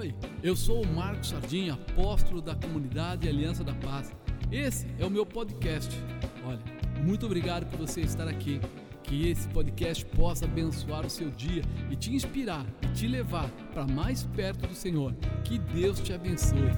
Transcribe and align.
Oi, 0.00 0.14
eu 0.42 0.56
sou 0.56 0.82
o 0.82 0.86
Marcos 0.86 1.28
Sardinha, 1.28 1.74
apóstolo 1.74 2.40
da 2.40 2.54
comunidade 2.54 3.28
Aliança 3.28 3.62
da 3.62 3.74
Paz. 3.74 4.10
Esse 4.50 4.86
é 4.98 5.04
o 5.04 5.10
meu 5.10 5.26
podcast. 5.26 5.94
Olha, 6.42 6.58
muito 7.04 7.26
obrigado 7.26 7.66
por 7.66 7.80
você 7.80 8.00
estar 8.00 8.26
aqui. 8.26 8.62
Que 9.02 9.28
esse 9.28 9.46
podcast 9.48 10.02
possa 10.06 10.46
abençoar 10.46 11.04
o 11.04 11.10
seu 11.10 11.28
dia 11.28 11.62
e 11.90 11.96
te 11.96 12.14
inspirar 12.14 12.64
e 12.80 12.86
te 12.94 13.06
levar 13.06 13.50
para 13.74 13.86
mais 13.86 14.22
perto 14.22 14.66
do 14.66 14.74
Senhor. 14.74 15.14
Que 15.44 15.58
Deus 15.58 16.00
te 16.00 16.14
abençoe. 16.14 16.70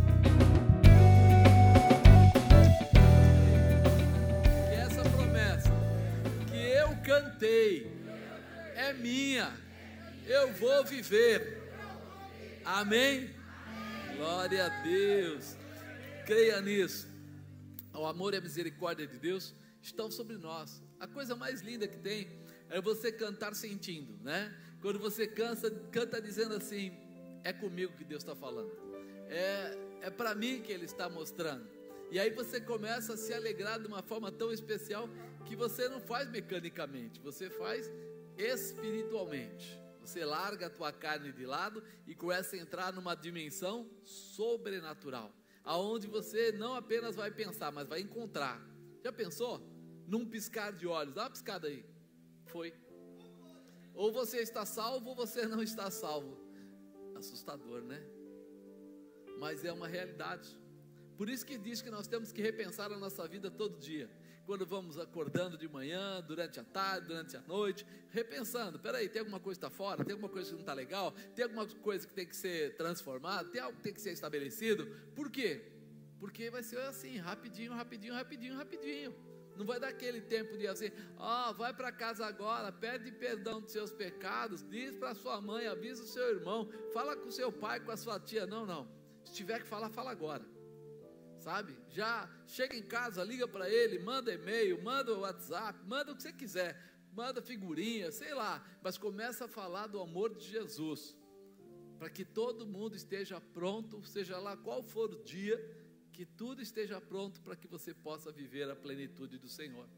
Que 4.69 4.75
essa 4.75 5.03
promessa 5.11 5.71
que 6.49 6.57
eu 6.57 6.89
cantei 7.05 7.87
é 8.75 8.93
minha. 8.93 9.49
Eu 10.27 10.53
vou 10.55 10.85
viver. 10.85 11.62
Amém? 12.65 13.35
Glória 14.17 14.67
a 14.67 14.69
Deus. 14.83 15.57
Creia 16.25 16.61
nisso. 16.61 17.09
O 17.93 18.07
amor 18.07 18.35
e 18.35 18.37
a 18.37 18.41
misericórdia 18.41 19.07
de 19.07 19.19
Deus 19.19 19.55
estão 19.81 20.11
sobre 20.11 20.37
nós. 20.37 20.81
A 21.01 21.07
coisa 21.07 21.35
mais 21.35 21.61
linda 21.61 21.89
que 21.89 21.99
tem 21.99 22.29
é 22.71 22.81
você 22.81 23.11
cantar 23.11 23.55
sentindo, 23.55 24.17
né? 24.23 24.57
Quando 24.81 24.99
você 24.99 25.27
cansa, 25.27 25.71
canta 25.91 26.23
dizendo 26.23 26.55
assim: 26.55 26.93
é 27.43 27.53
comigo 27.53 27.93
que 27.97 28.05
Deus 28.05 28.23
está 28.23 28.37
falando, 28.37 28.71
é, 29.29 29.77
é 30.03 30.11
para 30.11 30.35
mim 30.35 30.63
que 30.63 30.73
Ele 30.73 30.85
está 30.85 31.09
mostrando. 31.09 31.69
E 32.11 32.21
aí 32.21 32.31
você 32.31 32.61
começa 32.61 33.15
a 33.15 33.17
se 33.17 33.35
alegrar 33.35 33.81
de 33.81 33.87
uma 33.89 34.03
forma 34.03 34.31
tão 34.31 34.53
especial 34.53 35.09
que 35.45 35.57
você 35.57 35.89
não 35.89 36.01
faz 36.01 36.31
mecanicamente, 36.31 37.21
você 37.21 37.51
faz 37.51 37.91
espiritualmente. 38.37 39.82
Você 40.03 40.25
larga 40.25 40.67
a 40.67 40.71
tua 40.71 40.93
carne 40.93 41.33
de 41.33 41.47
lado 41.47 41.83
e 42.07 42.15
começa 42.15 42.57
a 42.57 42.59
entrar 42.59 42.93
numa 42.93 43.15
dimensão 43.15 43.89
sobrenatural, 44.05 45.33
aonde 45.65 46.07
você 46.07 46.51
não 46.53 46.75
apenas 46.75 47.15
vai 47.15 47.31
pensar, 47.31 47.71
mas 47.71 47.89
vai 47.89 48.01
encontrar. 48.01 48.61
Já 49.03 49.13
pensou? 49.13 49.61
Num 50.07 50.27
piscar 50.27 50.73
de 50.73 50.87
olhos, 50.87 51.15
dá 51.15 51.23
uma 51.23 51.31
piscada 51.31 51.69
aí. 51.69 51.85
Foi. 52.47 52.75
Ou 53.95 54.13
você 54.13 54.39
está 54.39 54.67
salvo 54.67 55.11
ou 55.11 55.15
você 55.15 55.47
não 55.47 55.63
está 55.63 55.91
salvo. 55.91 56.37
Assustador, 57.17 57.83
né? 57.83 58.05
Mas 59.39 59.65
é 59.65 59.73
uma 59.73 59.87
realidade. 59.87 60.59
Por 61.17 61.29
isso 61.29 61.47
que 61.47 61.57
diz 61.57 61.81
que 61.81 61.91
nós 61.91 62.09
temos 62.09 62.33
que 62.33 62.43
repensar 62.43 62.91
a 62.91 62.99
nossa 62.99 63.27
vida 63.29 63.51
todo 63.51 63.79
dia 63.79 64.11
quando 64.47 64.67
vamos 64.67 64.99
acordando 64.99 65.57
de 65.57 65.69
manhã, 65.69 66.21
durante 66.27 66.59
a 66.59 66.65
tarde, 66.65 67.07
durante 67.07 67.37
a 67.37 67.41
noite, 67.43 67.87
repensando: 68.11 68.79
peraí, 68.79 69.09
tem 69.09 69.21
alguma 69.21 69.41
coisa 69.41 69.59
que 69.59 69.67
está 69.67 69.77
fora, 69.77 70.05
tem 70.05 70.13
alguma 70.13 70.29
coisa 70.29 70.49
que 70.49 70.55
não 70.55 70.61
está 70.61 70.75
legal, 70.75 71.13
tem 71.35 71.45
alguma 71.45 71.67
coisa 71.67 72.07
que 72.07 72.13
tem 72.13 72.27
que 72.27 72.37
ser 72.37 72.77
transformada, 72.77 73.49
tem 73.49 73.61
algo 73.61 73.77
que 73.77 73.83
tem 73.83 73.95
que 73.95 74.01
ser 74.01 74.13
estabelecido. 74.13 74.87
Por 75.15 75.31
quê? 75.31 75.63
Porque 76.19 76.51
vai 76.51 76.63
ser 76.63 76.79
assim, 76.81 77.17
rapidinho, 77.19 77.73
rapidinho, 77.73 78.15
rapidinho, 78.15 78.57
rapidinho. 78.57 79.15
Não 79.57 79.67
vai 79.67 79.79
dar 79.79 79.89
aquele 79.89 80.21
tempo 80.21 80.57
de 80.57 80.67
assim, 80.67 80.91
ó, 81.19 81.51
oh, 81.51 81.55
vai 81.55 81.75
para 81.75 81.93
casa 81.93 82.25
agora, 82.25 82.73
pede 82.73 83.13
perdão 83.13 83.61
dos 83.61 83.71
seus 83.71 83.93
pecados, 83.93 84.67
diz 84.69 84.97
para 84.97 85.15
sua 85.15 85.41
mãe, 85.41 85.67
avisa 85.67 86.03
o 86.03 86.07
seu 86.07 86.31
irmão, 86.31 86.71
fala 86.95 87.15
com 87.15 87.31
seu 87.31 87.53
pai, 87.53 87.79
com 87.81 87.91
a 87.91 87.97
sua 87.97 88.19
tia. 88.19 88.47
Não, 88.47 88.65
não. 88.65 88.89
Se 89.25 89.35
tiver 89.35 89.61
que 89.61 89.67
falar, 89.67 89.91
fala 89.91 90.11
agora 90.11 90.52
sabe? 91.43 91.77
Já 91.89 92.31
chega 92.47 92.77
em 92.77 92.83
casa, 92.83 93.25
liga 93.25 93.47
para 93.49 93.69
ele, 93.69 93.99
manda 93.99 94.33
e-mail, 94.33 94.81
manda 94.83 95.19
WhatsApp, 95.19 95.79
manda 95.85 96.13
o 96.13 96.17
que 96.17 96.23
você 96.23 96.33
quiser, 96.33 96.81
manda 97.13 97.43
figurinha, 97.43 98.11
sei 98.13 98.33
lá, 98.33 98.65
mas 98.83 98.97
começa 98.97 99.45
a 99.47 99.49
falar 99.49 99.89
do 99.89 100.01
amor 100.01 100.35
de 100.35 100.47
Jesus, 100.47 101.17
para 101.99 102.09
que 102.09 102.25
todo 102.25 102.67
mundo 102.67 102.95
esteja 102.97 103.41
pronto, 103.41 104.05
seja 104.05 104.39
lá 104.39 104.57
qual 104.57 104.83
for 104.83 105.11
o 105.11 105.23
dia, 105.23 105.59
que 106.13 106.25
tudo 106.25 106.63
esteja 106.63 107.01
pronto 107.01 107.41
para 107.41 107.57
que 107.57 107.67
você 107.67 107.93
possa 107.93 108.31
viver 108.31 108.71
a 108.71 108.77
plenitude 108.77 109.39
do 109.39 109.49
Senhor. 109.49 109.89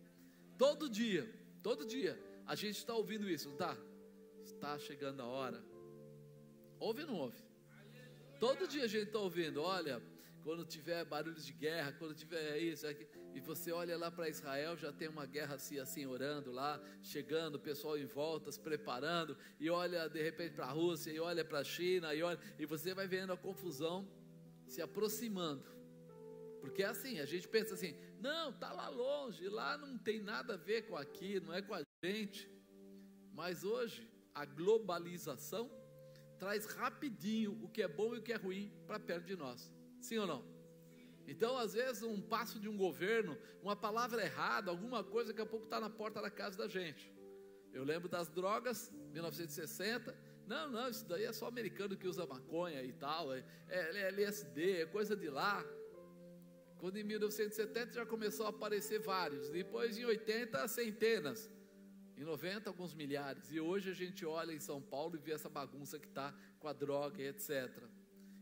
Todo 0.57 0.89
dia, 0.89 1.29
todo 1.63 1.85
dia, 1.85 2.19
a 2.47 2.55
gente 2.55 2.79
está 2.79 2.95
ouvindo 2.95 3.29
isso, 3.29 3.49
não 3.49 3.55
está? 3.55 3.77
Está 4.45 4.79
chegando 4.79 5.21
a 5.21 5.27
hora. 5.27 5.63
Ouve 6.79 7.03
ou 7.03 7.09
não 7.09 7.17
ouve? 7.17 7.43
Todo 8.39 8.69
dia 8.69 8.85
a 8.85 8.87
gente 8.87 9.07
está 9.07 9.19
ouvindo, 9.19 9.63
olha, 9.63 10.03
quando 10.45 10.63
tiver 10.63 11.03
barulhos 11.07 11.47
de 11.47 11.55
guerra, 11.55 11.91
quando 11.99 12.15
tiver 12.15 12.59
isso, 12.59 12.87
e 13.35 13.41
você 13.41 13.73
olha 13.73 13.97
lá 13.97 14.11
para 14.11 14.29
Israel, 14.29 14.77
já 14.77 14.93
tem 14.93 15.09
uma 15.09 15.25
guerra 15.25 15.55
assim, 15.55 15.79
assim, 15.79 16.05
orando 16.05 16.53
lá, 16.53 16.79
chegando, 17.03 17.55
o 17.55 17.59
pessoal 17.59 17.97
em 17.97 18.05
volta, 18.05 18.53
se 18.53 18.61
preparando, 18.61 19.39
e 19.59 19.71
olha 19.71 20.07
de 20.07 20.23
repente 20.23 20.55
para 20.55 20.67
a 20.67 20.71
Rússia, 20.71 21.11
e 21.11 21.19
olha 21.19 21.43
para 21.43 21.61
a 21.61 21.65
China, 21.65 22.15
e, 22.15 22.23
olha, 22.23 22.39
e 22.59 22.67
você 22.67 22.93
vai 22.93 23.09
vendo 23.09 23.33
a 23.33 23.39
confusão 23.39 24.07
se 24.67 24.83
aproximando. 24.83 25.65
Porque 26.61 26.83
é 26.83 26.87
assim, 26.87 27.21
a 27.21 27.27
gente 27.27 27.49
pensa 27.49 27.73
assim, 27.73 27.97
não, 28.21 28.51
está 28.51 28.71
lá 28.71 28.91
longe, 28.91 29.49
lá 29.49 29.79
não 29.79 29.97
tem 29.97 30.21
nada 30.21 30.55
a 30.55 30.59
ver 30.59 30.83
com 30.83 30.95
aqui, 30.95 31.41
não 31.41 31.55
é 31.55 31.63
com 31.63 31.73
a 31.73 31.83
gente. 32.05 32.51
Mas 33.33 33.65
hoje, 33.65 34.07
a 34.35 34.45
globalização 34.45 35.71
traz 36.39 36.67
rapidinho 36.67 37.59
o 37.63 37.69
que 37.69 37.83
é 37.83 37.89
bom 37.89 38.15
e 38.15 38.19
o 38.19 38.23
que 38.23 38.33
é 38.33 38.37
ruim 38.37 38.71
para 38.87 39.01
perto 39.01 39.25
de 39.25 39.37
nós. 39.37 39.73
Sim 40.05 40.19
ou 40.19 40.27
não? 40.27 40.45
Então, 41.27 41.57
às 41.57 41.73
vezes, 41.73 42.03
um 42.03 42.21
passo 42.21 42.61
de 42.61 42.69
um 42.69 42.77
governo, 42.77 43.39
uma 43.63 43.75
palavra 43.75 44.23
errada, 44.23 44.71
alguma 44.71 45.03
coisa, 45.03 45.31
daqui 45.31 45.41
a 45.41 45.47
pouco 45.47 45.65
está 45.65 45.81
na 45.81 45.89
porta 45.89 46.21
da 46.21 46.31
casa 46.31 46.59
da 46.59 46.69
gente. 46.69 47.11
Eu 47.73 47.85
lembro 47.85 48.07
das 48.07 48.29
drogas, 48.29 48.93
1960. 49.13 50.15
Não, 50.47 50.71
não, 50.71 50.91
isso 50.91 51.07
daí 51.07 51.25
é 51.25 51.33
só 51.33 51.47
americano 51.47 51.97
que 51.97 52.07
usa 52.07 52.27
maconha 52.27 52.83
e 52.83 52.93
tal, 52.93 53.33
é, 53.33 53.43
é, 53.67 54.03
é 54.03 54.09
LSD, 54.09 54.83
é 54.83 54.87
coisa 54.87 55.17
de 55.17 55.31
lá. 55.31 55.65
Quando 56.77 56.99
em 56.99 57.03
1970 57.03 57.95
já 57.95 58.05
começou 58.05 58.45
a 58.45 58.51
aparecer 58.51 59.01
vários, 59.01 59.49
depois 59.49 59.97
em 59.97 60.05
80 60.05 60.69
centenas, 60.69 61.51
em 62.15 62.25
90 62.25 62.69
alguns 62.69 62.93
milhares, 62.95 63.51
e 63.51 63.59
hoje 63.59 63.91
a 63.91 63.95
gente 63.95 64.27
olha 64.27 64.53
em 64.53 64.61
São 64.61 64.83
Paulo 64.83 65.17
e 65.17 65.19
vê 65.19 65.33
essa 65.33 65.49
bagunça 65.49 65.99
que 65.99 66.09
está 66.09 66.35
com 66.61 66.69
a 66.69 66.75
droga 66.75 67.23
e 67.23 67.29
etc. 67.29 67.89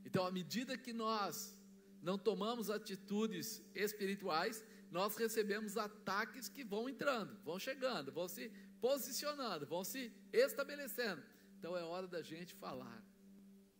Então, 0.04 0.26
à 0.26 0.30
medida 0.30 0.76
que 0.76 0.92
nós 0.92 1.56
não 2.02 2.18
tomamos 2.18 2.68
atitudes 2.68 3.62
espirituais, 3.74 4.64
nós 4.90 5.16
recebemos 5.16 5.76
ataques 5.76 6.48
que 6.48 6.64
vão 6.64 6.88
entrando, 6.88 7.34
vão 7.44 7.58
chegando, 7.58 8.12
vão 8.12 8.28
se 8.28 8.50
posicionando, 8.80 9.66
vão 9.66 9.84
se 9.84 10.12
estabelecendo. 10.32 11.22
Então 11.58 11.76
é 11.76 11.82
hora 11.82 12.06
da 12.08 12.20
gente 12.20 12.54
falar. 12.54 13.02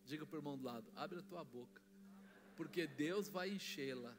Diga 0.05 0.25
para 0.25 0.35
o 0.37 0.39
irmão 0.39 0.57
do 0.57 0.63
lado: 0.63 0.91
abre 0.95 1.19
a 1.19 1.21
tua 1.21 1.43
boca, 1.43 1.81
porque 2.55 2.87
Deus 2.87 3.27
vai 3.27 3.49
enchê-la 3.49 4.15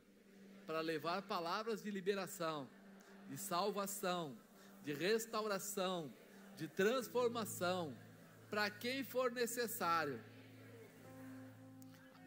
para 0.66 0.80
levar 0.80 1.22
palavras 1.22 1.82
de 1.82 1.90
liberação, 1.90 2.68
de 3.28 3.36
salvação, 3.38 4.36
de 4.84 4.92
restauração, 4.92 6.12
de 6.56 6.68
transformação, 6.68 7.96
para 8.48 8.70
quem 8.70 9.02
for 9.02 9.32
necessário 9.32 10.22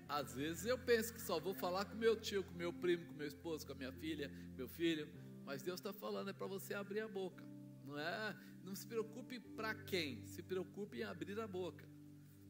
às 0.07 0.33
vezes 0.35 0.65
eu 0.65 0.77
penso 0.77 1.13
que 1.13 1.21
só 1.21 1.39
vou 1.39 1.53
falar 1.53 1.85
com 1.85 1.95
meu 1.95 2.15
tio, 2.15 2.43
com 2.43 2.53
meu 2.53 2.71
primo, 2.71 3.05
com 3.05 3.13
meu 3.13 3.27
esposo, 3.27 3.65
com 3.65 3.73
a 3.73 3.75
minha 3.75 3.91
filha, 3.91 4.31
meu 4.55 4.67
filho, 4.67 5.07
mas 5.43 5.61
Deus 5.61 5.79
está 5.79 5.91
falando 5.91 6.29
é 6.29 6.33
para 6.33 6.47
você 6.47 6.73
abrir 6.73 7.01
a 7.01 7.07
boca, 7.07 7.43
não 7.83 7.99
é? 7.99 8.35
Não 8.63 8.75
se 8.75 8.87
preocupe 8.87 9.39
para 9.39 9.73
quem, 9.75 10.25
se 10.25 10.41
preocupe 10.41 10.99
em 10.99 11.03
abrir 11.03 11.39
a 11.39 11.47
boca, 11.47 11.87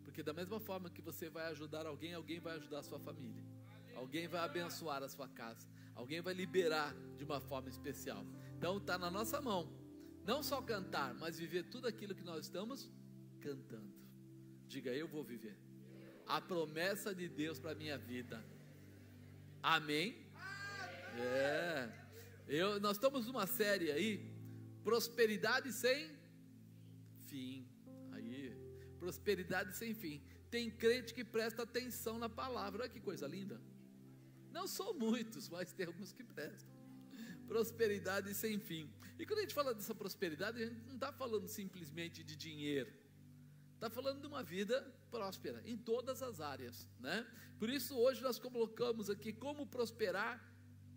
porque 0.03 0.21
da 0.21 0.33
mesma 0.33 0.59
forma 0.59 0.89
que 0.89 1.01
você 1.01 1.29
vai 1.29 1.47
ajudar 1.47 1.85
alguém, 1.85 2.13
alguém 2.13 2.39
vai 2.39 2.55
ajudar 2.57 2.79
a 2.79 2.83
sua 2.83 2.99
família, 2.99 3.43
alguém 3.95 4.27
vai 4.27 4.41
abençoar 4.41 5.01
a 5.01 5.09
sua 5.09 5.27
casa, 5.27 5.67
alguém 5.95 6.21
vai 6.21 6.33
liberar 6.33 6.95
de 7.17 7.23
uma 7.23 7.39
forma 7.39 7.69
especial. 7.69 8.23
Então 8.55 8.77
está 8.77 8.99
na 8.99 9.09
nossa 9.09 9.41
mão, 9.41 9.71
não 10.23 10.43
só 10.43 10.61
cantar, 10.61 11.13
mas 11.15 11.39
viver 11.39 11.63
tudo 11.63 11.87
aquilo 11.87 12.13
que 12.13 12.23
nós 12.23 12.45
estamos 12.45 12.91
cantando. 13.39 13.95
Diga, 14.67 14.91
eu 14.93 15.07
vou 15.07 15.23
viver 15.23 15.66
a 16.27 16.41
promessa 16.41 17.15
de 17.15 17.27
Deus 17.27 17.59
para 17.59 17.71
a 17.71 17.75
minha 17.75 17.97
vida. 17.97 18.43
Amém? 19.61 20.17
É. 21.17 21.89
Eu, 22.47 22.79
nós 22.79 22.97
estamos 22.97 23.25
numa 23.25 23.47
série 23.47 23.91
aí, 23.91 24.29
prosperidade 24.83 25.71
sem 25.71 26.11
fim. 27.27 27.67
Aí, 28.11 28.55
prosperidade 28.99 29.75
sem 29.75 29.93
fim. 29.93 30.21
Tem 30.49 30.69
crente 30.69 31.13
que 31.13 31.23
presta 31.23 31.63
atenção 31.63 32.17
na 32.17 32.29
palavra. 32.29 32.83
Olha 32.83 32.91
que 32.91 32.99
coisa 32.99 33.27
linda. 33.27 33.59
Não 34.51 34.67
são 34.67 34.93
muitos, 34.93 35.49
mas 35.49 35.73
tem 35.73 35.85
alguns 35.87 36.11
que 36.11 36.23
prestam. 36.23 36.75
Prosperidade 37.47 38.33
sem 38.33 38.59
fim. 38.59 38.89
E 39.17 39.25
quando 39.25 39.39
a 39.39 39.41
gente 39.41 39.53
fala 39.53 39.73
dessa 39.73 39.95
prosperidade, 39.95 40.61
a 40.61 40.65
gente 40.65 40.85
não 40.85 40.95
está 40.95 41.11
falando 41.11 41.47
simplesmente 41.47 42.23
de 42.23 42.35
dinheiro 42.35 42.91
Está 43.77 43.91
falando 43.91 44.21
de 44.21 44.25
uma 44.25 44.41
vida 44.41 44.91
próspera 45.11 45.61
em 45.63 45.77
todas 45.77 46.23
as 46.23 46.41
áreas, 46.41 46.89
né? 46.99 47.23
Por 47.59 47.69
isso 47.69 47.95
hoje 47.95 48.23
nós 48.23 48.39
colocamos 48.39 49.07
aqui 49.07 49.31
como 49.31 49.67
prosperar 49.67 50.43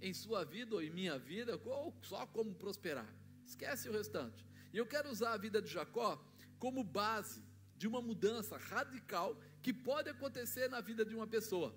em 0.00 0.14
sua 0.14 0.46
vida 0.46 0.76
ou 0.76 0.82
em 0.82 0.88
minha 0.88 1.18
vida, 1.18 1.60
ou 1.62 1.94
só 2.00 2.26
como 2.26 2.54
prosperar. 2.54 3.14
Esquece 3.44 3.86
o 3.90 3.92
restante. 3.92 4.46
E 4.72 4.78
eu 4.78 4.86
quero 4.86 5.10
usar 5.10 5.34
a 5.34 5.36
vida 5.36 5.60
de 5.60 5.68
Jacó 5.68 6.18
como 6.58 6.82
base 6.82 7.44
de 7.76 7.86
uma 7.86 8.00
mudança 8.00 8.56
radical 8.56 9.38
que 9.60 9.74
pode 9.74 10.08
acontecer 10.08 10.70
na 10.70 10.80
vida 10.80 11.04
de 11.04 11.14
uma 11.14 11.26
pessoa. 11.26 11.74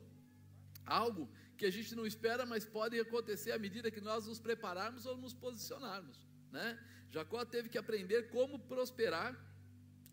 Algo 0.86 1.30
que 1.58 1.66
a 1.66 1.70
gente 1.70 1.94
não 1.96 2.06
espera, 2.06 2.46
mas 2.46 2.66
pode 2.66 2.98
acontecer 2.98 3.52
à 3.52 3.60
medida 3.60 3.92
que 3.92 4.00
nós 4.00 4.26
nos 4.26 4.40
prepararmos 4.40 5.06
ou 5.06 5.18
nos 5.18 5.34
posicionarmos. 5.34 6.26
Né? 6.50 6.80
Jacó 7.12 7.44
teve 7.44 7.68
que 7.68 7.78
aprender 7.78 8.30
como 8.30 8.58
prosperar 8.58 9.53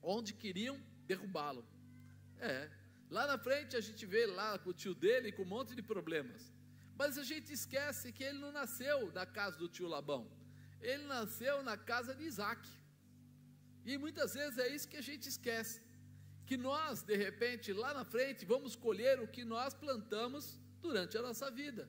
onde 0.03 0.33
queriam 0.33 0.81
derrubá-lo. 1.07 1.65
É, 2.39 2.71
lá 3.11 3.27
na 3.27 3.39
frente 3.39 3.77
a 3.77 3.81
gente 3.81 4.07
vê 4.07 4.27
lá 4.27 4.59
com 4.59 4.71
o 4.71 4.75
tio 4.75 4.95
dele 4.95 5.33
com 5.33 5.43
um 5.43 5.47
monte 5.47 5.75
de 5.75 5.83
problemas. 5.83 6.53
Mas 6.97 7.17
a 7.17 7.23
gente 7.23 7.53
esquece 7.53 8.13
que 8.13 8.23
ele 8.23 8.39
não 8.39 8.53
nasceu 8.53 9.11
na 9.13 9.25
casa 9.25 9.57
do 9.59 9.69
tio 9.69 9.89
Labão. 9.89 10.31
Ele 10.81 11.05
nasceu 11.05 11.63
na 11.63 11.77
casa 11.77 12.15
de 12.15 12.25
Isaac. 12.25 12.69
E 13.85 13.97
muitas 13.97 14.35
vezes 14.35 14.59
é 14.59 14.69
isso 14.69 14.89
que 14.89 14.97
a 14.97 15.03
gente 15.03 15.29
esquece. 15.29 15.83
Que 16.45 16.57
nós, 16.57 17.03
de 17.03 17.17
repente, 17.17 17.73
lá 17.73 17.95
na 17.95 18.05
frente, 18.05 18.45
vamos 18.45 18.77
colher 18.77 19.19
o 19.21 19.29
que 19.29 19.45
nós 19.45 19.73
plantamos 19.73 20.59
durante 20.81 21.17
a 21.17 21.23
nossa 21.23 21.51
vida. 21.51 21.89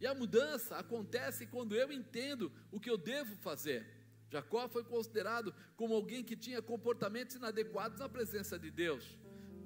E 0.00 0.06
a 0.06 0.14
mudança 0.14 0.76
acontece 0.76 1.46
quando 1.46 1.74
eu 1.74 1.90
entendo 1.90 2.52
o 2.70 2.80
que 2.80 2.90
eu 2.90 2.98
devo 2.98 3.36
fazer. 3.36 3.86
Jacó 4.34 4.68
foi 4.68 4.82
considerado 4.82 5.54
como 5.76 5.94
alguém 5.94 6.24
que 6.24 6.36
tinha 6.36 6.60
comportamentos 6.60 7.36
inadequados 7.36 8.00
na 8.00 8.08
presença 8.08 8.58
de 8.58 8.68
Deus. 8.68 9.16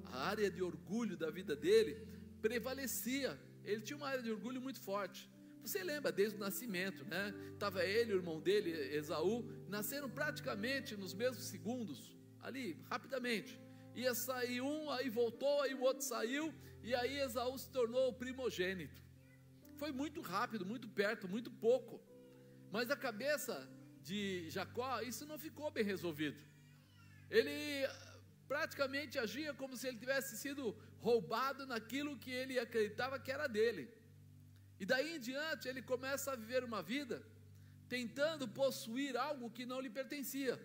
A 0.05 0.27
área 0.27 0.49
de 0.55 0.61
orgulho 0.61 1.17
da 1.17 1.31
vida 1.31 1.55
dele 1.55 2.07
prevalecia. 2.39 3.31
Ele 3.63 3.81
tinha 3.81 3.97
uma 3.97 4.07
área 4.07 4.21
de 4.21 4.31
orgulho 4.31 4.61
muito 4.61 4.79
forte. 4.79 5.27
Você 5.63 5.83
lembra 5.83 6.11
desde 6.11 6.35
o 6.37 6.39
nascimento, 6.39 7.03
né? 7.03 7.33
Estava 7.53 7.83
ele, 7.83 8.13
o 8.13 8.17
irmão 8.17 8.39
dele, 8.39 8.69
Esaú, 8.95 9.37
nasceram 9.67 10.09
praticamente 10.09 10.95
nos 10.95 11.15
mesmos 11.15 11.45
segundos, 11.45 12.15
ali, 12.39 12.79
rapidamente. 12.91 13.59
Ia 13.95 14.13
sair 14.13 14.61
um, 14.61 14.91
aí 14.91 15.09
voltou, 15.09 15.61
aí 15.63 15.73
o 15.73 15.81
outro 15.81 16.03
saiu, 16.05 16.53
e 16.83 16.93
aí 16.93 17.19
Esaú 17.19 17.57
se 17.57 17.69
tornou 17.71 18.09
o 18.09 18.13
primogênito. 18.13 19.01
Foi 19.77 19.91
muito 19.91 20.21
rápido, 20.21 20.63
muito 20.65 20.87
perto, 20.87 21.27
muito 21.27 21.51
pouco. 21.51 21.99
Mas 22.71 22.89
a 22.91 22.95
cabeça 22.95 23.67
de 24.01 24.49
Jacó, 24.49 25.01
isso 25.01 25.25
não 25.25 25.37
ficou 25.37 25.69
bem 25.71 25.83
resolvido. 25.83 26.37
Ele 27.29 27.87
praticamente 28.47 29.19
agia 29.19 29.53
como 29.53 29.77
se 29.77 29.87
ele 29.87 29.97
tivesse 29.97 30.35
sido 30.37 30.75
roubado 30.99 31.65
naquilo 31.65 32.17
que 32.17 32.31
ele 32.31 32.57
acreditava 32.57 33.19
que 33.19 33.31
era 33.31 33.47
dele. 33.47 33.91
E 34.79 34.85
daí 34.85 35.15
em 35.15 35.19
diante 35.19 35.67
ele 35.67 35.81
começa 35.81 36.31
a 36.31 36.35
viver 36.35 36.63
uma 36.63 36.81
vida 36.81 37.21
tentando 37.87 38.47
possuir 38.47 39.15
algo 39.17 39.51
que 39.51 39.65
não 39.65 39.79
lhe 39.81 39.89
pertencia. 39.89 40.59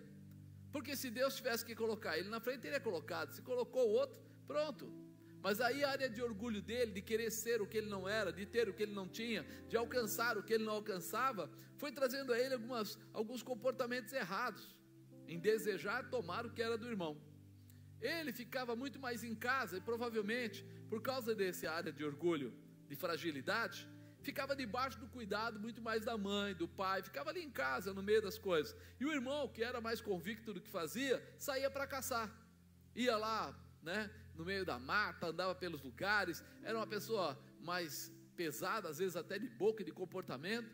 Porque 0.71 0.95
se 0.95 1.09
Deus 1.09 1.35
tivesse 1.35 1.65
que 1.65 1.75
colocar 1.75 2.17
ele 2.17 2.29
na 2.29 2.39
frente, 2.39 2.61
teria 2.61 2.79
colocado. 2.79 3.31
Se 3.31 3.41
colocou 3.41 3.87
outro, 3.89 4.21
pronto. 4.47 5.04
Mas 5.45 5.61
aí 5.61 5.83
a 5.83 5.91
área 5.91 6.09
de 6.09 6.23
orgulho 6.23 6.59
dele, 6.59 6.91
de 6.91 7.03
querer 7.03 7.29
ser 7.29 7.61
o 7.61 7.67
que 7.67 7.77
ele 7.77 7.87
não 7.87 8.09
era, 8.09 8.33
de 8.33 8.47
ter 8.47 8.67
o 8.67 8.73
que 8.73 8.81
ele 8.81 8.95
não 8.99 9.07
tinha, 9.07 9.45
de 9.69 9.77
alcançar 9.77 10.39
o 10.39 10.41
que 10.41 10.53
ele 10.55 10.63
não 10.63 10.73
alcançava, 10.73 11.47
foi 11.77 11.91
trazendo 11.91 12.33
a 12.33 12.39
ele 12.39 12.55
algumas, 12.55 12.97
alguns 13.13 13.43
comportamentos 13.43 14.11
errados, 14.11 14.75
em 15.27 15.37
desejar 15.37 16.09
tomar 16.09 16.47
o 16.47 16.51
que 16.51 16.63
era 16.63 16.79
do 16.79 16.87
irmão. 16.87 17.21
Ele 18.01 18.33
ficava 18.33 18.75
muito 18.75 18.97
mais 18.99 19.23
em 19.23 19.35
casa 19.35 19.77
e 19.77 19.81
provavelmente, 19.81 20.65
por 20.89 20.99
causa 21.03 21.35
desse 21.35 21.67
área 21.67 21.93
de 21.93 22.03
orgulho, 22.03 22.51
de 22.87 22.95
fragilidade, 22.95 23.87
ficava 24.23 24.55
debaixo 24.55 24.99
do 24.99 25.07
cuidado 25.07 25.59
muito 25.59 25.79
mais 25.79 26.03
da 26.03 26.17
mãe, 26.17 26.55
do 26.55 26.67
pai, 26.67 27.03
ficava 27.03 27.29
ali 27.29 27.43
em 27.43 27.51
casa, 27.51 27.93
no 27.93 28.01
meio 28.01 28.23
das 28.23 28.39
coisas. 28.39 28.75
E 28.99 29.05
o 29.05 29.13
irmão, 29.13 29.47
que 29.47 29.63
era 29.63 29.79
mais 29.79 30.01
convicto 30.01 30.55
do 30.55 30.59
que 30.59 30.69
fazia, 30.69 31.23
saía 31.37 31.69
para 31.69 31.85
caçar. 31.85 32.35
Ia 32.95 33.15
lá, 33.15 33.55
né, 33.83 34.09
no 34.35 34.45
meio 34.45 34.65
da 34.65 34.77
mata, 34.77 35.27
andava 35.27 35.55
pelos 35.55 35.81
lugares, 35.81 36.43
era 36.63 36.77
uma 36.77 36.87
pessoa 36.87 37.39
mais 37.59 38.11
pesada, 38.35 38.89
às 38.89 38.97
vezes 38.97 39.15
até 39.15 39.39
de 39.39 39.47
boca 39.47 39.81
e 39.81 39.85
de 39.85 39.91
comportamento. 39.91 40.69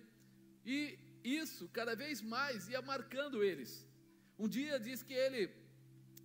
E 0.65 0.97
isso 1.23 1.69
cada 1.69 1.95
vez 1.95 2.21
mais 2.21 2.67
ia 2.67 2.81
marcando 2.81 3.43
eles. 3.43 3.87
Um 4.37 4.47
dia 4.47 4.79
diz 4.79 5.03
que 5.03 5.13
ele 5.13 5.53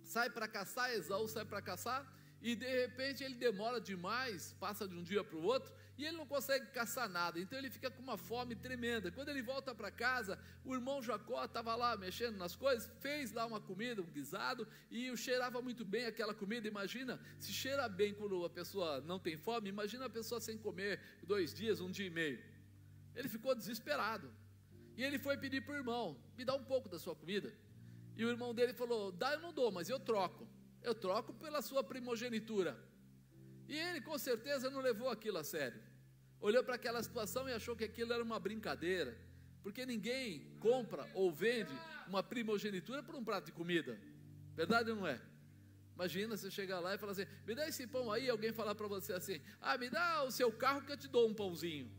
sai 0.03 0.29
para 0.29 0.47
caçar, 0.47 0.91
Esaú 0.91 1.27
sai 1.27 1.45
para 1.45 1.61
caçar, 1.61 2.01
e 2.41 2.55
de 2.55 2.67
repente 2.81 3.23
ele 3.23 3.35
demora 3.35 3.79
demais, 3.79 4.55
passa 4.59 4.87
de 4.87 4.95
um 4.95 5.03
dia 5.03 5.23
para 5.23 5.37
o 5.37 5.43
outro, 5.43 5.71
e 5.97 6.05
ele 6.05 6.15
não 6.15 6.27
consegue 6.27 6.67
caçar 6.67 7.09
nada, 7.09 7.39
então 7.39 7.57
ele 7.57 7.71
fica 7.71 7.89
com 7.89 8.01
uma 8.01 8.17
fome 8.17 8.55
tremenda. 8.55 9.11
Quando 9.11 9.29
ele 9.29 9.41
volta 9.41 9.73
para 9.73 9.89
casa, 9.89 10.37
o 10.63 10.75
irmão 10.75 11.01
Jacó 11.01 11.43
estava 11.43 11.75
lá 11.75 11.97
mexendo 11.97 12.37
nas 12.37 12.55
coisas, 12.55 12.91
fez 12.99 13.31
lá 13.31 13.45
uma 13.45 13.59
comida, 13.59 14.01
um 14.01 14.05
guisado, 14.05 14.67
e 14.91 15.15
cheirava 15.17 15.59
muito 15.61 15.83
bem 15.83 16.05
aquela 16.05 16.35
comida. 16.35 16.67
Imagina, 16.67 17.19
se 17.39 17.51
cheira 17.51 17.89
bem 17.89 18.13
quando 18.13 18.45
a 18.45 18.49
pessoa 18.49 19.01
não 19.01 19.17
tem 19.17 19.35
fome, 19.37 19.69
imagina 19.69 20.05
a 20.05 20.09
pessoa 20.09 20.39
sem 20.39 20.57
comer 20.57 21.01
dois 21.23 21.51
dias, 21.53 21.81
um 21.81 21.89
dia 21.89 22.05
e 22.05 22.11
meio. 22.11 22.39
Ele 23.15 23.27
ficou 23.27 23.55
desesperado. 23.55 24.31
E 24.95 25.03
ele 25.03 25.17
foi 25.17 25.35
pedir 25.37 25.61
para 25.61 25.73
o 25.73 25.77
irmão: 25.77 26.17
me 26.37 26.45
dá 26.45 26.53
um 26.53 26.63
pouco 26.63 26.87
da 26.87 26.99
sua 26.99 27.15
comida. 27.15 27.51
E 28.15 28.23
o 28.23 28.29
irmão 28.29 28.53
dele 28.53 28.73
falou: 28.73 29.11
dá, 29.11 29.33
eu 29.33 29.39
não 29.39 29.51
dou, 29.51 29.71
mas 29.71 29.89
eu 29.89 29.99
troco. 29.99 30.47
Eu 30.83 30.93
troco 30.93 31.33
pela 31.33 31.61
sua 31.61 31.83
primogenitura. 31.83 32.77
E 33.67 33.77
ele 33.77 34.01
com 34.01 34.17
certeza 34.17 34.69
não 34.69 34.81
levou 34.81 35.09
aquilo 35.09 35.37
a 35.37 35.43
sério. 35.43 35.81
Olhou 36.39 36.63
para 36.63 36.75
aquela 36.75 37.01
situação 37.01 37.47
e 37.49 37.53
achou 37.53 37.75
que 37.75 37.83
aquilo 37.83 38.13
era 38.13 38.23
uma 38.23 38.39
brincadeira. 38.39 39.17
Porque 39.63 39.85
ninguém 39.85 40.55
compra 40.59 41.09
ou 41.13 41.31
vende 41.31 41.73
uma 42.07 42.23
primogenitura 42.23 43.03
por 43.03 43.15
um 43.15 43.23
prato 43.23 43.47
de 43.47 43.51
comida. 43.51 43.99
Verdade 44.55 44.91
ou 44.91 44.95
não 44.95 45.07
é? 45.07 45.19
Imagina 45.93 46.37
você 46.37 46.49
chegar 46.51 46.79
lá 46.79 46.93
e 46.93 46.97
falar 46.97 47.11
assim: 47.13 47.25
me 47.45 47.55
dá 47.55 47.67
esse 47.67 47.85
pão 47.87 48.11
aí. 48.11 48.29
Alguém 48.29 48.53
falar 48.53 48.75
para 48.75 48.87
você 48.87 49.13
assim: 49.13 49.41
ah, 49.59 49.77
me 49.77 49.89
dá 49.89 50.23
o 50.23 50.31
seu 50.31 50.51
carro 50.51 50.81
que 50.83 50.91
eu 50.91 50.97
te 50.97 51.07
dou 51.07 51.27
um 51.27 51.33
pãozinho. 51.33 51.91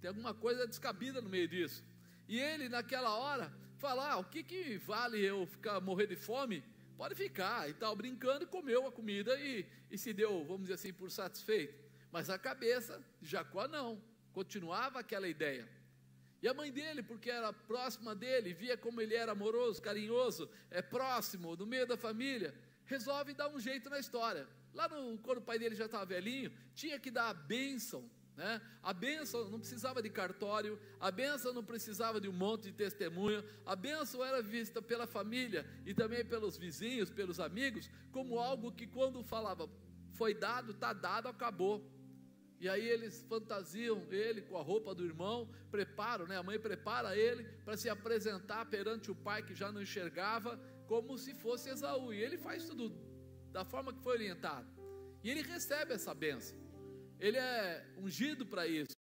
Tem 0.00 0.08
alguma 0.08 0.32
coisa 0.32 0.66
descabida 0.66 1.20
no 1.20 1.28
meio 1.28 1.48
disso. 1.48 1.84
E 2.28 2.38
ele, 2.38 2.68
naquela 2.68 3.12
hora, 3.16 3.52
fala: 3.76 4.12
ah, 4.12 4.18
o 4.18 4.24
que, 4.24 4.42
que 4.42 4.78
vale 4.78 5.18
eu 5.18 5.46
ficar 5.46 5.80
morrer 5.80 6.06
de 6.06 6.16
fome 6.16 6.62
pode 7.00 7.14
ficar 7.14 7.66
e 7.66 7.72
tal, 7.72 7.96
brincando, 7.96 8.44
e 8.44 8.46
comeu 8.46 8.86
a 8.86 8.92
comida 8.92 9.34
e, 9.40 9.64
e 9.90 9.96
se 9.96 10.12
deu, 10.12 10.44
vamos 10.44 10.64
dizer 10.64 10.74
assim, 10.74 10.92
por 10.92 11.10
satisfeito. 11.10 11.82
Mas 12.12 12.28
a 12.28 12.38
cabeça 12.38 13.02
de 13.22 13.26
Jacó 13.26 13.66
não, 13.66 13.98
continuava 14.34 15.00
aquela 15.00 15.26
ideia. 15.26 15.66
E 16.42 16.46
a 16.46 16.52
mãe 16.52 16.70
dele, 16.70 17.02
porque 17.02 17.30
era 17.30 17.54
próxima 17.54 18.14
dele, 18.14 18.52
via 18.52 18.76
como 18.76 19.00
ele 19.00 19.14
era 19.14 19.32
amoroso, 19.32 19.80
carinhoso, 19.80 20.50
é 20.70 20.82
próximo, 20.82 21.56
no 21.56 21.66
meio 21.66 21.86
da 21.86 21.96
família, 21.96 22.54
resolve 22.84 23.32
dar 23.32 23.48
um 23.48 23.58
jeito 23.58 23.88
na 23.88 23.98
história. 23.98 24.46
Lá 24.74 24.86
no, 24.86 25.16
quando 25.20 25.38
o 25.38 25.42
pai 25.42 25.58
dele 25.58 25.74
já 25.74 25.86
estava 25.86 26.04
velhinho, 26.04 26.52
tinha 26.74 26.98
que 26.98 27.10
dar 27.10 27.30
a 27.30 27.34
bênção 27.34 28.10
né? 28.36 28.60
A 28.82 28.92
bênção 28.92 29.48
não 29.50 29.58
precisava 29.58 30.02
de 30.02 30.08
cartório, 30.08 30.78
a 30.98 31.10
bênção 31.10 31.52
não 31.52 31.62
precisava 31.62 32.20
de 32.20 32.28
um 32.28 32.32
monte 32.32 32.64
de 32.64 32.72
testemunha, 32.72 33.44
a 33.66 33.76
bênção 33.76 34.24
era 34.24 34.40
vista 34.40 34.80
pela 34.80 35.06
família 35.06 35.66
e 35.84 35.92
também 35.92 36.24
pelos 36.24 36.56
vizinhos, 36.56 37.10
pelos 37.10 37.38
amigos, 37.38 37.90
como 38.12 38.38
algo 38.38 38.72
que 38.72 38.86
quando 38.86 39.22
falava 39.22 39.68
foi 40.12 40.34
dado, 40.34 40.72
está 40.72 40.92
dado, 40.92 41.28
acabou. 41.28 41.84
E 42.60 42.68
aí 42.68 42.86
eles 42.86 43.22
fantasiam 43.22 44.06
ele 44.10 44.42
com 44.42 44.58
a 44.58 44.62
roupa 44.62 44.94
do 44.94 45.04
irmão, 45.04 45.48
preparam, 45.70 46.26
né? 46.26 46.36
a 46.36 46.42
mãe 46.42 46.58
prepara 46.58 47.16
ele 47.16 47.44
para 47.64 47.76
se 47.76 47.88
apresentar 47.88 48.66
perante 48.66 49.10
o 49.10 49.14
pai 49.14 49.42
que 49.42 49.54
já 49.54 49.72
não 49.72 49.80
enxergava, 49.80 50.60
como 50.86 51.16
se 51.16 51.34
fosse 51.34 51.70
Esaú. 51.70 52.12
E 52.12 52.20
ele 52.20 52.36
faz 52.36 52.66
tudo 52.66 52.94
da 53.50 53.64
forma 53.64 53.94
que 53.94 54.02
foi 54.02 54.12
orientado. 54.12 54.68
E 55.22 55.30
ele 55.30 55.42
recebe 55.42 55.94
essa 55.94 56.12
bênção 56.14 56.58
ele 57.20 57.36
é 57.36 57.86
ungido 57.98 58.44
para 58.46 58.66
isso. 58.66 58.96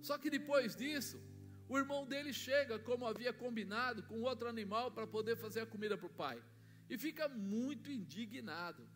Só 0.00 0.16
que 0.18 0.30
depois 0.30 0.76
disso, 0.76 1.20
o 1.68 1.78
irmão 1.78 2.06
dele 2.06 2.32
chega, 2.32 2.78
como 2.78 3.06
havia 3.06 3.32
combinado, 3.32 4.02
com 4.02 4.22
outro 4.22 4.48
animal 4.48 4.90
para 4.90 5.06
poder 5.06 5.36
fazer 5.36 5.60
a 5.60 5.66
comida 5.66 5.96
para 5.96 6.06
o 6.06 6.10
pai. 6.24 6.42
E 6.88 6.98
fica 6.98 7.28
muito 7.28 7.90
indignado. 7.90 8.86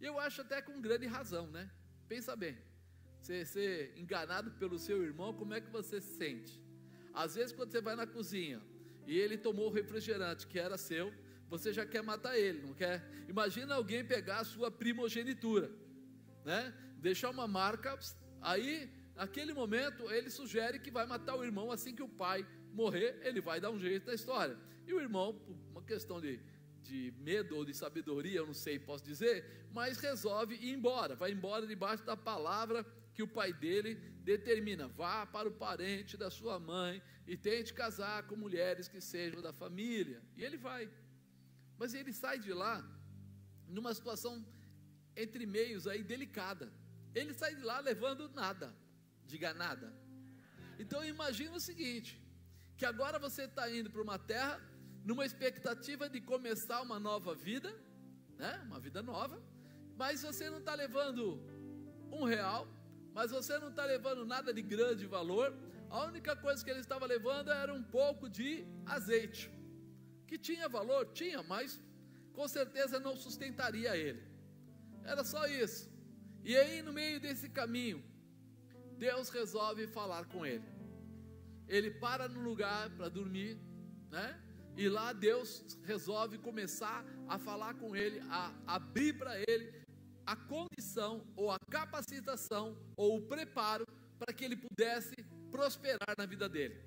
Eu 0.00 0.18
acho 0.18 0.40
até 0.40 0.62
com 0.62 0.80
grande 0.80 1.06
razão, 1.06 1.46
né? 1.48 1.70
Pensa 2.08 2.34
bem. 2.34 2.56
Você 3.20 3.44
ser 3.44 3.92
enganado 3.96 4.50
pelo 4.52 4.78
seu 4.78 5.02
irmão, 5.02 5.32
como 5.34 5.54
é 5.54 5.60
que 5.60 5.70
você 5.70 6.00
se 6.00 6.16
sente? 6.16 6.60
Às 7.12 7.34
vezes, 7.34 7.52
quando 7.52 7.70
você 7.70 7.80
vai 7.80 7.94
na 7.94 8.06
cozinha 8.06 8.60
e 9.06 9.18
ele 9.18 9.36
tomou 9.36 9.68
o 9.68 9.72
refrigerante 9.72 10.46
que 10.46 10.58
era 10.58 10.78
seu, 10.78 11.12
você 11.48 11.72
já 11.72 11.84
quer 11.84 12.02
matar 12.02 12.38
ele, 12.38 12.62
não 12.62 12.72
quer? 12.72 13.04
Imagina 13.28 13.74
alguém 13.74 14.04
pegar 14.04 14.38
a 14.40 14.44
sua 14.44 14.70
primogenitura, 14.70 15.70
né? 16.44 16.74
deixar 16.98 17.30
uma 17.30 17.46
marca. 17.48 17.98
Aí, 18.40 18.90
naquele 19.14 19.52
momento, 19.52 20.10
ele 20.10 20.30
sugere 20.30 20.78
que 20.78 20.90
vai 20.90 21.06
matar 21.06 21.36
o 21.36 21.44
irmão 21.44 21.70
assim 21.70 21.94
que 21.94 22.02
o 22.02 22.08
pai 22.08 22.46
morrer, 22.72 23.20
ele 23.22 23.40
vai 23.40 23.60
dar 23.60 23.70
um 23.70 23.78
jeito 23.78 24.06
na 24.06 24.14
história. 24.14 24.56
E 24.86 24.94
o 24.94 25.00
irmão, 25.00 25.34
por 25.34 25.56
uma 25.70 25.82
questão 25.82 26.20
de, 26.20 26.40
de 26.80 27.12
medo 27.18 27.56
ou 27.56 27.64
de 27.64 27.74
sabedoria, 27.74 28.38
eu 28.38 28.46
não 28.46 28.54
sei, 28.54 28.78
posso 28.78 29.04
dizer, 29.04 29.68
mas 29.72 29.98
resolve 29.98 30.54
ir 30.54 30.72
embora, 30.72 31.14
vai 31.14 31.32
embora 31.32 31.66
debaixo 31.66 32.04
da 32.04 32.16
palavra 32.16 32.84
que 33.14 33.22
o 33.22 33.28
pai 33.28 33.52
dele 33.52 33.94
determina: 34.24 34.88
vá 34.88 35.26
para 35.26 35.48
o 35.48 35.52
parente 35.52 36.16
da 36.16 36.30
sua 36.30 36.58
mãe 36.58 37.02
e 37.26 37.36
tente 37.36 37.74
casar 37.74 38.26
com 38.26 38.36
mulheres 38.36 38.88
que 38.88 39.00
sejam 39.00 39.42
da 39.42 39.52
família. 39.52 40.22
E 40.36 40.42
ele 40.42 40.56
vai. 40.56 40.90
Mas 41.78 41.94
ele 41.94 42.12
sai 42.12 42.38
de 42.38 42.52
lá 42.52 42.84
numa 43.68 43.92
situação 43.94 44.44
entre 45.16 45.46
meios 45.46 45.86
aí 45.86 46.02
delicada. 46.02 46.72
Ele 47.14 47.34
sai 47.34 47.54
de 47.54 47.62
lá 47.62 47.80
levando 47.80 48.28
nada, 48.30 48.74
diga 49.26 49.52
nada. 49.52 49.92
Então 50.78 51.04
imagina 51.04 51.56
o 51.56 51.60
seguinte: 51.60 52.20
que 52.76 52.84
agora 52.84 53.18
você 53.18 53.42
está 53.44 53.70
indo 53.70 53.90
para 53.90 54.02
uma 54.02 54.18
terra 54.18 54.60
numa 55.04 55.24
expectativa 55.24 56.08
de 56.08 56.20
começar 56.20 56.80
uma 56.80 56.98
nova 56.98 57.34
vida, 57.34 57.74
né? 58.38 58.60
Uma 58.66 58.80
vida 58.80 59.02
nova, 59.02 59.42
mas 59.96 60.22
você 60.22 60.48
não 60.48 60.58
está 60.58 60.74
levando 60.74 61.40
um 62.10 62.24
real, 62.24 62.66
mas 63.12 63.30
você 63.30 63.58
não 63.58 63.68
está 63.68 63.84
levando 63.84 64.24
nada 64.24 64.52
de 64.52 64.62
grande 64.62 65.06
valor. 65.06 65.54
A 65.90 66.04
única 66.06 66.34
coisa 66.34 66.64
que 66.64 66.70
ele 66.70 66.80
estava 66.80 67.04
levando 67.04 67.50
era 67.50 67.72
um 67.72 67.82
pouco 67.82 68.28
de 68.28 68.66
azeite, 68.86 69.50
que 70.26 70.38
tinha 70.38 70.68
valor, 70.68 71.06
tinha, 71.12 71.42
mas 71.42 71.80
com 72.32 72.48
certeza 72.48 72.98
não 72.98 73.14
sustentaria 73.14 73.94
ele. 73.96 74.31
Era 75.04 75.24
só 75.24 75.46
isso. 75.46 75.90
E 76.44 76.56
aí, 76.56 76.82
no 76.82 76.92
meio 76.92 77.20
desse 77.20 77.48
caminho, 77.48 78.02
Deus 78.98 79.28
resolve 79.30 79.86
falar 79.86 80.26
com 80.26 80.44
ele. 80.44 80.64
Ele 81.68 81.90
para 81.90 82.28
no 82.28 82.40
lugar 82.40 82.90
para 82.90 83.08
dormir, 83.08 83.58
né? 84.10 84.40
E 84.76 84.88
lá 84.88 85.12
Deus 85.12 85.64
resolve 85.84 86.38
começar 86.38 87.04
a 87.28 87.38
falar 87.38 87.74
com 87.74 87.94
ele, 87.94 88.20
a 88.30 88.54
abrir 88.66 89.12
para 89.18 89.38
ele 89.38 89.82
a 90.24 90.36
condição 90.36 91.26
ou 91.36 91.50
a 91.50 91.58
capacitação 91.70 92.76
ou 92.96 93.18
o 93.18 93.22
preparo 93.22 93.84
para 94.18 94.32
que 94.32 94.44
ele 94.44 94.56
pudesse 94.56 95.14
prosperar 95.50 96.14
na 96.16 96.24
vida 96.24 96.48
dele. 96.48 96.80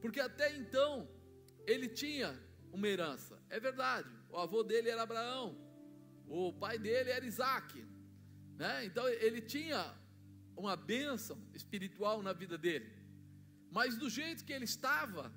Porque 0.00 0.20
até 0.20 0.54
então 0.54 1.08
ele 1.66 1.88
tinha 1.88 2.38
uma 2.72 2.86
herança, 2.86 3.40
é 3.48 3.58
verdade. 3.58 4.08
O 4.28 4.36
avô 4.36 4.62
dele 4.62 4.90
era 4.90 5.02
Abraão, 5.02 5.56
o 6.26 6.52
pai 6.52 6.78
dele 6.78 7.10
era 7.10 7.24
Isaac, 7.24 7.84
né? 8.56 8.84
Então 8.84 9.08
ele 9.08 9.40
tinha 9.40 9.94
uma 10.56 10.76
bênção 10.76 11.38
espiritual 11.54 12.22
na 12.22 12.32
vida 12.32 12.56
dele, 12.56 12.90
mas 13.70 13.96
do 13.96 14.08
jeito 14.08 14.44
que 14.44 14.52
ele 14.52 14.64
estava, 14.64 15.32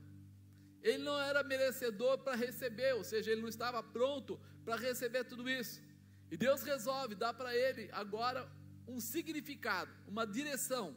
ele 0.84 1.04
não 1.04 1.20
era 1.20 1.44
merecedor 1.44 2.20
para 2.20 2.36
receber, 2.36 2.94
ou 2.94 3.04
seja, 3.04 3.32
ele 3.32 3.42
não 3.42 3.50
estava 3.50 3.82
pronto 3.82 4.40
para 4.64 4.76
receber 4.76 5.24
tudo 5.24 5.50
isso. 5.50 5.82
E 6.30 6.38
Deus 6.38 6.62
resolve 6.64 7.16
dar 7.16 7.34
para 7.34 7.56
ele 7.56 7.90
agora 7.92 8.50
um 8.88 9.00
significado, 9.00 9.92
uma 10.08 10.26
direção, 10.26 10.96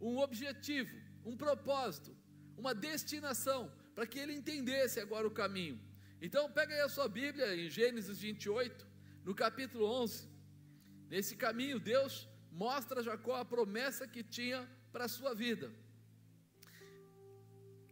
um 0.00 0.18
objetivo, 0.18 0.94
um 1.24 1.36
propósito, 1.36 2.16
uma 2.56 2.74
destinação, 2.74 3.72
para 3.94 4.06
que 4.06 4.18
ele 4.18 4.34
entendesse 4.34 5.00
agora 5.00 5.26
o 5.26 5.30
caminho. 5.30 5.80
Então, 6.20 6.50
pega 6.50 6.74
aí 6.74 6.80
a 6.80 6.88
sua 6.88 7.08
Bíblia 7.08 7.56
em 7.56 7.68
Gênesis 7.68 8.18
28, 8.18 8.86
no 9.24 9.34
capítulo 9.34 9.86
11. 9.86 10.28
Nesse 11.08 11.34
caminho, 11.34 11.80
Deus 11.80 12.28
mostra 12.52 13.00
a 13.00 13.02
Jacó 13.02 13.36
a 13.36 13.44
promessa 13.44 14.06
que 14.06 14.22
tinha 14.22 14.68
para 14.92 15.06
a 15.06 15.08
sua 15.08 15.34
vida. 15.34 15.72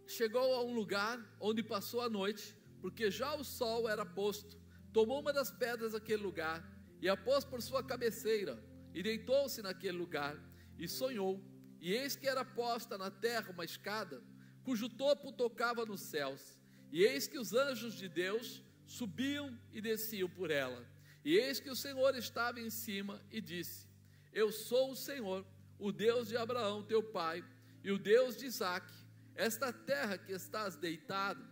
Chegou 0.06 0.54
a 0.54 0.62
um 0.62 0.74
lugar 0.74 1.18
onde 1.40 1.62
passou 1.62 2.02
a 2.02 2.08
noite, 2.08 2.54
porque 2.80 3.10
já 3.10 3.34
o 3.34 3.42
sol 3.42 3.88
era 3.88 4.04
posto. 4.04 4.60
Tomou 4.92 5.20
uma 5.20 5.32
das 5.32 5.50
pedras 5.50 5.92
daquele 5.92 6.22
lugar 6.22 6.62
e 7.00 7.08
a 7.08 7.16
pôs 7.16 7.44
por 7.44 7.62
sua 7.62 7.82
cabeceira, 7.82 8.62
e 8.94 9.02
deitou-se 9.02 9.62
naquele 9.62 9.96
lugar, 9.96 10.36
e 10.78 10.86
sonhou. 10.86 11.42
E 11.80 11.92
eis 11.92 12.14
que 12.14 12.28
era 12.28 12.44
posta 12.44 12.98
na 12.98 13.10
terra 13.10 13.50
uma 13.50 13.64
escada, 13.64 14.22
cujo 14.62 14.88
topo 14.88 15.32
tocava 15.32 15.86
nos 15.86 16.02
céus. 16.02 16.58
E 16.92 17.02
eis 17.02 17.26
que 17.26 17.38
os 17.38 17.54
anjos 17.54 17.94
de 17.94 18.08
Deus 18.08 18.62
subiam 18.86 19.58
e 19.72 19.80
desciam 19.80 20.28
por 20.28 20.50
ela. 20.50 20.91
E 21.24 21.36
eis 21.36 21.60
que 21.60 21.70
o 21.70 21.76
Senhor 21.76 22.16
estava 22.16 22.60
em 22.60 22.70
cima 22.70 23.22
e 23.30 23.40
disse: 23.40 23.86
Eu 24.32 24.50
sou 24.50 24.92
o 24.92 24.96
Senhor, 24.96 25.46
o 25.78 25.92
Deus 25.92 26.28
de 26.28 26.36
Abraão, 26.36 26.82
teu 26.82 27.02
pai, 27.02 27.44
e 27.84 27.90
o 27.90 27.98
Deus 27.98 28.36
de 28.36 28.46
Isaque. 28.46 28.92
Esta 29.34 29.72
terra 29.72 30.18
que 30.18 30.32
estás 30.32 30.76
deitado, 30.76 31.42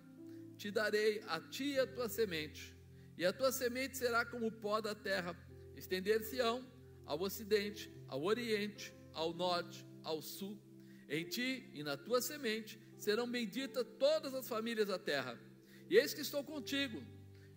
te 0.56 0.70
darei 0.70 1.22
a 1.26 1.40
ti 1.40 1.72
e 1.72 1.78
a 1.78 1.86
tua 1.86 2.08
semente 2.08 2.78
e 3.20 3.26
a 3.26 3.34
tua 3.34 3.52
semente 3.52 3.98
será 3.98 4.24
como 4.24 4.46
o 4.46 4.50
pó 4.50 4.80
da 4.80 4.94
terra, 4.94 5.36
estender-se-ão 5.76 6.66
ao 7.04 7.20
ocidente, 7.20 7.92
ao 8.08 8.22
oriente, 8.24 8.94
ao 9.12 9.34
norte, 9.34 9.86
ao 10.02 10.22
sul. 10.22 10.58
Em 11.06 11.24
ti 11.24 11.70
e 11.74 11.82
na 11.82 11.98
tua 11.98 12.22
semente 12.22 12.80
serão 12.96 13.30
benditas 13.30 13.86
todas 13.98 14.32
as 14.32 14.48
famílias 14.48 14.88
da 14.88 14.98
terra. 14.98 15.38
E 15.90 15.98
eis 15.98 16.14
que 16.14 16.22
estou 16.22 16.42
contigo, 16.42 17.02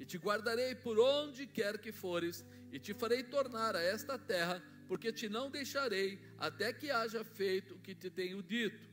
e 0.03 0.05
te 0.05 0.17
guardarei 0.17 0.75
por 0.75 0.99
onde 0.99 1.47
quer 1.47 1.77
que 1.77 1.89
fores, 1.89 2.45
e 2.73 2.77
te 2.77 2.93
farei 2.93 3.23
tornar 3.23 3.73
a 3.73 3.81
esta 3.81 4.19
terra, 4.19 4.61
porque 4.85 5.13
te 5.13 5.29
não 5.29 5.49
deixarei 5.49 6.19
até 6.37 6.73
que 6.73 6.91
haja 6.91 7.23
feito 7.23 7.75
o 7.75 7.79
que 7.79 7.95
te 7.95 8.09
tenho 8.09 8.43
dito. 8.43 8.83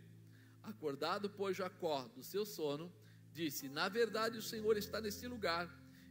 Acordado, 0.62 1.28
pois, 1.28 1.56
Jacó 1.56 2.06
do 2.14 2.22
seu 2.22 2.46
sono, 2.46 2.92
disse: 3.32 3.68
Na 3.68 3.88
verdade, 3.88 4.38
o 4.38 4.42
Senhor 4.42 4.76
está 4.76 5.00
neste 5.00 5.26
lugar 5.26 5.68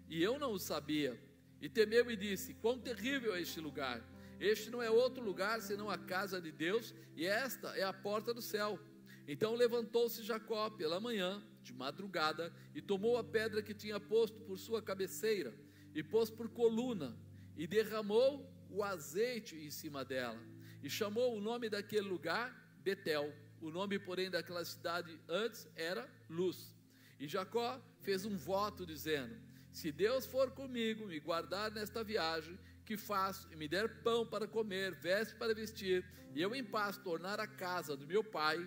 e 0.10 0.22
eu 0.22 0.38
não 0.38 0.52
o 0.52 0.60
sabia. 0.60 1.18
E 1.62 1.70
temeu 1.70 2.12
e 2.12 2.18
disse: 2.18 2.54
Quão 2.56 2.78
terrível 2.78 3.34
é 3.34 3.42
este 3.42 3.62
lugar! 3.62 4.04
Este 4.38 4.70
não 4.70 4.82
é 4.82 4.90
outro 4.90 5.24
lugar 5.24 5.62
senão 5.62 5.90
a 5.90 5.98
casa 5.98 6.42
de 6.42 6.52
Deus, 6.52 6.94
e 7.16 7.26
esta 7.26 7.70
é 7.70 7.84
a 7.84 7.94
porta 7.94 8.34
do 8.34 8.42
céu. 8.42 8.78
Então 9.26 9.56
levantou-se 9.56 10.24
Jacó 10.24 10.70
pela 10.70 11.00
manhã, 11.00 11.42
de 11.72 11.78
madrugada, 11.78 12.54
e 12.74 12.82
tomou 12.82 13.18
a 13.18 13.24
pedra 13.24 13.62
que 13.62 13.74
tinha 13.74 14.00
posto 14.00 14.42
por 14.42 14.58
sua 14.58 14.82
cabeceira, 14.82 15.54
e 15.94 16.04
pôs 16.04 16.30
por 16.30 16.50
coluna, 16.50 17.18
e 17.56 17.68
derramou 17.68 18.52
o 18.70 18.84
azeite 18.84 19.56
em 19.56 19.72
cima 19.72 20.04
dela, 20.04 20.40
e 20.84 20.90
chamou 20.90 21.38
o 21.38 21.42
nome 21.42 21.70
daquele 21.70 22.08
lugar 22.08 22.48
Betel. 22.82 23.34
O 23.62 23.70
nome, 23.70 24.00
porém, 24.00 24.30
daquela 24.30 24.64
cidade 24.64 25.20
antes 25.28 25.68
era 25.76 26.10
Luz. 26.30 26.76
E 27.20 27.28
Jacó 27.28 27.82
fez 28.00 28.26
um 28.26 28.38
voto 28.38 28.86
dizendo: 28.86 29.36
se 29.72 29.92
Deus 29.92 30.26
for 30.26 30.52
comigo, 30.52 31.06
me 31.06 31.20
guardar 31.20 31.72
nesta 31.72 32.04
viagem 32.04 32.58
que 32.86 32.98
faço, 32.98 33.48
e 33.52 33.56
me 33.56 33.68
der 33.68 34.02
pão 34.02 34.26
para 34.26 34.48
comer, 34.48 34.96
veste 34.96 35.36
para 35.36 35.54
vestir, 35.54 36.04
e 36.34 36.42
eu 36.42 36.56
em 36.56 36.64
paz 36.64 36.98
tornar 36.98 37.40
a 37.40 37.46
casa 37.46 37.96
do 37.96 38.08
meu 38.08 38.24
pai, 38.24 38.58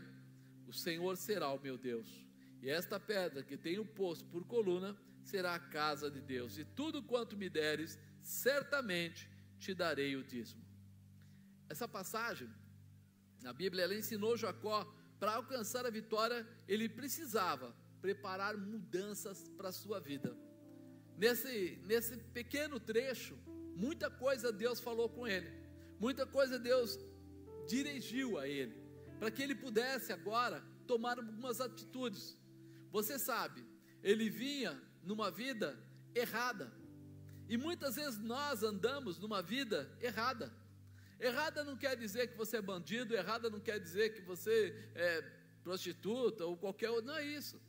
o 0.66 0.72
Senhor 0.72 1.16
será 1.16 1.48
o 1.52 1.60
meu 1.60 1.76
Deus. 1.76 2.24
E 2.62 2.70
esta 2.70 2.98
pedra 3.00 3.42
que 3.42 3.56
tenho 3.56 3.84
posto 3.84 4.24
por 4.26 4.44
coluna 4.44 4.96
será 5.24 5.54
a 5.54 5.58
casa 5.58 6.10
de 6.10 6.20
Deus, 6.20 6.58
e 6.58 6.64
tudo 6.64 7.02
quanto 7.02 7.36
me 7.36 7.48
deres, 7.48 7.98
certamente 8.20 9.28
te 9.58 9.74
darei 9.74 10.16
o 10.16 10.24
dízimo. 10.24 10.64
Essa 11.68 11.88
passagem, 11.88 12.48
na 13.42 13.52
Bíblia, 13.52 13.84
ela 13.84 13.94
ensinou 13.94 14.36
Jacó 14.36 14.84
para 15.18 15.34
alcançar 15.34 15.86
a 15.86 15.90
vitória, 15.90 16.46
ele 16.68 16.88
precisava 16.88 17.74
preparar 18.00 18.56
mudanças 18.56 19.48
para 19.56 19.68
a 19.68 19.72
sua 19.72 20.00
vida. 20.00 20.36
Nesse, 21.16 21.80
nesse 21.84 22.16
pequeno 22.16 22.80
trecho, 22.80 23.36
muita 23.76 24.10
coisa 24.10 24.52
Deus 24.52 24.80
falou 24.80 25.08
com 25.08 25.26
ele, 25.26 25.50
muita 25.98 26.26
coisa 26.26 26.58
Deus 26.58 26.98
dirigiu 27.68 28.38
a 28.38 28.48
ele, 28.48 28.76
para 29.18 29.30
que 29.30 29.42
ele 29.42 29.54
pudesse 29.54 30.12
agora 30.12 30.62
tomar 30.86 31.18
algumas 31.18 31.60
atitudes. 31.60 32.36
Você 32.92 33.18
sabe, 33.18 33.66
ele 34.02 34.28
vinha 34.28 34.80
numa 35.02 35.30
vida 35.30 35.68
errada, 36.14 36.70
e 37.48 37.56
muitas 37.56 37.96
vezes 37.96 38.18
nós 38.20 38.62
andamos 38.62 39.18
numa 39.18 39.42
vida 39.42 39.90
errada. 40.00 40.52
Errada 41.18 41.64
não 41.64 41.76
quer 41.76 41.96
dizer 41.96 42.28
que 42.28 42.36
você 42.36 42.58
é 42.58 42.62
bandido, 42.62 43.14
errada 43.14 43.48
não 43.48 43.60
quer 43.60 43.78
dizer 43.78 44.12
que 44.14 44.20
você 44.20 44.90
é 44.94 45.22
prostituta 45.62 46.44
ou 46.44 46.56
qualquer 46.56 46.90
outro, 46.90 47.06
não 47.06 47.16
é 47.16 47.24
isso. 47.24 47.60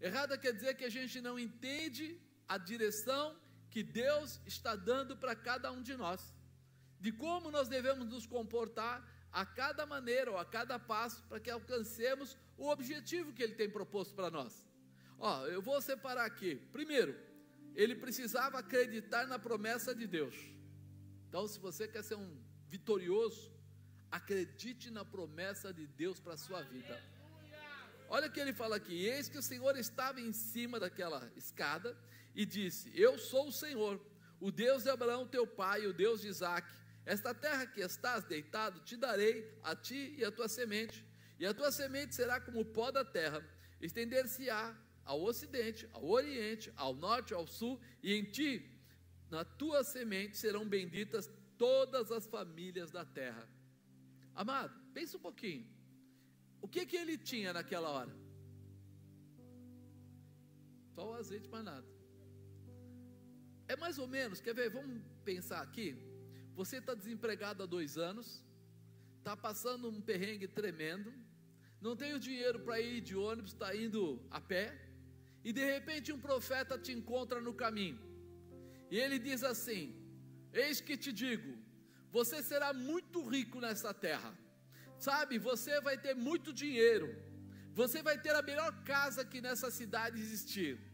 Errada 0.00 0.38
quer 0.38 0.52
dizer 0.52 0.74
que 0.74 0.84
a 0.84 0.90
gente 0.90 1.20
não 1.20 1.38
entende 1.38 2.20
a 2.46 2.56
direção 2.56 3.36
que 3.70 3.82
Deus 3.82 4.40
está 4.46 4.74
dando 4.76 5.16
para 5.16 5.34
cada 5.34 5.70
um 5.70 5.82
de 5.82 5.96
nós, 5.96 6.32
de 7.00 7.12
como 7.12 7.50
nós 7.50 7.68
devemos 7.68 8.06
nos 8.06 8.26
comportar 8.26 8.96
a 9.32 9.44
cada 9.44 9.84
maneira 9.86 10.30
ou 10.30 10.38
a 10.38 10.44
cada 10.44 10.78
passo 10.78 11.22
para 11.24 11.40
que 11.40 11.50
alcancemos 11.50 12.36
o 12.56 12.68
objetivo 12.68 13.32
que 13.32 13.42
Ele 13.42 13.54
tem 13.54 13.70
proposto 13.70 14.14
para 14.14 14.30
nós. 14.30 14.66
Ó, 15.18 15.46
eu 15.46 15.60
vou 15.60 15.80
separar 15.80 16.24
aqui. 16.24 16.56
Primeiro, 16.72 17.14
ele 17.74 17.94
precisava 17.94 18.58
acreditar 18.58 19.26
na 19.26 19.38
promessa 19.38 19.94
de 19.94 20.06
Deus. 20.06 20.34
Então, 21.28 21.46
se 21.46 21.58
você 21.58 21.86
quer 21.86 22.02
ser 22.02 22.16
um 22.16 22.36
vitorioso, 22.66 23.52
acredite 24.10 24.90
na 24.90 25.04
promessa 25.04 25.72
de 25.72 25.86
Deus 25.86 26.18
para 26.20 26.34
a 26.34 26.36
sua 26.36 26.62
vida. 26.62 27.00
Olha 28.08 28.28
o 28.28 28.32
que 28.32 28.40
ele 28.40 28.52
fala 28.52 28.76
aqui: 28.76 29.04
eis 29.04 29.28
que 29.28 29.38
o 29.38 29.42
Senhor 29.42 29.76
estava 29.76 30.20
em 30.20 30.32
cima 30.32 30.80
daquela 30.80 31.30
escada 31.36 31.96
e 32.34 32.46
disse: 32.46 32.90
Eu 32.94 33.18
sou 33.18 33.48
o 33.48 33.52
Senhor, 33.52 34.00
o 34.40 34.50
Deus 34.50 34.84
de 34.84 34.90
Abraão, 34.90 35.26
teu 35.26 35.46
pai, 35.46 35.86
o 35.86 35.92
Deus 35.92 36.22
de 36.22 36.28
Isaac. 36.28 36.66
Esta 37.14 37.32
terra 37.32 37.64
que 37.66 37.80
estás 37.80 38.22
deitado 38.24 38.80
te 38.80 38.94
darei 38.94 39.36
a 39.62 39.74
ti 39.74 40.14
e 40.18 40.22
a 40.26 40.30
tua 40.30 40.46
semente, 40.46 41.02
e 41.38 41.46
a 41.46 41.54
tua 41.54 41.72
semente 41.72 42.14
será 42.14 42.38
como 42.38 42.60
o 42.60 42.64
pó 42.66 42.90
da 42.90 43.02
terra, 43.02 43.42
estender-se-á 43.80 44.76
ao 45.06 45.22
ocidente, 45.22 45.88
ao 45.94 46.04
oriente, 46.04 46.70
ao 46.76 46.92
norte, 46.94 47.32
ao 47.32 47.46
sul, 47.46 47.80
e 48.02 48.12
em 48.12 48.24
ti 48.24 48.52
na 49.30 49.42
tua 49.42 49.82
semente 49.82 50.36
serão 50.36 50.68
benditas 50.68 51.30
todas 51.56 52.12
as 52.12 52.26
famílias 52.26 52.90
da 52.90 53.06
terra. 53.06 53.48
Amado, 54.34 54.78
pensa 54.92 55.16
um 55.16 55.20
pouquinho. 55.20 55.66
O 56.60 56.68
que 56.68 56.84
que 56.84 56.98
ele 56.98 57.16
tinha 57.16 57.54
naquela 57.54 57.88
hora? 57.88 58.14
Só 60.94 61.10
o 61.10 61.14
azeite, 61.14 61.48
mais 61.48 61.64
nada. 61.64 61.88
É 63.66 63.76
mais 63.76 63.98
ou 63.98 64.06
menos, 64.06 64.42
quer 64.42 64.54
ver? 64.54 64.68
Vamos 64.68 65.00
pensar 65.24 65.62
aqui. 65.62 66.07
Você 66.60 66.78
está 66.78 66.92
desempregado 66.92 67.62
há 67.62 67.66
dois 67.66 67.96
anos, 67.96 68.44
está 69.18 69.36
passando 69.36 69.88
um 69.88 70.00
perrengue 70.00 70.48
tremendo, 70.48 71.14
não 71.80 71.94
tem 71.94 72.14
o 72.14 72.18
dinheiro 72.18 72.58
para 72.64 72.80
ir 72.80 73.00
de 73.00 73.14
ônibus, 73.14 73.52
está 73.52 73.68
indo 73.76 74.20
a 74.28 74.40
pé, 74.40 74.64
e 75.44 75.52
de 75.52 75.64
repente 75.64 76.12
um 76.12 76.18
profeta 76.18 76.76
te 76.76 76.90
encontra 76.90 77.40
no 77.40 77.54
caminho, 77.54 78.00
e 78.90 78.98
ele 78.98 79.20
diz 79.20 79.44
assim: 79.44 79.84
Eis 80.52 80.80
que 80.80 80.96
te 80.96 81.12
digo, 81.12 81.56
você 82.10 82.42
será 82.42 82.72
muito 82.72 83.24
rico 83.34 83.60
nessa 83.60 83.94
terra, 83.94 84.36
sabe? 84.98 85.38
Você 85.38 85.80
vai 85.80 85.96
ter 85.96 86.14
muito 86.16 86.52
dinheiro, 86.52 87.08
você 87.72 88.02
vai 88.02 88.18
ter 88.20 88.34
a 88.34 88.42
melhor 88.42 88.72
casa 88.82 89.24
que 89.24 89.40
nessa 89.40 89.70
cidade 89.70 90.20
existir. 90.20 90.87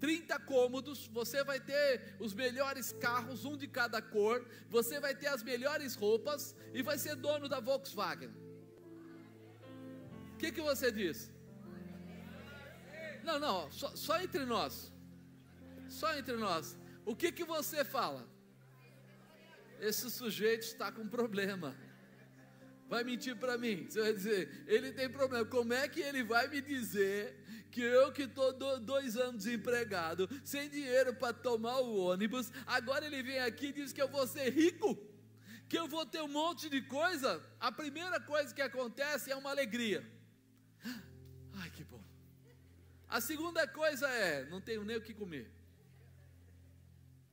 30 0.00 0.38
cômodos, 0.40 1.06
você 1.08 1.44
vai 1.44 1.60
ter 1.60 2.16
os 2.18 2.32
melhores 2.32 2.90
carros, 2.92 3.44
um 3.44 3.56
de 3.56 3.68
cada 3.68 4.00
cor, 4.00 4.48
você 4.68 4.98
vai 4.98 5.14
ter 5.14 5.26
as 5.26 5.42
melhores 5.42 5.94
roupas 5.94 6.56
e 6.72 6.82
vai 6.82 6.98
ser 6.98 7.14
dono 7.16 7.48
da 7.48 7.60
Volkswagen. 7.60 8.30
O 10.34 10.36
que, 10.38 10.50
que 10.50 10.62
você 10.62 10.90
diz? 10.90 11.30
Não, 13.22 13.38
não, 13.38 13.70
só, 13.70 13.94
só, 13.94 14.20
entre 14.20 14.46
nós. 14.46 14.90
Só 15.88 16.16
entre 16.16 16.36
nós. 16.36 16.78
O 17.04 17.14
que, 17.14 17.30
que 17.30 17.44
você 17.44 17.84
fala? 17.84 18.26
Esse 19.80 20.10
sujeito 20.10 20.62
está 20.62 20.90
com 20.90 21.06
problema. 21.06 21.76
Vai 22.88 23.04
mentir 23.04 23.36
para 23.36 23.58
mim. 23.58 23.86
Você 23.88 24.00
vai 24.00 24.12
dizer, 24.14 24.64
ele 24.66 24.92
tem 24.92 25.10
problema. 25.10 25.44
Como 25.44 25.72
é 25.74 25.86
que 25.88 26.00
ele 26.00 26.22
vai 26.22 26.48
me 26.48 26.60
dizer 26.60 27.36
que 27.70 27.80
eu 27.80 28.12
que 28.12 28.22
estou 28.22 28.52
dois 28.80 29.16
anos 29.16 29.44
desempregado, 29.44 30.28
sem 30.44 30.68
dinheiro 30.68 31.14
para 31.14 31.32
tomar 31.32 31.78
o 31.80 31.96
ônibus, 31.96 32.50
agora 32.66 33.06
ele 33.06 33.22
vem 33.22 33.38
aqui 33.40 33.66
e 33.66 33.72
diz 33.72 33.92
que 33.92 34.02
eu 34.02 34.08
vou 34.08 34.26
ser 34.26 34.50
rico, 34.50 34.98
que 35.68 35.78
eu 35.78 35.86
vou 35.86 36.04
ter 36.04 36.20
um 36.20 36.28
monte 36.28 36.68
de 36.68 36.82
coisa. 36.82 37.42
A 37.58 37.70
primeira 37.70 38.20
coisa 38.20 38.54
que 38.54 38.62
acontece 38.62 39.30
é 39.30 39.36
uma 39.36 39.50
alegria. 39.50 40.04
Ai, 41.54 41.70
que 41.70 41.84
bom. 41.84 42.02
A 43.08 43.20
segunda 43.20 43.66
coisa 43.66 44.08
é, 44.08 44.44
não 44.46 44.60
tenho 44.60 44.84
nem 44.84 44.96
o 44.96 45.02
que 45.02 45.14
comer. 45.14 45.50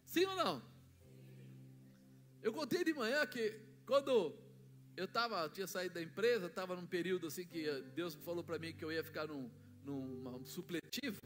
Sim 0.05 0.25
ou 0.25 0.35
não? 0.35 0.63
Eu 2.41 2.53
contei 2.53 2.83
de 2.83 2.93
manhã 2.93 3.25
que 3.25 3.59
quando 3.85 4.35
eu 4.95 5.07
tava, 5.07 5.49
tinha 5.49 5.67
saído 5.67 5.95
da 5.95 6.01
empresa, 6.01 6.47
estava 6.47 6.75
num 6.75 6.85
período 6.85 7.27
assim 7.27 7.45
que 7.45 7.69
Deus 7.93 8.15
falou 8.15 8.43
para 8.43 8.57
mim 8.57 8.73
que 8.73 8.83
eu 8.83 8.91
ia 8.91 9.03
ficar 9.03 9.27
num, 9.27 9.49
num 9.93 10.45
supletivo, 10.45 11.21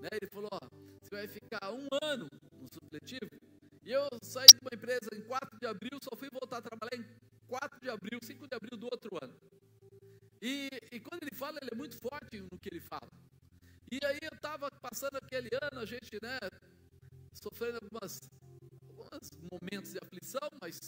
né? 0.00 0.08
Ele 0.12 0.30
falou: 0.30 0.50
ó, 0.52 0.60
você 1.00 1.14
vai 1.14 1.28
ficar 1.28 1.72
um 1.72 1.86
ano 2.02 2.28
no 2.52 2.68
supletivo. 2.68 3.30
E 3.84 3.92
eu 3.92 4.08
saí 4.22 4.46
de 4.46 4.58
uma 4.60 4.74
empresa 4.74 5.08
em 5.14 5.22
4 5.22 5.58
de 5.60 5.66
abril, 5.66 5.98
só 6.02 6.16
fui 6.16 6.28
voltar 6.30 6.58
a 6.58 6.62
trabalhar 6.62 6.96
em 6.96 7.06
4 7.46 7.80
de 7.80 7.88
abril, 7.88 8.18
5 8.20 8.48
de 8.48 8.54
abril 8.54 8.76
do 8.76 8.86
outro 8.86 9.16
ano. 9.22 9.34
E, 10.42 10.68
e 10.90 11.00
quando 11.00 11.22
ele 11.22 11.34
fala, 11.34 11.58
ele 11.62 11.70
é 11.72 11.76
muito 11.76 11.96
forte 11.96 12.40
no 12.40 12.58
que 12.58 12.68
ele 12.68 12.80
fala. 12.80 13.08
E 13.90 14.04
aí 14.04 14.18
eu 14.22 14.34
estava 14.34 14.68
passando 14.70 15.16
aquele 15.16 15.48
ano, 15.62 15.80
a 15.80 15.86
gente, 15.86 16.18
né, 16.20 16.38
sofrendo 17.32 17.78
algumas, 17.80 18.20
alguns 18.88 19.30
momentos 19.52 19.92
de 19.92 19.98
aflição, 20.02 20.48
mas 20.60 20.80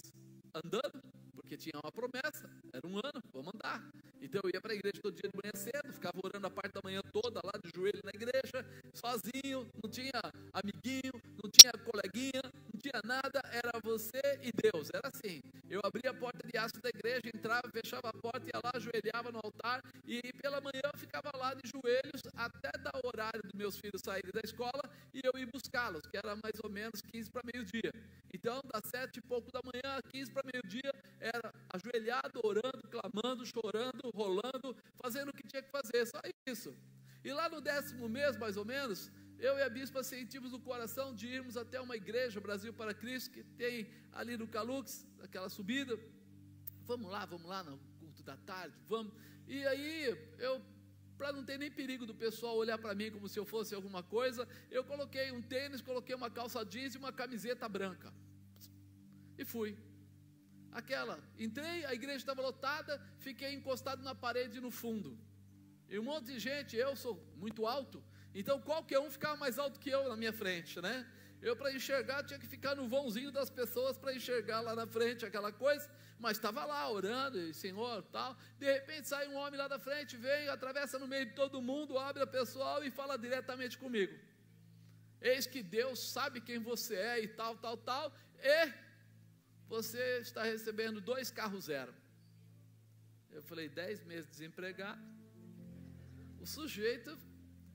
andando, 0.52 1.00
porque 1.49 1.57
tinha 1.57 1.81
uma 1.83 1.90
promessa, 1.90 2.45
era 2.75 2.87
um 2.87 2.99
ano, 2.99 3.23
vamos 3.33 3.55
andar. 3.55 3.83
Então 4.21 4.43
eu 4.45 4.50
ia 4.52 4.61
para 4.61 4.73
a 4.73 4.75
igreja 4.75 5.00
todo 5.00 5.15
dia 5.15 5.30
de 5.30 5.34
manhã 5.34 5.52
cedo, 5.54 5.91
ficava 5.95 6.19
orando 6.23 6.47
a 6.47 6.50
parte 6.50 6.75
da 6.75 6.82
manhã 6.84 7.00
toda 7.11 7.41
lá 7.43 7.52
de 7.63 7.71
joelho 7.75 8.02
na 8.04 8.11
igreja, 8.11 8.61
sozinho, 8.93 9.67
não 9.82 9.89
tinha 9.89 10.21
amiguinho, 10.52 11.15
não 11.43 11.49
tinha 11.50 11.73
coleguinha, 11.73 12.43
não 12.45 12.78
tinha 12.78 13.00
nada, 13.02 13.41
era 13.50 13.80
você 13.82 14.21
e 14.43 14.52
Deus, 14.52 14.91
era 14.93 15.08
assim. 15.08 15.41
Eu 15.71 15.80
abria 15.82 16.11
a 16.11 16.15
porta 16.15 16.47
de 16.47 16.58
aço 16.58 16.80
da 16.82 16.91
igreja, 16.91 17.30
entrava, 17.34 17.71
fechava 17.71 18.11
a 18.11 18.13
porta, 18.13 18.45
ia 18.45 18.61
lá, 18.63 18.73
ajoelhava 18.75 19.32
no 19.32 19.41
altar 19.43 19.82
e 20.06 20.21
pela 20.34 20.61
manhã 20.61 20.82
eu 20.84 20.99
ficava 20.99 21.34
lá 21.34 21.54
de 21.54 21.71
joelhos 21.71 22.23
até 22.37 22.73
dar 22.78 23.00
o 23.02 23.06
horário 23.06 23.43
dos 23.43 23.54
meus 23.54 23.78
filhos 23.78 24.02
saírem 24.04 24.32
da 24.32 24.41
escola 24.45 24.82
e 25.15 25.21
eu 25.25 25.32
ir 25.41 25.47
buscá-los, 25.47 26.04
que 26.06 26.17
era 26.17 26.37
mais 26.37 26.58
ou 26.63 26.71
menos 26.71 27.00
15 27.00 27.30
para 27.30 27.43
meio-dia. 27.43 27.93
Então, 28.32 28.61
das 28.73 28.84
sete 28.91 29.19
e 29.19 29.23
pouco 29.23 29.50
da 29.50 29.61
manhã, 29.63 30.00
15 30.11 30.30
para 30.32 30.43
meio-dia, 30.52 30.93
era 31.21 31.38
ajoelhado, 31.71 32.41
orando, 32.45 32.83
clamando, 32.89 33.47
chorando, 33.47 34.11
rolando, 34.15 34.77
fazendo 35.03 35.31
o 35.31 35.33
que 35.33 35.47
tinha 35.47 35.63
que 35.63 35.71
fazer, 35.71 36.07
só 36.07 36.21
isso. 36.47 36.77
E 37.25 37.33
lá 37.33 37.49
no 37.49 37.61
décimo 37.61 38.09
mês, 38.09 38.37
mais 38.37 38.57
ou 38.57 38.65
menos, 38.65 39.11
eu 39.39 39.57
e 39.59 39.63
a 39.63 39.69
bispa 39.69 40.03
sentimos 40.03 40.53
no 40.53 40.61
coração 40.61 41.15
de 41.15 41.27
irmos 41.27 41.57
até 41.57 41.81
uma 41.81 41.97
igreja, 41.97 42.41
Brasil 42.41 42.73
para 42.73 42.95
Cristo, 42.95 43.31
que 43.31 43.45
tem 43.45 43.91
ali 44.13 44.37
no 44.37 44.49
Calux, 44.49 45.07
aquela 45.21 45.49
subida. 45.49 45.99
Vamos 46.83 47.11
lá, 47.11 47.25
vamos 47.25 47.47
lá 47.47 47.63
no 47.63 47.79
culto 48.01 48.23
da 48.23 48.37
tarde, 48.37 48.77
vamos. 48.87 49.13
E 49.47 49.67
aí 49.67 50.17
eu 50.39 50.61
para 51.19 51.33
não 51.33 51.45
ter 51.45 51.59
nem 51.59 51.71
perigo 51.71 52.07
do 52.07 52.15
pessoal 52.15 52.57
olhar 52.57 52.79
para 52.79 52.95
mim 52.95 53.11
como 53.11 53.29
se 53.29 53.37
eu 53.37 53.45
fosse 53.45 53.75
alguma 53.75 54.05
coisa, 54.05 54.47
eu 54.71 54.85
coloquei 54.85 55.33
um 55.33 55.43
tênis, 55.43 55.83
coloquei 55.83 56.15
uma 56.15 56.31
calça 56.31 56.65
jeans 56.65 56.95
e 56.95 56.99
uma 56.99 57.13
camiseta 57.13 57.69
branca. 57.69 58.15
E 59.37 59.45
fui. 59.45 59.77
Aquela, 60.73 61.19
entrei, 61.39 61.85
a 61.85 61.95
igreja 61.95 62.19
estava 62.19 62.43
lotada, 62.43 63.00
fiquei 63.19 63.54
encostado 63.54 64.02
na 64.02 64.15
parede 64.15 64.61
no 64.61 64.71
fundo. 64.71 65.19
E 65.89 65.99
um 65.99 66.02
monte 66.02 66.26
de 66.26 66.39
gente, 66.39 66.76
eu 66.76 66.95
sou 66.95 67.23
muito 67.37 67.67
alto, 67.67 68.02
então 68.35 68.61
qualquer 68.61 68.99
um 68.99 69.11
ficava 69.11 69.37
mais 69.37 69.59
alto 69.59 69.81
que 69.81 69.91
eu 69.91 70.09
na 70.09 70.17
minha 70.17 70.33
frente, 70.33 70.81
né? 70.81 71.07
Eu 71.41 71.57
para 71.57 71.73
enxergar 71.73 72.25
tinha 72.25 72.39
que 72.39 72.47
ficar 72.47 72.75
no 72.75 72.89
vãozinho 72.89 73.31
das 73.31 73.49
pessoas 73.49 73.97
para 73.97 74.13
enxergar 74.13 74.61
lá 74.61 74.75
na 74.75 74.87
frente 74.87 75.25
aquela 75.25 75.52
coisa, 75.52 75.89
mas 76.19 76.37
estava 76.37 76.65
lá 76.65 76.91
orando, 76.91 77.39
e 77.39 77.54
Senhor, 77.54 78.02
tal. 78.04 78.37
De 78.59 78.67
repente 78.71 79.09
sai 79.09 79.28
um 79.28 79.37
homem 79.37 79.59
lá 79.59 79.69
da 79.69 79.78
frente, 79.78 80.17
vem, 80.17 80.49
atravessa 80.49 80.99
no 80.99 81.07
meio 81.07 81.26
de 81.26 81.33
todo 81.33 81.63
mundo, 81.63 81.97
abre 81.97 82.23
a 82.23 82.26
pessoal 82.26 82.85
e 82.85 82.91
fala 82.91 83.17
diretamente 83.17 83.78
comigo. 83.78 84.19
Eis 85.21 85.47
que 85.47 85.63
Deus 85.63 85.99
sabe 86.11 86.41
quem 86.41 86.59
você 86.59 86.97
é 86.97 87.23
e 87.23 87.28
tal, 87.28 87.57
tal, 87.57 87.76
tal, 87.76 88.15
e 88.41 88.88
você 89.69 90.19
está 90.19 90.43
recebendo 90.43 91.00
dois 91.00 91.31
carros 91.31 91.65
zero. 91.65 91.95
Eu 93.31 93.43
falei, 93.43 93.69
dez 93.69 94.02
meses 94.04 94.28
desempregado. 94.28 95.00
O 96.41 96.47
sujeito 96.47 97.17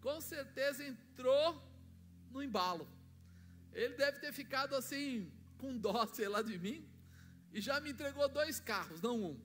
com 0.02 0.20
certeza 0.20 0.84
entrou 0.84 1.62
no 2.32 2.42
embalo. 2.42 2.88
Ele 3.72 3.94
deve 3.96 4.20
ter 4.20 4.34
ficado 4.34 4.76
assim, 4.76 5.32
com 5.58 5.78
dó, 5.78 6.06
sei 6.14 6.28
lá, 6.28 6.42
de 6.42 6.58
mim, 6.58 6.88
e 7.54 7.62
já 7.62 7.80
me 7.80 7.92
entregou 7.92 8.28
dois 8.28 8.60
carros, 8.60 9.02
não 9.02 9.22
um. 9.24 9.40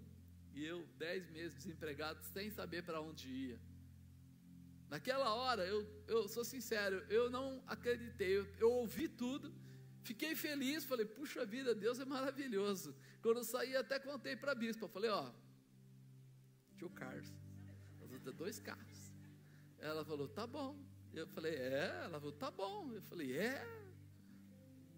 E 0.55 0.65
eu, 0.65 0.85
dez 0.99 1.29
meses 1.31 1.57
desempregado, 1.57 2.21
sem 2.33 2.51
saber 2.51 2.83
para 2.83 3.01
onde 3.01 3.29
ia. 3.29 3.61
Naquela 4.89 5.35
hora, 5.35 5.65
eu, 5.67 5.87
eu 6.07 6.27
sou 6.27 6.45
sincero, 6.45 7.05
eu 7.11 7.31
não 7.31 7.63
acreditei, 7.67 8.39
eu, 8.39 8.47
eu 8.59 8.73
ouvi 8.73 9.07
tudo, 9.07 9.55
Fiquei 10.09 10.35
feliz, 10.35 10.87
falei, 10.91 11.05
puxa 11.05 11.45
vida, 11.45 11.75
Deus 11.75 11.99
é 12.05 12.05
maravilhoso. 12.17 12.97
Quando 13.23 13.39
eu 13.41 13.45
saí, 13.45 13.77
até 13.77 13.97
contei 13.99 14.35
para 14.43 14.53
a 14.53 14.55
bispa, 14.55 14.89
falei, 14.89 15.11
ó, 15.11 15.25
tio 16.79 16.89
Carlos, 17.01 17.29
nós 17.99 18.09
vamos 18.09 18.25
ter 18.27 18.33
dois 18.33 18.59
carros. 18.59 19.01
Ela 19.79 20.03
falou, 20.11 20.27
tá 20.27 20.47
bom. 20.47 20.71
Eu 21.13 21.27
falei, 21.27 21.55
é? 21.57 22.05
Ela 22.05 22.19
falou, 22.23 22.33
tá 22.45 22.51
bom. 22.51 22.91
Eu 22.99 23.03
falei, 23.03 23.37
é? 23.37 23.55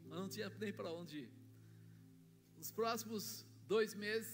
Mas 0.06 0.16
não 0.20 0.28
tinha 0.28 0.48
nem 0.60 0.72
para 0.72 0.92
onde 0.92 1.18
ir. 1.24 1.30
Nos 2.56 2.70
próximos 2.70 3.44
dois 3.66 3.92
meses, 4.04 4.32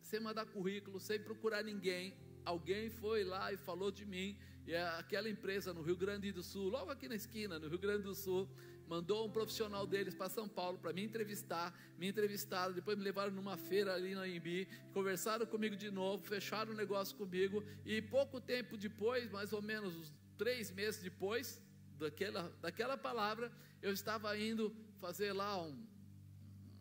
sem 0.00 0.20
mandar 0.20 0.46
currículo, 0.46 0.98
sem 0.98 1.20
procurar 1.28 1.62
ninguém, 1.62 2.16
alguém 2.46 2.88
foi 2.88 3.24
lá 3.24 3.52
e 3.52 3.58
falou 3.58 3.90
de 3.90 4.06
mim. 4.06 4.38
E 4.66 4.72
é 4.72 4.82
aquela 5.02 5.28
empresa 5.28 5.74
no 5.74 5.82
Rio 5.82 5.98
Grande 6.04 6.32
do 6.32 6.42
Sul, 6.42 6.66
logo 6.70 6.90
aqui 6.90 7.08
na 7.08 7.14
esquina, 7.22 7.58
no 7.58 7.68
Rio 7.68 7.82
Grande 7.86 8.04
do 8.04 8.14
Sul, 8.14 8.48
mandou 8.88 9.26
um 9.26 9.30
profissional 9.30 9.86
deles 9.86 10.14
para 10.14 10.30
São 10.30 10.48
Paulo 10.48 10.78
para 10.78 10.92
me 10.92 11.04
entrevistar, 11.04 11.78
me 11.98 12.08
entrevistaram, 12.08 12.72
depois 12.72 12.96
me 12.96 13.04
levaram 13.04 13.30
numa 13.30 13.56
feira 13.56 13.94
ali 13.94 14.14
na 14.14 14.26
Imbi, 14.26 14.66
conversaram 14.94 15.44
comigo 15.44 15.76
de 15.76 15.90
novo, 15.90 16.24
fecharam 16.24 16.72
o 16.72 16.74
negócio 16.74 17.14
comigo 17.16 17.62
e 17.84 18.00
pouco 18.00 18.40
tempo 18.40 18.76
depois, 18.76 19.30
mais 19.30 19.52
ou 19.52 19.60
menos 19.60 20.12
três 20.38 20.70
meses 20.70 21.02
depois 21.02 21.60
daquela, 21.98 22.48
daquela 22.62 22.96
palavra, 22.96 23.52
eu 23.82 23.92
estava 23.92 24.36
indo 24.38 24.74
fazer 24.96 25.32
lá 25.32 25.60
um, 25.62 25.86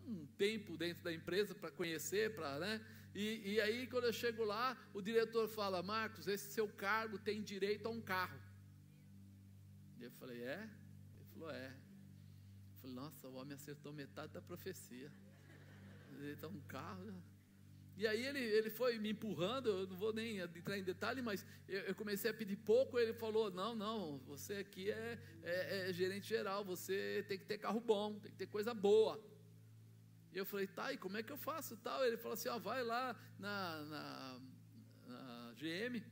um 0.07 0.25
tempo 0.37 0.77
dentro 0.77 1.03
da 1.03 1.11
empresa 1.13 1.53
para 1.53 1.69
conhecer, 1.71 2.33
para, 2.35 2.57
né? 2.57 2.85
E, 3.13 3.53
e 3.53 3.61
aí 3.61 3.85
quando 3.87 4.05
eu 4.05 4.13
chego 4.13 4.45
lá, 4.45 4.77
o 4.93 5.01
diretor 5.01 5.49
fala, 5.49 5.83
Marcos, 5.83 6.27
esse 6.27 6.51
seu 6.51 6.69
cargo 6.69 7.17
tem 7.17 7.41
direito 7.41 7.87
a 7.87 7.89
um 7.89 7.99
carro. 7.99 8.39
E 9.99 10.03
eu 10.03 10.11
falei, 10.11 10.41
é? 10.43 10.69
Ele 11.15 11.25
falou, 11.33 11.51
é. 11.51 11.86
Nossa, 12.87 13.27
o 13.27 13.35
homem 13.35 13.53
acertou 13.53 13.93
metade 13.93 14.33
da 14.33 14.41
profecia. 14.41 15.11
Ele 16.19 16.33
está 16.33 16.47
um 16.47 16.61
carro. 16.61 17.03
Né? 17.03 17.21
E 17.97 18.05
aí 18.05 18.23
ele, 18.23 18.39
ele 18.39 18.69
foi 18.69 18.99
me 18.99 19.09
empurrando, 19.09 19.69
eu 19.69 19.87
não 19.87 19.97
vou 19.97 20.13
nem 20.13 20.37
entrar 20.37 20.77
em 20.77 20.83
detalhe, 20.83 21.19
mas 21.19 21.43
eu, 21.67 21.79
eu 21.81 21.95
comecei 21.95 22.29
a 22.29 22.33
pedir 22.33 22.55
pouco, 22.55 22.99
ele 22.99 23.11
falou, 23.11 23.49
não, 23.49 23.75
não, 23.75 24.19
você 24.19 24.57
aqui 24.57 24.91
é, 24.91 25.19
é, 25.43 25.89
é, 25.89 25.93
gerente 25.93 26.27
geral, 26.27 26.63
você 26.63 27.25
tem 27.27 27.39
que 27.39 27.45
ter 27.45 27.57
carro 27.57 27.79
bom, 27.79 28.13
tem 28.19 28.31
que 28.31 28.37
ter 28.37 28.45
coisa 28.45 28.71
boa. 28.71 29.19
E 30.31 30.37
eu 30.37 30.45
falei, 30.45 30.67
tá, 30.67 30.93
e 30.93 30.97
como 30.97 31.17
é 31.17 31.23
que 31.23 31.31
eu 31.31 31.37
faço 31.37 31.75
tal? 31.77 32.05
Ele 32.05 32.17
falou 32.17 32.33
assim, 32.33 32.49
ó, 32.49 32.59
vai 32.59 32.83
lá 32.83 33.15
na, 33.39 33.81
na, 33.85 34.39
na 35.07 35.53
GM, 35.55 36.03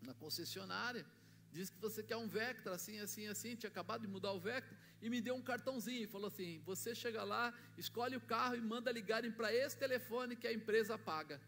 na 0.00 0.14
concessionária, 0.14 1.04
diz 1.52 1.68
que 1.68 1.78
você 1.78 2.02
quer 2.02 2.16
um 2.16 2.26
Vectra, 2.26 2.74
assim, 2.74 2.98
assim, 3.00 3.26
assim, 3.26 3.56
tinha 3.56 3.68
acabado 3.68 4.00
de 4.00 4.08
mudar 4.08 4.32
o 4.32 4.40
Vectra, 4.40 4.74
e 5.04 5.10
me 5.10 5.20
deu 5.20 5.34
um 5.38 5.42
cartãozinho 5.42 6.04
e 6.04 6.06
falou 6.06 6.28
assim: 6.28 6.62
você 6.64 6.94
chega 6.94 7.22
lá, 7.22 7.52
escolhe 7.76 8.16
o 8.16 8.20
carro 8.34 8.54
e 8.56 8.60
manda 8.72 8.90
ligarem 8.90 9.30
para 9.30 9.52
esse 9.54 9.76
telefone 9.76 10.34
que 10.34 10.46
a 10.46 10.52
empresa 10.58 10.96
paga. 10.96 11.38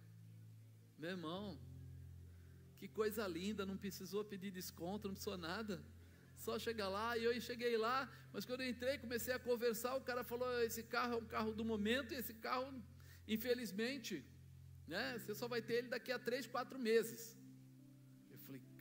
Meu 0.98 1.10
irmão, 1.10 1.58
que 2.76 2.86
coisa 2.86 3.26
linda, 3.26 3.64
não 3.64 3.78
precisou 3.78 4.22
pedir 4.22 4.50
desconto, 4.50 5.08
não 5.08 5.14
precisou 5.14 5.38
nada. 5.38 5.82
Só 6.36 6.58
chegar 6.58 6.90
lá, 6.90 7.16
e 7.16 7.24
eu 7.24 7.40
cheguei 7.40 7.78
lá, 7.78 8.12
mas 8.30 8.44
quando 8.44 8.60
eu 8.60 8.68
entrei, 8.68 8.98
comecei 8.98 9.32
a 9.32 9.38
conversar, 9.38 9.96
o 9.96 10.02
cara 10.02 10.22
falou: 10.22 10.50
esse 10.62 10.82
carro 10.82 11.14
é 11.14 11.16
um 11.16 11.24
carro 11.24 11.52
do 11.52 11.64
momento, 11.64 12.12
e 12.12 12.18
esse 12.18 12.34
carro, 12.34 12.70
infelizmente, 13.26 14.22
né, 14.86 15.18
você 15.18 15.34
só 15.34 15.48
vai 15.48 15.62
ter 15.62 15.76
ele 15.78 15.88
daqui 15.88 16.12
a 16.12 16.18
três, 16.18 16.46
quatro 16.46 16.78
meses. 16.78 17.34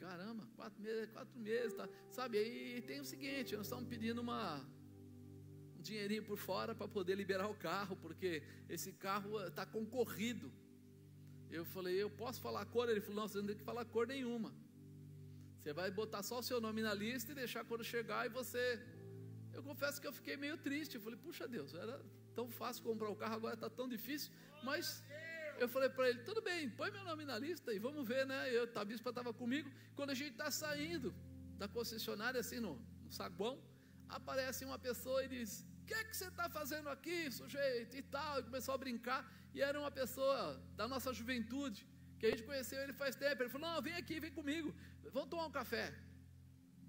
Caramba, 0.05 0.47
quatro 0.55 0.79
meses, 0.83 1.09
quatro 1.09 1.39
meses, 1.39 1.73
tá? 1.73 1.89
Sabe, 2.11 2.37
aí 2.37 2.81
tem 2.89 2.99
o 2.99 3.05
seguinte, 3.05 3.55
nós 3.55 3.65
estamos 3.65 3.87
pedindo 3.89 4.21
uma, 4.21 4.63
um 5.75 5.81
dinheirinho 5.81 6.23
por 6.23 6.37
fora 6.37 6.75
para 6.75 6.87
poder 6.87 7.15
liberar 7.15 7.47
o 7.47 7.55
carro, 7.55 7.95
porque 7.95 8.43
esse 8.69 8.91
carro 8.93 9.31
está 9.47 9.63
eh, 9.63 9.71
concorrido. 9.77 10.53
Eu 11.49 11.65
falei, 11.65 11.95
eu 11.95 12.11
posso 12.11 12.39
falar 12.39 12.61
a 12.61 12.65
cor? 12.65 12.87
Ele 12.87 13.01
falou, 13.01 13.15
não, 13.21 13.27
você 13.27 13.39
não 13.39 13.47
tem 13.47 13.57
que 13.57 13.63
falar 13.63 13.83
cor 13.85 14.05
nenhuma. 14.05 14.53
Você 15.57 15.73
vai 15.73 15.89
botar 15.89 16.21
só 16.21 16.37
o 16.37 16.43
seu 16.43 16.61
nome 16.61 16.83
na 16.83 16.93
lista 16.93 17.31
e 17.31 17.35
deixar 17.35 17.65
quando 17.65 17.83
chegar 17.83 18.27
e 18.27 18.29
você. 18.29 18.63
Eu 19.53 19.63
confesso 19.63 19.99
que 19.99 20.05
eu 20.05 20.13
fiquei 20.13 20.37
meio 20.37 20.57
triste. 20.67 20.95
Eu 20.95 21.01
falei, 21.01 21.17
puxa 21.17 21.47
Deus, 21.47 21.73
era 21.73 21.99
tão 22.35 22.47
fácil 22.47 22.83
comprar 22.83 23.09
o 23.09 23.15
carro, 23.15 23.37
agora 23.41 23.55
está 23.55 23.71
tão 23.71 23.89
difícil. 23.89 24.31
Mas 24.63 25.03
eu 25.59 25.67
falei 25.67 25.89
para 25.89 26.09
ele, 26.09 26.19
tudo 26.29 26.41
bem, 26.41 26.69
põe 26.69 26.89
meu 26.91 27.03
nome 27.03 27.23
na 27.25 27.37
lista 27.37 27.73
e 27.73 27.79
vamos 27.79 28.07
ver, 28.07 28.25
né? 28.25 28.39
Eu, 28.57 28.69
a 28.75 28.85
bispa 28.85 29.09
estava 29.09 29.33
comigo. 29.33 29.69
Quando 29.95 30.11
a 30.11 30.13
gente 30.13 30.31
está 30.31 30.49
saindo 30.51 31.13
da 31.57 31.67
concessionária, 31.67 32.39
assim, 32.39 32.59
no, 32.59 32.73
no 33.03 33.11
saguão, 33.11 33.55
aparece 34.09 34.63
uma 34.65 34.77
pessoa 34.77 35.23
e 35.25 35.27
diz, 35.27 35.65
o 35.81 35.85
que 35.85 35.93
é 35.93 36.03
que 36.03 36.15
você 36.17 36.27
está 36.27 36.49
fazendo 36.49 36.89
aqui, 36.89 37.31
sujeito? 37.31 37.95
E 37.95 38.01
tal, 38.01 38.39
e 38.39 38.43
começou 38.43 38.73
a 38.73 38.77
brincar, 38.77 39.21
e 39.53 39.61
era 39.61 39.79
uma 39.79 39.91
pessoa 39.91 40.39
da 40.75 40.87
nossa 40.87 41.13
juventude, 41.13 41.87
que 42.19 42.25
a 42.25 42.31
gente 42.31 42.43
conheceu 42.43 42.81
ele 42.81 42.93
faz 42.93 43.15
tempo. 43.15 43.41
Ele 43.41 43.49
falou: 43.49 43.67
Não, 43.69 43.81
vem 43.87 43.95
aqui, 44.01 44.19
vem 44.19 44.31
comigo, 44.31 44.73
vamos 45.13 45.29
tomar 45.29 45.45
um 45.45 45.51
café. 45.51 45.93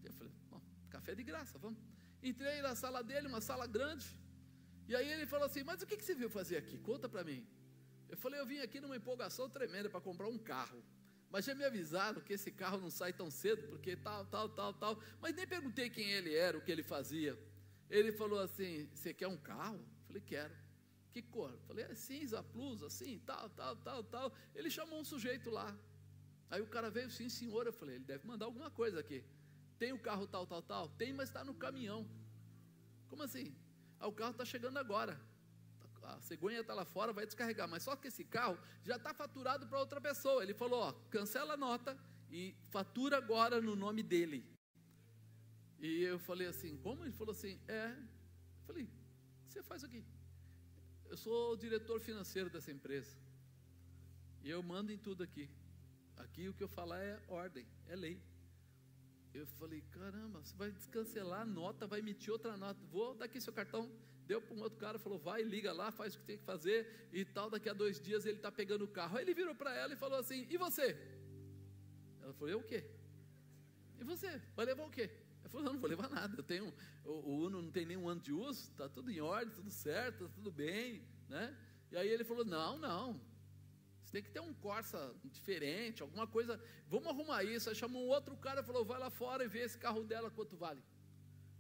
Eu 0.05 0.13
falei: 0.13 0.33
Bom, 0.51 0.61
café 0.89 1.15
de 1.15 1.23
graça, 1.23 1.59
vamos. 1.59 1.79
Entrei 2.23 2.63
na 2.63 2.75
sala 2.75 3.03
dele, 3.05 3.29
uma 3.29 3.41
sala 3.41 3.67
grande, 3.67 4.07
e 4.89 4.97
aí 4.97 5.09
ele 5.13 5.27
falou 5.27 5.47
assim: 5.47 5.63
Mas 5.63 5.83
o 5.83 5.87
que, 5.87 5.97
que 5.97 6.05
você 6.05 6.15
veio 6.15 6.31
fazer 6.31 6.57
aqui? 6.57 6.79
Conta 6.79 7.09
para 7.09 7.23
mim. 7.23 7.47
Eu 8.09 8.17
falei, 8.17 8.41
eu 8.41 8.47
vim 8.47 8.59
aqui 8.59 8.81
numa 8.81 8.97
empolgação 8.97 9.49
tremenda 9.49 9.89
para 9.91 10.01
comprar 10.01 10.29
um 10.29 10.39
carro. 10.39 10.83
Mas 11.31 11.45
já 11.45 11.55
me 11.55 11.65
avisaram 11.65 12.21
que 12.21 12.33
esse 12.33 12.51
carro 12.51 12.79
não 12.79 12.91
sai 12.91 13.13
tão 13.13 13.31
cedo, 13.31 13.67
porque 13.69 13.97
tal, 13.97 14.25
tal, 14.27 14.49
tal, 14.49 14.73
tal. 14.73 15.03
Mas 15.21 15.35
nem 15.35 15.47
perguntei 15.47 15.91
quem 15.91 16.11
ele 16.11 16.35
era, 16.35 16.57
o 16.57 16.61
que 16.61 16.71
ele 16.71 16.83
fazia. 16.83 17.39
Ele 17.91 18.13
falou 18.13 18.39
assim: 18.39 18.89
Você 18.95 19.13
quer 19.13 19.27
um 19.27 19.37
carro? 19.37 19.77
Eu 19.77 20.07
falei, 20.07 20.23
quero. 20.23 20.55
Que 21.13 21.23
cor? 21.23 21.51
Eu 21.51 21.61
falei, 21.61 21.85
é 21.85 21.95
cinza, 21.95 22.43
plus, 22.43 22.83
assim, 22.83 23.19
tal, 23.27 23.49
tal, 23.51 23.75
tal, 23.77 24.05
tal. 24.05 24.33
Ele 24.55 24.71
chamou 24.71 25.01
um 25.01 25.05
sujeito 25.05 25.51
lá. 25.51 25.77
Aí 26.51 26.61
o 26.61 26.67
cara 26.67 26.91
veio, 26.91 27.11
sim, 27.11 27.29
senhor. 27.29 27.67
Eu 27.67 27.73
falei, 27.73 27.97
ele 27.97 28.05
deve 28.05 28.27
mandar 28.27 28.47
alguma 28.47 28.71
coisa 28.71 29.01
aqui. 29.01 29.25
Tem 29.79 29.93
o 29.93 29.99
carro 29.99 30.27
tal, 30.27 30.47
tal, 30.47 30.63
tal? 30.63 30.89
Tem, 30.91 31.13
mas 31.13 31.29
está 31.29 31.43
no 31.43 31.55
caminhão. 31.55 32.09
Como 33.09 33.23
assim? 33.23 33.55
Ah, 33.99 34.07
o 34.07 34.13
carro 34.13 34.33
está 34.33 34.45
chegando 34.45 34.79
agora 34.79 35.19
a 36.15 36.21
cegonha 36.21 36.61
está 36.61 36.75
lá 36.75 36.85
fora, 36.85 37.13
vai 37.13 37.27
descarregar. 37.27 37.69
Mas 37.69 37.83
só 37.83 37.97
que 37.97 38.09
esse 38.09 38.25
carro 38.25 38.59
já 38.85 38.97
está 38.97 39.13
faturado 39.13 39.67
para 39.67 39.79
outra 39.79 40.01
pessoa. 40.01 40.43
Ele 40.43 40.55
falou: 40.55 40.81
ó, 40.81 40.93
cancela 41.11 41.55
a 41.55 41.57
nota 41.57 41.99
e 42.31 42.55
fatura 42.71 43.17
agora 43.17 43.61
no 43.61 43.75
nome 43.75 44.03
dele. 44.03 44.45
E 45.79 46.03
eu 46.03 46.19
falei 46.19 46.47
assim: 46.47 46.77
como? 46.79 47.05
Ele 47.05 47.13
falou 47.13 47.33
assim: 47.33 47.61
é. 47.69 47.89
Eu 47.91 48.65
falei: 48.67 48.85
o 48.85 48.89
você 49.49 49.63
faz 49.63 49.83
aqui? 49.85 50.05
Eu 51.09 51.17
sou 51.17 51.53
o 51.53 51.57
diretor 51.57 52.01
financeiro 52.01 52.51
dessa 52.51 52.71
empresa. 52.71 53.17
E 54.43 54.51
eu 54.51 54.63
mando 54.63 54.93
em 54.93 54.99
tudo 54.99 55.23
aqui. 55.23 55.49
Aqui 56.17 56.49
o 56.49 56.55
que 56.55 56.63
eu 56.63 56.69
falar 56.69 57.01
é 57.01 57.21
ordem, 57.29 57.67
é 57.89 57.97
lei. 57.97 58.21
Eu 59.35 59.47
falei, 59.47 59.83
caramba, 59.91 60.43
você 60.43 60.57
vai 60.57 60.71
descancelar 60.71 61.43
a 61.43 61.45
nota, 61.45 61.87
vai 61.87 61.99
emitir 62.01 62.33
outra 62.33 62.57
nota. 62.57 62.81
Vou, 62.91 63.15
daqui 63.15 63.41
seu 63.41 63.53
cartão, 63.53 63.91
deu 64.27 64.41
para 64.43 64.55
um 64.55 64.63
outro 64.63 64.79
cara, 64.79 64.99
falou, 64.99 65.19
vai, 65.19 65.43
liga 65.43 65.73
lá, 65.73 65.91
faz 65.91 66.15
o 66.15 66.19
que 66.19 66.25
tem 66.25 66.39
que 66.39 66.45
fazer 66.45 67.09
e 67.13 67.25
tal, 67.25 67.49
daqui 67.49 67.69
a 67.69 67.73
dois 67.73 68.01
dias 68.01 68.27
ele 68.27 68.37
está 68.37 68.51
pegando 68.51 68.85
o 68.85 68.89
carro. 68.89 69.17
Aí 69.17 69.25
ele 69.25 69.35
virou 69.35 69.55
para 69.55 69.75
ela 69.75 69.93
e 69.93 69.97
falou 69.97 70.19
assim, 70.19 70.47
e 70.51 70.57
você? 70.57 70.97
Ela 72.23 72.33
falou, 72.35 72.49
eu 72.49 72.59
o 72.59 72.65
quê? 72.65 72.85
E 74.01 74.05
você? 74.05 74.41
Vai 74.55 74.67
levar 74.67 74.85
o 74.85 74.91
quê? 74.91 75.11
Ela 75.41 75.49
falou, 75.49 75.65
não, 75.67 75.73
não 75.75 75.81
vou 75.81 75.89
levar 75.89 76.09
nada, 76.11 76.35
eu 76.37 76.43
tenho, 76.43 76.73
o, 77.05 77.11
o 77.11 77.39
Uno 77.47 77.63
não 77.63 77.71
tem 77.71 77.87
nenhum 77.87 78.09
ano 78.09 78.21
de 78.21 78.33
uso, 78.33 78.71
está 78.71 78.89
tudo 78.89 79.11
em 79.11 79.21
ordem, 79.21 79.55
tudo 79.55 79.71
certo, 79.71 80.27
tá 80.27 80.31
tudo 80.35 80.51
bem, 80.51 81.03
né? 81.29 81.57
E 81.91 81.97
aí 81.97 82.09
ele 82.09 82.25
falou, 82.25 82.45
não, 82.45 82.79
não, 82.79 83.21
você 84.07 84.13
tem 84.13 84.23
que 84.23 84.31
ter 84.31 84.41
um 84.41 84.55
Corsa 84.55 85.15
diferente, 85.25 86.01
alguma 86.01 86.29
coisa, 86.29 86.61
vamos 86.89 87.09
arrumar 87.09 87.43
isso. 87.43 87.69
Aí 87.69 87.75
chamou 87.75 88.05
um 88.05 88.09
outro 88.09 88.37
cara 88.37 88.61
e 88.61 88.65
falou, 88.65 88.85
vai 88.85 89.01
lá 89.01 89.11
fora 89.11 89.45
e 89.45 89.49
vê 89.49 89.61
esse 89.61 89.77
carro 89.77 90.05
dela 90.05 90.31
quanto 90.31 90.57
vale. 90.57 90.81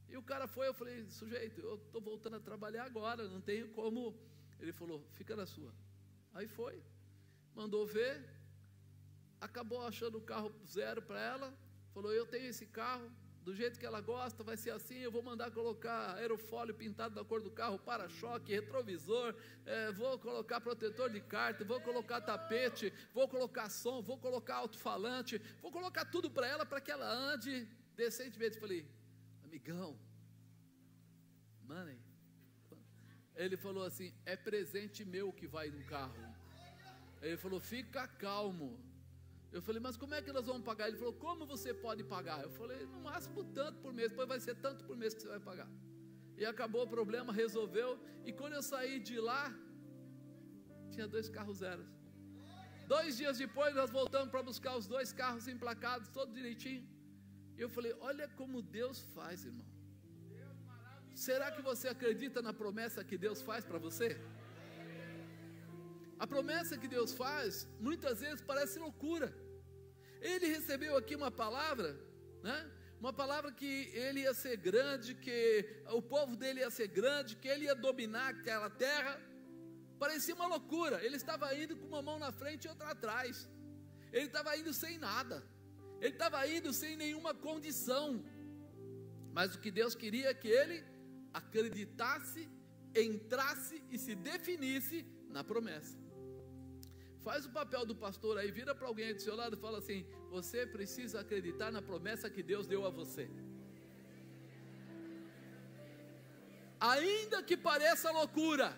E 0.08 0.16
o 0.16 0.22
cara 0.22 0.46
foi, 0.46 0.68
eu 0.68 0.74
falei, 0.74 1.04
sujeito, 1.08 1.60
eu 1.60 1.76
estou 1.76 2.00
voltando 2.00 2.36
a 2.36 2.40
trabalhar 2.40 2.84
agora, 2.84 3.28
não 3.28 3.40
tenho 3.40 3.68
como. 3.68 4.16
Ele 4.60 4.72
falou, 4.72 5.04
fica 5.12 5.34
na 5.36 5.46
sua. 5.46 5.72
Aí 6.32 6.46
foi, 6.46 6.82
mandou 7.54 7.86
ver, 7.86 8.24
acabou 9.40 9.86
achando 9.86 10.18
o 10.18 10.20
carro 10.20 10.52
zero 10.66 11.02
para 11.02 11.20
ela, 11.20 11.54
falou, 11.92 12.12
eu 12.12 12.26
tenho 12.26 12.46
esse 12.46 12.66
carro, 12.66 13.10
do 13.46 13.54
jeito 13.54 13.78
que 13.78 13.86
ela 13.86 14.00
gosta, 14.00 14.42
vai 14.42 14.56
ser 14.56 14.70
assim, 14.70 14.98
eu 14.98 15.12
vou 15.12 15.22
mandar 15.22 15.52
colocar 15.52 16.16
aerofólio 16.16 16.74
pintado 16.74 17.14
da 17.14 17.24
cor 17.24 17.40
do 17.40 17.48
carro, 17.48 17.78
para-choque, 17.78 18.52
retrovisor, 18.52 19.36
é, 19.64 19.92
vou 19.92 20.18
colocar 20.18 20.60
protetor 20.60 21.08
de 21.10 21.20
carta, 21.20 21.64
vou 21.64 21.80
colocar 21.80 22.20
tapete, 22.20 22.92
vou 23.14 23.28
colocar 23.28 23.70
som, 23.70 24.02
vou 24.02 24.18
colocar 24.18 24.56
alto-falante, 24.56 25.40
vou 25.62 25.70
colocar 25.70 26.04
tudo 26.06 26.28
para 26.28 26.48
ela, 26.48 26.66
para 26.66 26.80
que 26.80 26.90
ela 26.90 27.08
ande 27.08 27.68
decentemente. 27.94 28.58
Falei, 28.58 28.84
amigão, 29.56 29.98
money. 31.70 31.98
Ele 33.34 33.56
falou 33.56 33.84
assim: 33.84 34.08
é 34.24 34.36
presente 34.48 35.04
meu 35.04 35.32
que 35.38 35.46
vai 35.46 35.68
no 35.70 35.82
carro. 35.84 36.24
Ele 37.22 37.38
falou: 37.44 37.58
fica 37.58 38.06
calmo. 38.06 38.70
Eu 39.56 39.62
falei, 39.66 39.80
mas 39.80 39.96
como 39.96 40.14
é 40.14 40.20
que 40.20 40.32
nós 40.36 40.46
vamos 40.50 40.64
pagar? 40.70 40.88
Ele 40.88 40.98
falou, 40.98 41.14
como 41.14 41.46
você 41.46 41.72
pode 41.72 42.02
pagar? 42.04 42.42
Eu 42.42 42.50
falei, 42.50 42.80
no 42.94 43.00
máximo 43.00 43.42
tanto 43.58 43.78
por 43.84 43.92
mês, 43.98 44.10
depois 44.10 44.28
vai 44.28 44.38
ser 44.46 44.54
tanto 44.56 44.84
por 44.84 44.96
mês 45.02 45.14
que 45.14 45.22
você 45.22 45.28
vai 45.28 45.40
pagar. 45.40 45.68
E 46.36 46.44
acabou 46.44 46.82
o 46.84 46.88
problema, 46.96 47.32
resolveu. 47.32 47.90
E 48.26 48.32
quando 48.32 48.54
eu 48.54 48.62
saí 48.62 48.98
de 49.00 49.18
lá, 49.18 49.44
tinha 50.90 51.06
dois 51.08 51.30
carros 51.30 51.58
zeros. 51.58 51.88
Dois 52.86 53.16
dias 53.16 53.38
depois, 53.38 53.74
nós 53.74 53.90
voltamos 53.90 54.30
para 54.30 54.42
buscar 54.42 54.76
os 54.76 54.86
dois 54.86 55.10
carros 55.12 55.48
emplacados, 55.48 56.08
todo 56.08 56.34
direitinho. 56.34 56.84
Eu 57.58 57.68
falei: 57.68 57.94
Olha 58.00 58.28
como 58.28 58.62
Deus 58.62 59.00
faz, 59.14 59.44
irmão. 59.44 59.66
Será 61.14 61.50
que 61.50 61.62
você 61.62 61.88
acredita 61.88 62.42
na 62.42 62.52
promessa 62.52 63.02
que 63.02 63.16
Deus 63.16 63.40
faz 63.40 63.64
para 63.64 63.78
você? 63.78 64.08
A 66.18 66.26
promessa 66.26 66.76
que 66.76 66.88
Deus 66.88 67.12
faz, 67.12 67.68
muitas 67.80 68.20
vezes 68.20 68.42
parece 68.42 68.78
loucura. 68.78 69.34
Ele 70.20 70.46
recebeu 70.46 70.96
aqui 70.96 71.14
uma 71.14 71.30
palavra, 71.30 71.98
né? 72.42 72.70
Uma 73.00 73.12
palavra 73.12 73.52
que 73.52 73.72
ele 74.04 74.20
ia 74.20 74.32
ser 74.32 74.56
grande, 74.56 75.14
que 75.14 75.82
o 75.90 76.00
povo 76.00 76.34
dele 76.36 76.60
ia 76.60 76.70
ser 76.70 76.88
grande, 76.88 77.36
que 77.36 77.48
ele 77.48 77.66
ia 77.66 77.74
dominar 77.74 78.28
aquela 78.30 78.70
terra. 78.70 79.20
Parecia 79.98 80.34
uma 80.34 80.46
loucura. 80.46 81.04
Ele 81.04 81.16
estava 81.16 81.54
indo 81.54 81.76
com 81.76 81.86
uma 81.86 82.02
mão 82.02 82.18
na 82.18 82.32
frente 82.32 82.64
e 82.64 82.68
outra 82.68 82.90
atrás. 82.90 83.48
Ele 84.12 84.26
estava 84.26 84.56
indo 84.56 84.72
sem 84.72 84.96
nada. 84.98 85.42
Ele 86.00 86.14
estava 86.14 86.46
indo 86.46 86.72
sem 86.72 86.96
nenhuma 86.96 87.34
condição. 87.34 88.24
Mas 89.32 89.54
o 89.54 89.60
que 89.60 89.70
Deus 89.70 89.94
queria 89.94 90.28
é 90.30 90.34
que 90.34 90.48
ele 90.48 90.84
acreditasse, 91.32 92.48
entrasse 92.94 93.82
e 93.90 93.98
se 93.98 94.14
definisse 94.14 95.04
na 95.28 95.42
promessa. 95.44 95.96
Faz 97.26 97.44
o 97.44 97.50
papel 97.50 97.84
do 97.84 97.94
pastor 97.94 98.38
aí, 98.38 98.50
vira 98.50 98.74
para 98.74 98.86
alguém 98.86 99.12
do 99.14 99.20
seu 99.20 99.34
lado 99.34 99.56
e 99.56 99.60
fala 99.60 99.78
assim: 99.78 100.06
Você 100.30 100.66
precisa 100.66 101.20
acreditar 101.20 101.70
na 101.72 101.82
promessa 101.82 102.30
que 102.30 102.42
Deus 102.42 102.66
deu 102.66 102.86
a 102.86 102.90
você. 102.90 103.28
Ainda 106.78 107.42
que 107.42 107.56
pareça 107.56 108.10
loucura, 108.10 108.68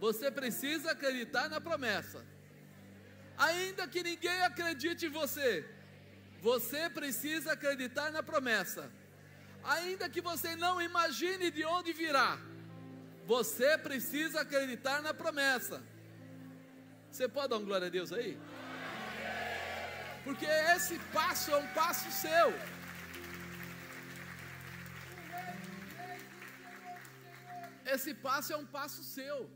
você 0.00 0.30
precisa 0.30 0.92
acreditar 0.92 1.48
na 1.48 1.60
promessa. 1.60 2.24
Ainda 3.38 3.86
que 3.86 4.02
ninguém 4.02 4.42
acredite 4.42 5.06
em 5.06 5.08
você, 5.08 5.64
você 6.40 6.90
precisa 6.90 7.52
acreditar 7.52 8.10
na 8.10 8.22
promessa. 8.22 8.90
Ainda 9.62 10.08
que 10.08 10.20
você 10.20 10.56
não 10.56 10.80
imagine 10.82 11.50
de 11.50 11.64
onde 11.64 11.92
virá, 11.92 12.38
você 13.24 13.78
precisa 13.78 14.40
acreditar 14.40 15.00
na 15.02 15.14
promessa. 15.14 15.82
Você 17.10 17.28
pode 17.28 17.48
dar 17.48 17.58
um 17.58 17.64
glória 17.64 17.86
a 17.86 17.90
Deus 17.90 18.12
aí? 18.12 18.38
Porque 20.24 20.46
esse 20.46 20.98
passo 21.12 21.50
é 21.52 21.56
um 21.56 21.68
passo 21.68 22.10
seu. 22.10 22.48
Esse 27.86 28.12
passo 28.12 28.52
é 28.52 28.56
um 28.56 28.66
passo 28.66 29.02
seu, 29.02 29.50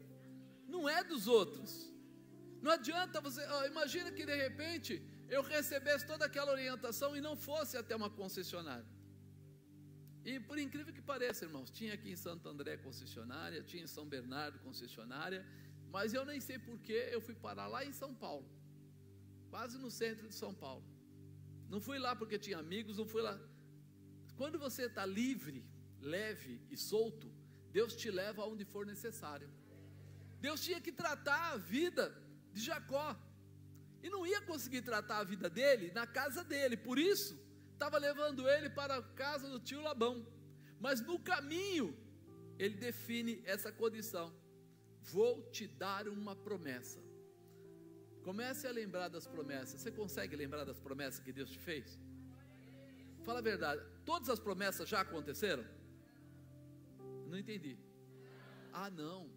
não 0.67 0.89
é 0.89 1.05
dos 1.05 1.27
outros. 1.27 1.92
Não 2.65 2.71
adianta 2.79 3.21
você, 3.21 3.43
imagina 3.73 4.11
que 4.17 4.25
de 4.25 4.37
repente 4.45 5.03
eu 5.29 5.43
recebesse 5.43 6.07
toda 6.07 6.25
aquela 6.27 6.53
orientação 6.53 7.17
e 7.17 7.21
não 7.21 7.35
fosse 7.37 7.77
até 7.77 7.95
uma 8.01 8.09
concessionária. 8.09 8.87
E 10.25 10.39
por 10.49 10.57
incrível 10.65 10.95
que 10.97 11.03
pareça, 11.03 11.45
irmãos, 11.45 11.71
tinha 11.79 11.95
aqui 11.95 12.09
em 12.11 12.21
Santo 12.27 12.49
André 12.49 12.77
concessionária, 12.77 13.63
tinha 13.71 13.83
em 13.83 13.93
São 13.97 14.07
Bernardo 14.07 14.61
concessionária, 14.61 15.45
mas 15.91 16.15
eu 16.15 16.25
nem 16.25 16.41
sei 16.41 16.59
porquê 16.59 17.09
eu 17.11 17.21
fui 17.21 17.35
parar 17.35 17.67
lá 17.67 17.85
em 17.85 17.93
São 17.93 18.15
Paulo, 18.15 18.49
quase 19.51 19.77
no 19.77 19.91
centro 19.91 20.29
de 20.29 20.35
São 20.35 20.55
Paulo. 20.55 20.85
Não 21.69 21.81
fui 21.81 21.99
lá 21.99 22.15
porque 22.15 22.39
tinha 22.39 22.59
amigos, 22.59 22.99
não 22.99 23.07
fui 23.07 23.23
lá. 23.23 23.37
Quando 24.37 24.57
você 24.59 24.85
está 24.85 25.05
livre, 25.05 25.65
leve 26.01 26.61
e 26.71 26.77
solto, 26.77 27.29
Deus 27.73 27.97
te 27.97 28.09
leva 28.11 28.43
aonde 28.43 28.65
for 28.65 28.87
necessário. 28.87 29.51
Deus 30.41 30.61
tinha 30.63 30.81
que 30.81 30.93
tratar 30.93 31.53
a 31.53 31.57
vida 31.57 32.22
de 32.53 32.61
Jacó. 32.61 33.17
E 34.03 34.11
não 34.11 34.27
ia 34.27 34.41
conseguir 34.43 34.83
tratar 34.83 35.19
a 35.19 35.25
vida 35.25 35.49
dele 35.49 35.93
na 35.93 36.07
casa 36.07 36.43
dele. 36.43 36.77
Por 36.77 36.99
isso, 36.99 37.39
estava 37.73 37.99
levando 37.99 38.49
ele 38.49 38.69
para 38.69 38.97
a 38.97 39.03
casa 39.03 39.49
do 39.49 39.61
tio 39.61 39.81
Labão. 39.81 40.27
Mas 40.81 41.01
no 41.01 41.19
caminho, 41.19 41.97
ele 42.59 42.77
define 42.77 43.43
essa 43.45 43.71
condição: 43.71 44.35
Vou 45.01 45.51
te 45.51 45.67
dar 45.67 46.09
uma 46.09 46.35
promessa. 46.35 47.01
Comece 48.23 48.67
a 48.67 48.73
lembrar 48.73 49.09
das 49.09 49.27
promessas. 49.27 49.81
Você 49.81 49.91
consegue 49.91 50.37
lembrar 50.37 50.65
das 50.65 50.79
promessas 50.79 51.21
que 51.21 51.33
Deus 51.33 51.51
te 51.51 51.59
fez? 51.59 51.99
Fala 53.25 53.39
a 53.39 53.43
verdade. 53.43 53.83
Todas 54.05 54.29
as 54.29 54.39
promessas 54.39 54.89
já 54.89 55.01
aconteceram? 55.01 55.65
Não 57.29 57.39
entendi. 57.39 57.79
Ah, 58.73 58.91
não. 58.91 59.31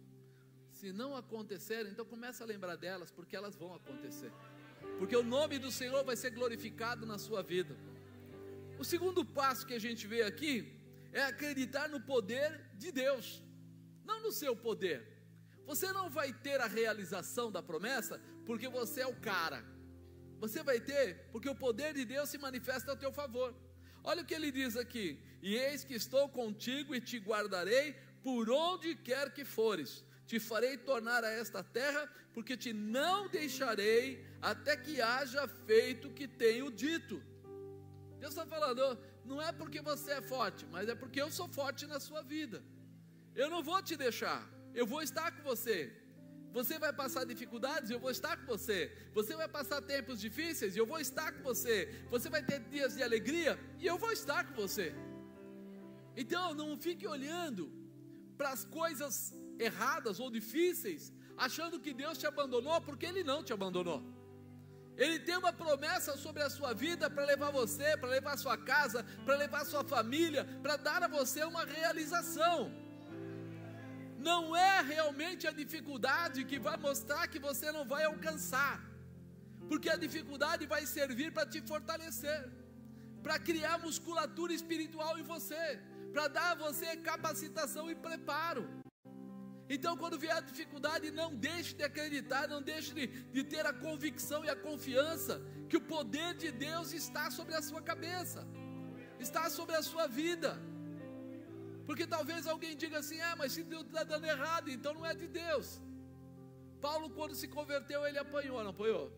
Se 0.78 0.92
não 0.92 1.10
acontecerem, 1.16 1.90
então 1.90 2.04
comece 2.04 2.42
a 2.42 2.46
lembrar 2.46 2.76
delas, 2.76 3.10
porque 3.10 3.34
elas 3.34 3.54
vão 3.56 3.74
acontecer. 3.74 4.30
Porque 4.98 5.16
o 5.16 5.22
nome 5.36 5.58
do 5.58 5.70
Senhor 5.70 6.04
vai 6.04 6.16
ser 6.22 6.30
glorificado 6.38 7.06
na 7.06 7.18
sua 7.26 7.42
vida. 7.42 7.74
O 8.78 8.84
segundo 8.84 9.24
passo 9.24 9.66
que 9.66 9.72
a 9.72 9.82
gente 9.86 10.06
vê 10.06 10.22
aqui 10.22 10.54
é 11.14 11.22
acreditar 11.22 11.88
no 11.88 12.00
poder 12.12 12.48
de 12.74 12.92
Deus, 12.92 13.42
não 14.04 14.22
no 14.24 14.30
seu 14.30 14.54
poder. 14.54 14.98
Você 15.64 15.90
não 15.98 16.10
vai 16.10 16.30
ter 16.46 16.60
a 16.60 16.66
realização 16.66 17.50
da 17.50 17.62
promessa 17.62 18.20
porque 18.44 18.68
você 18.68 19.00
é 19.00 19.06
o 19.06 19.16
cara. 19.16 19.64
Você 20.38 20.62
vai 20.62 20.78
ter 20.78 21.04
porque 21.32 21.48
o 21.48 21.60
poder 21.66 21.94
de 21.94 22.04
Deus 22.04 22.28
se 22.28 22.36
manifesta 22.36 22.92
a 22.92 22.96
teu 22.96 23.12
favor. 23.20 23.54
Olha 24.04 24.22
o 24.22 24.26
que 24.26 24.34
ele 24.34 24.52
diz 24.52 24.76
aqui: 24.76 25.06
E 25.40 25.56
eis 25.56 25.84
que 25.84 25.94
estou 25.94 26.28
contigo 26.28 26.94
e 26.94 27.00
te 27.00 27.18
guardarei 27.18 27.94
por 28.22 28.50
onde 28.50 28.94
quer 28.94 29.32
que 29.32 29.42
fores. 29.42 30.04
Te 30.26 30.38
farei 30.40 30.76
tornar 30.76 31.22
a 31.24 31.30
esta 31.30 31.62
terra, 31.62 32.02
porque 32.34 32.56
te 32.56 32.72
não 32.72 33.28
deixarei 33.28 34.26
até 34.42 34.76
que 34.76 35.00
haja 35.00 35.46
feito 35.46 36.08
o 36.08 36.12
que 36.12 36.26
tenho 36.26 36.70
dito. 36.70 37.22
Deus 38.18 38.32
está 38.32 38.46
falando, 38.46 38.98
não 39.24 39.40
é 39.40 39.52
porque 39.52 39.80
você 39.80 40.12
é 40.12 40.20
forte, 40.20 40.66
mas 40.66 40.88
é 40.88 40.94
porque 40.94 41.20
eu 41.20 41.30
sou 41.30 41.48
forte 41.48 41.86
na 41.86 42.00
sua 42.00 42.22
vida. 42.22 42.62
Eu 43.34 43.48
não 43.48 43.62
vou 43.62 43.80
te 43.82 43.96
deixar, 43.96 44.42
eu 44.74 44.86
vou 44.86 45.02
estar 45.02 45.30
com 45.30 45.42
você. 45.42 45.92
Você 46.52 46.78
vai 46.78 46.92
passar 46.92 47.24
dificuldades, 47.24 47.90
eu 47.90 48.00
vou 48.00 48.10
estar 48.10 48.34
com 48.38 48.46
você. 48.46 48.78
Você 49.12 49.36
vai 49.36 49.46
passar 49.46 49.80
tempos 49.82 50.20
difíceis, 50.20 50.74
eu 50.74 50.86
vou 50.86 50.98
estar 50.98 51.30
com 51.32 51.42
você. 51.42 51.76
Você 52.08 52.30
vai 52.30 52.42
ter 52.42 52.60
dias 52.60 52.94
de 52.96 53.02
alegria, 53.02 53.58
e 53.78 53.86
eu 53.86 53.98
vou 53.98 54.10
estar 54.10 54.42
com 54.46 54.54
você. 54.54 54.94
Então, 56.16 56.54
não 56.54 56.78
fique 56.78 57.06
olhando 57.06 57.70
para 58.38 58.50
as 58.50 58.64
coisas 58.64 59.34
erradas 59.58 60.20
ou 60.20 60.30
difíceis, 60.30 61.12
achando 61.36 61.80
que 61.80 61.92
Deus 61.92 62.18
te 62.18 62.26
abandonou, 62.26 62.80
porque 62.80 63.06
Ele 63.06 63.22
não 63.22 63.42
te 63.42 63.52
abandonou. 63.52 64.02
Ele 64.96 65.18
tem 65.18 65.36
uma 65.36 65.52
promessa 65.52 66.16
sobre 66.16 66.42
a 66.42 66.48
sua 66.48 66.72
vida 66.72 67.10
para 67.10 67.24
levar 67.24 67.50
você, 67.50 67.96
para 67.98 68.08
levar 68.08 68.38
sua 68.38 68.56
casa, 68.56 69.04
para 69.24 69.36
levar 69.36 69.64
sua 69.66 69.84
família, 69.84 70.44
para 70.62 70.76
dar 70.76 71.02
a 71.02 71.08
você 71.08 71.44
uma 71.44 71.64
realização. 71.64 72.72
Não 74.18 74.56
é 74.56 74.80
realmente 74.80 75.46
a 75.46 75.52
dificuldade 75.52 76.44
que 76.44 76.58
vai 76.58 76.76
mostrar 76.78 77.28
que 77.28 77.38
você 77.38 77.70
não 77.70 77.84
vai 77.84 78.04
alcançar, 78.04 78.74
porque 79.68 79.90
a 79.90 79.96
dificuldade 79.96 80.66
vai 80.66 80.86
servir 80.86 81.30
para 81.30 81.44
te 81.44 81.60
fortalecer, 81.60 82.40
para 83.22 83.38
criar 83.38 83.78
musculatura 83.78 84.52
espiritual 84.54 85.18
em 85.18 85.22
você, 85.34 85.78
para 86.12 86.26
dar 86.28 86.52
a 86.52 86.60
você 86.64 86.96
capacitação 86.96 87.90
e 87.90 87.94
preparo. 87.94 88.64
Então, 89.68 89.96
quando 89.96 90.18
vier 90.18 90.36
a 90.36 90.40
dificuldade, 90.40 91.10
não 91.10 91.34
deixe 91.34 91.74
de 91.74 91.82
acreditar, 91.82 92.46
não 92.46 92.62
deixe 92.62 92.94
de, 92.94 93.06
de, 93.06 93.42
ter 93.42 93.66
a 93.66 93.72
convicção 93.72 94.44
e 94.44 94.48
a 94.48 94.54
confiança 94.54 95.42
que 95.68 95.76
o 95.76 95.80
poder 95.80 96.34
de 96.34 96.52
Deus 96.52 96.92
está 96.92 97.30
sobre 97.30 97.54
a 97.54 97.62
sua 97.62 97.82
cabeça, 97.82 98.46
está 99.18 99.50
sobre 99.50 99.74
a 99.74 99.82
sua 99.82 100.06
vida. 100.06 100.56
Porque 101.84 102.06
talvez 102.06 102.46
alguém 102.46 102.76
diga 102.76 102.98
assim: 102.98 103.20
ah, 103.20 103.34
mas 103.36 103.52
se 103.52 103.64
Deus 103.64 103.84
está 103.86 104.04
dando 104.04 104.24
errado, 104.24 104.70
então 104.70 104.94
não 104.94 105.04
é 105.04 105.14
de 105.14 105.26
Deus. 105.26 105.80
Paulo, 106.80 107.10
quando 107.10 107.34
se 107.34 107.48
converteu, 107.48 108.06
ele 108.06 108.18
apanhou, 108.18 108.62
não 108.62 108.70
apanhou? 108.70 109.12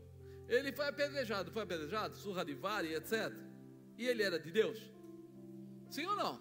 Ele 0.48 0.72
foi 0.72 0.86
apedrejado, 0.88 1.52
foi 1.52 1.62
apedrejado, 1.62 2.16
surra 2.16 2.42
de 2.44 2.54
vara 2.54 2.86
e 2.86 2.94
etc. 2.94 3.34
E 3.98 4.06
ele 4.06 4.22
era 4.22 4.38
de 4.38 4.50
Deus? 4.50 4.78
Sim 5.90 6.06
ou 6.06 6.16
não? 6.16 6.40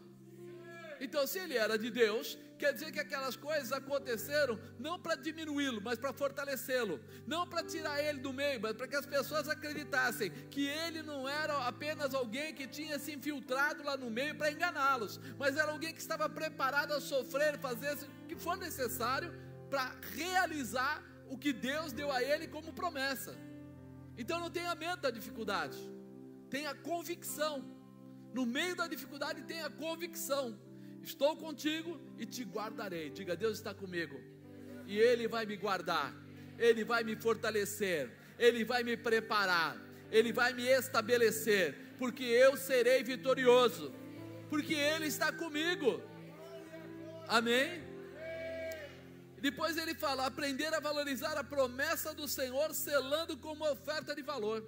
Então, 1.02 1.28
se 1.28 1.40
ele 1.40 1.56
era 1.58 1.78
de 1.78 1.90
Deus, 1.90 2.38
quer 2.58 2.74
dizer 2.74 2.92
que 2.92 3.00
aquelas 3.00 3.36
coisas 3.36 3.72
aconteceram 3.72 4.60
não 4.78 5.00
para 5.00 5.16
diminuí-lo, 5.16 5.82
mas 5.82 5.98
para 5.98 6.12
fortalecê-lo, 6.12 7.00
não 7.26 7.48
para 7.48 7.64
tirar 7.64 8.04
ele 8.04 8.20
do 8.20 8.34
meio, 8.34 8.60
mas 8.60 8.74
para 8.74 8.88
que 8.88 8.96
as 8.96 9.06
pessoas 9.06 9.48
acreditassem 9.48 10.30
que 10.50 10.68
ele 10.68 11.02
não 11.04 11.28
era 11.28 11.68
apenas 11.68 12.14
alguém 12.14 12.54
que 12.54 12.68
tinha 12.68 12.98
se 13.00 13.14
infiltrado 13.14 13.84
lá 13.84 13.96
no 13.96 14.10
meio 14.10 14.36
para 14.36 14.52
enganá-los, 14.52 15.20
mas 15.38 15.56
era 15.56 15.72
alguém 15.72 15.94
que 15.94 16.02
estava 16.02 16.28
preparado 16.28 16.94
a 16.94 17.00
sofrer, 17.00 17.58
fazer 17.60 17.94
o 18.24 18.28
que 18.28 18.36
for 18.36 18.58
necessário 18.58 19.34
para 19.70 19.96
realizar 20.16 21.04
o 21.30 21.38
que 21.38 21.54
Deus 21.54 21.92
deu 21.92 22.12
a 22.12 22.24
ele 22.24 22.48
como 22.48 22.74
promessa. 22.74 23.36
Então 24.18 24.40
não 24.40 24.50
tenha 24.50 24.74
medo 24.74 25.02
da 25.02 25.12
dificuldade, 25.12 25.78
tenha 26.50 26.74
convicção. 26.74 27.76
No 28.34 28.46
meio 28.46 28.76
da 28.76 28.88
dificuldade, 28.88 29.42
tenha 29.44 29.70
convicção 29.70 30.60
Estou 31.08 31.38
contigo 31.38 31.92
e 32.22 32.26
te 32.26 32.44
guardarei. 32.44 33.10
Diga, 33.10 33.34
Deus 33.44 33.58
está 33.58 33.74
comigo. 33.74 34.18
E 34.86 35.00
Ele 35.00 35.26
vai 35.36 35.46
me 35.46 35.56
guardar, 35.56 36.14
Ele 36.60 36.84
vai 36.84 37.02
me 37.10 37.16
fortalecer, 37.16 38.12
Ele 38.38 38.66
vai 38.72 38.84
me 38.84 38.96
preparar, 38.98 39.74
Ele 40.12 40.34
vai 40.34 40.52
me 40.54 40.66
estabelecer, 40.80 41.66
porque 41.98 42.26
eu 42.26 42.58
serei 42.58 43.04
vitorioso, 43.04 43.94
porque 44.50 44.74
Ele 44.74 45.08
está 45.08 45.32
comigo. 45.32 46.02
Amém? 47.28 47.70
Depois 49.48 49.78
ele 49.78 49.94
fala: 49.96 50.26
aprender 50.26 50.74
a 50.74 50.82
valorizar 50.90 51.38
a 51.38 51.44
promessa 51.44 52.14
do 52.14 52.28
Senhor, 52.28 52.74
selando 52.74 53.38
com 53.38 53.54
uma 53.54 53.72
oferta 53.72 54.14
de 54.14 54.22
valor. 54.22 54.60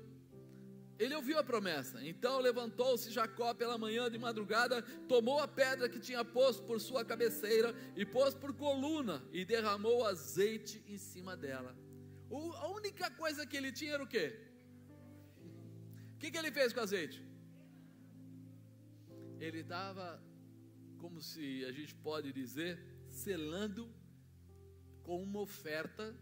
Ele 1.00 1.16
ouviu 1.16 1.40
a 1.40 1.44
promessa. 1.44 2.06
Então 2.06 2.40
levantou-se 2.40 3.10
Jacó 3.10 3.54
pela 3.54 3.78
manhã 3.78 4.12
de 4.12 4.20
madrugada, 4.20 4.82
tomou 5.08 5.40
a 5.40 5.48
pedra 5.48 5.88
que 5.88 5.98
tinha 5.98 6.26
posto 6.26 6.64
por 6.64 6.82
sua 6.82 7.06
cabeceira 7.06 7.74
e 7.96 8.06
pôs 8.06 8.34
por 8.34 8.54
coluna 8.54 9.24
e 9.32 9.46
derramou 9.46 10.06
azeite 10.06 10.84
em 10.86 10.98
cima 10.98 11.38
dela. 11.38 11.74
O, 12.30 12.52
a 12.52 12.68
única 12.80 13.10
coisa 13.10 13.48
que 13.48 13.56
ele 13.56 13.72
tinha 13.72 13.94
era 13.94 14.04
o 14.04 14.08
quê? 14.08 14.38
O 16.16 16.18
que, 16.20 16.30
que 16.32 16.38
ele 16.38 16.52
fez 16.52 16.74
com 16.74 16.82
o 16.82 16.84
azeite? 16.84 17.24
Ele 19.40 19.60
estava, 19.60 20.22
como 20.98 21.22
se 21.22 21.64
a 21.64 21.72
gente 21.72 21.96
pode 21.96 22.34
dizer, 22.34 22.78
selando 23.08 23.90
com 25.02 25.24
uma 25.24 25.40
oferta 25.40 26.14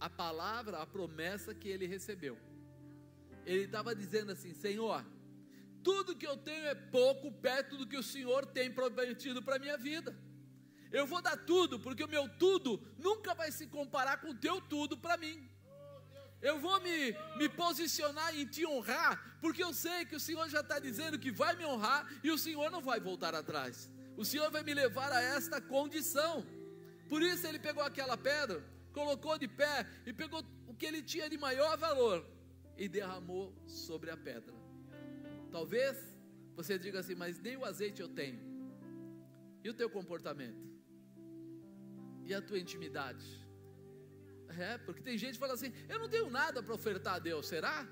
a 0.00 0.10
palavra, 0.10 0.78
a 0.78 0.86
promessa 0.86 1.54
que 1.54 1.68
ele 1.68 1.86
recebeu 1.86 2.36
ele 3.46 3.64
estava 3.64 3.94
dizendo 3.94 4.32
assim: 4.32 4.52
Senhor, 4.52 5.06
tudo 5.82 6.16
que 6.16 6.26
eu 6.26 6.36
tenho 6.36 6.66
é 6.66 6.74
pouco 6.74 7.30
perto 7.30 7.76
do 7.76 7.86
que 7.86 7.96
o 7.96 8.02
Senhor 8.02 8.44
tem 8.44 8.70
prometido 8.70 9.40
para 9.42 9.56
a 9.56 9.58
minha 9.58 9.78
vida. 9.78 10.14
Eu 10.90 11.06
vou 11.06 11.22
dar 11.22 11.36
tudo, 11.36 11.78
porque 11.78 12.04
o 12.04 12.08
meu 12.08 12.28
tudo 12.28 12.80
nunca 12.98 13.34
vai 13.34 13.50
se 13.52 13.66
comparar 13.68 14.20
com 14.20 14.30
o 14.30 14.34
teu 14.34 14.60
tudo 14.60 14.96
para 14.98 15.16
mim. 15.16 15.48
Eu 16.42 16.58
vou 16.60 16.80
me, 16.80 17.12
me 17.36 17.48
posicionar 17.48 18.36
em 18.36 18.46
te 18.46 18.66
honrar, 18.66 19.38
porque 19.40 19.62
eu 19.62 19.72
sei 19.72 20.04
que 20.04 20.16
o 20.16 20.20
Senhor 20.20 20.48
já 20.48 20.60
está 20.60 20.78
dizendo 20.78 21.18
que 21.18 21.30
vai 21.30 21.56
me 21.56 21.64
honrar 21.64 22.06
e 22.22 22.30
o 22.30 22.38
Senhor 22.38 22.70
não 22.70 22.82
vai 22.82 23.00
voltar 23.00 23.34
atrás. 23.34 23.90
O 24.16 24.24
Senhor 24.24 24.50
vai 24.50 24.62
me 24.62 24.74
levar 24.74 25.12
a 25.12 25.20
esta 25.20 25.60
condição. 25.60 26.44
Por 27.08 27.22
isso 27.22 27.46
ele 27.46 27.58
pegou 27.58 27.82
aquela 27.82 28.16
pedra, 28.16 28.62
colocou 28.92 29.38
de 29.38 29.48
pé 29.48 29.86
e 30.04 30.12
pegou 30.12 30.44
o 30.66 30.74
que 30.74 30.86
ele 30.86 31.02
tinha 31.02 31.28
de 31.28 31.38
maior 31.38 31.76
valor 31.78 32.35
e 32.76 32.88
derramou 32.88 33.54
sobre 33.66 34.10
a 34.10 34.16
pedra. 34.16 34.54
Talvez 35.50 35.96
você 36.54 36.78
diga 36.78 37.00
assim, 37.00 37.14
mas 37.14 37.38
nem 37.38 37.56
o 37.56 37.64
azeite 37.64 38.00
eu 38.00 38.08
tenho. 38.08 38.40
E 39.62 39.70
o 39.70 39.74
teu 39.74 39.88
comportamento? 39.90 40.64
E 42.24 42.34
a 42.34 42.40
tua 42.42 42.58
intimidade? 42.58 43.26
É, 44.58 44.78
porque 44.78 45.02
tem 45.02 45.18
gente 45.18 45.34
que 45.34 45.38
fala 45.38 45.54
assim: 45.54 45.72
eu 45.88 45.98
não 45.98 46.08
tenho 46.08 46.30
nada 46.30 46.62
para 46.62 46.74
ofertar 46.74 47.14
a 47.16 47.18
Deus, 47.18 47.46
será? 47.46 47.86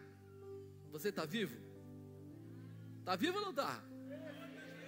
Você 0.91 1.09
está 1.09 1.25
vivo? 1.25 1.57
Está 3.01 3.17
vivo 3.17 3.39
ou 3.39 3.45
não 3.45 3.51
está? 3.51 3.83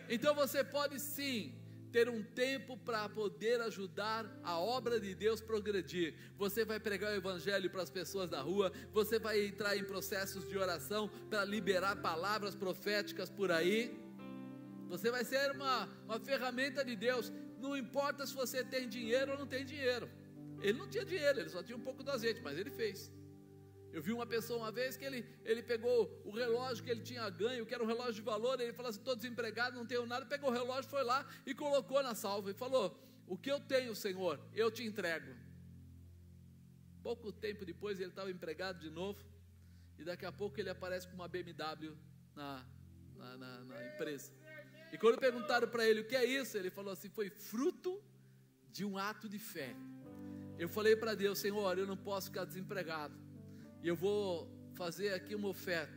Então 0.09 0.35
você 0.35 0.62
pode 0.64 0.98
sim 1.00 1.54
ter 1.96 2.11
um 2.11 2.22
tempo 2.22 2.76
para 2.76 3.09
poder 3.09 3.59
ajudar 3.62 4.30
a 4.44 4.59
obra 4.59 5.00
de 5.00 5.14
Deus 5.14 5.40
progredir. 5.40 6.12
Você 6.37 6.62
vai 6.62 6.78
pregar 6.78 7.11
o 7.11 7.16
evangelho 7.16 7.70
para 7.70 7.80
as 7.80 7.88
pessoas 7.88 8.28
da 8.28 8.42
rua, 8.42 8.70
você 8.92 9.18
vai 9.18 9.46
entrar 9.46 9.74
em 9.78 9.82
processos 9.82 10.46
de 10.46 10.59
oração 10.59 11.09
para 11.30 11.42
liberar 11.42 11.96
palavras 12.02 12.54
proféticas 12.54 13.30
por 13.30 13.50
aí. 13.50 13.98
Você 14.90 15.11
vai 15.11 15.24
ser 15.24 15.52
uma, 15.52 15.88
uma 16.04 16.20
ferramenta 16.20 16.85
de 16.85 16.94
Deus. 16.94 17.32
Não 17.59 17.74
importa 17.74 18.26
se 18.26 18.35
você 18.35 18.62
tem 18.62 18.87
dinheiro 18.87 19.32
ou 19.32 19.38
não 19.38 19.46
tem 19.46 19.64
dinheiro. 19.64 20.06
Ele 20.61 20.76
não 20.76 20.88
tinha 20.90 21.06
dinheiro, 21.12 21.40
ele 21.40 21.48
só 21.48 21.62
tinha 21.62 21.78
um 21.78 21.87
pouco 21.88 22.02
do 22.02 22.11
azeite, 22.11 22.42
mas 22.42 22.59
ele 22.59 22.70
fez. 22.70 23.11
Eu 23.96 24.02
vi 24.02 24.12
uma 24.12 24.26
pessoa 24.26 24.59
uma 24.59 24.70
vez 24.70 24.94
que 24.94 25.06
ele, 25.06 25.26
ele 25.42 25.62
pegou 25.62 26.20
o 26.22 26.30
relógio 26.30 26.85
que 26.85 26.90
ele 26.90 27.00
tinha 27.00 27.30
ganho, 27.30 27.64
que 27.64 27.72
era 27.72 27.82
um 27.82 27.87
relógio 27.87 28.16
de 28.16 28.20
valor, 28.20 28.61
ele 28.61 28.74
falou 28.74 28.90
assim: 28.90 28.98
estou 28.98 29.16
desempregado, 29.16 29.74
não 29.74 29.87
tenho 29.87 30.04
nada. 30.04 30.26
Pegou 30.26 30.50
o 30.50 30.52
relógio, 30.52 30.90
foi 30.90 31.02
lá 31.02 31.26
e 31.46 31.54
colocou 31.54 32.02
na 32.02 32.14
salva 32.14 32.50
e 32.50 32.52
falou: 32.52 32.94
O 33.26 33.38
que 33.38 33.50
eu 33.50 33.59
tenho, 33.59 33.94
Senhor, 33.94 34.38
eu 34.52 34.70
te 34.70 34.85
entrego. 34.85 35.35
Pouco 37.02 37.32
tempo 37.32 37.64
depois 37.64 37.98
ele 37.98 38.11
estava 38.11 38.30
empregado 38.30 38.80
de 38.80 38.90
novo, 38.90 39.24
e 39.98 40.04
daqui 40.04 40.26
a 40.26 40.32
pouco 40.40 40.61
ele 40.61 40.68
aparece 40.68 41.09
com 41.09 41.14
uma 41.14 41.26
BMW 41.26 41.96
na, 42.35 42.66
na, 43.16 43.37
na, 43.38 43.64
na 43.64 43.87
empresa. 43.87 44.30
E 44.92 44.98
quando 44.98 45.18
perguntaram 45.18 45.68
para 45.68 45.87
ele 45.88 46.02
o 46.02 46.06
que 46.06 46.16
é 46.16 46.26
isso, 46.26 46.54
ele 46.59 46.68
falou 46.68 46.92
assim: 46.92 47.09
Foi 47.09 47.30
fruto 47.30 48.04
de 48.68 48.85
um 48.85 48.98
ato 48.98 49.26
de 49.26 49.38
fé. 49.38 49.74
Eu 50.59 50.68
falei 50.68 50.94
para 50.94 51.14
Deus, 51.14 51.38
Senhor, 51.38 51.78
eu 51.78 51.87
não 51.87 51.96
posso 51.96 52.26
ficar 52.26 52.44
desempregado. 52.44 53.25
E 53.87 53.88
eu 53.88 53.94
vou 53.94 54.51
fazer 54.75 55.11
aqui 55.14 55.33
uma 55.33 55.46
oferta. 55.46 55.96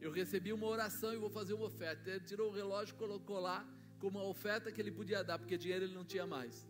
Eu 0.00 0.10
recebi 0.10 0.54
uma 0.54 0.66
oração 0.66 1.12
e 1.12 1.18
vou 1.18 1.28
fazer 1.28 1.52
uma 1.52 1.66
oferta. 1.66 2.08
Ele 2.08 2.20
tirou 2.20 2.48
o 2.50 2.54
relógio 2.54 2.94
colocou 2.94 3.38
lá 3.38 3.58
como 3.98 4.18
uma 4.18 4.26
oferta 4.26 4.72
que 4.72 4.80
ele 4.80 4.90
podia 4.90 5.22
dar, 5.22 5.38
porque 5.38 5.58
dinheiro 5.58 5.84
ele 5.84 5.92
não 5.92 6.02
tinha 6.02 6.26
mais. 6.26 6.66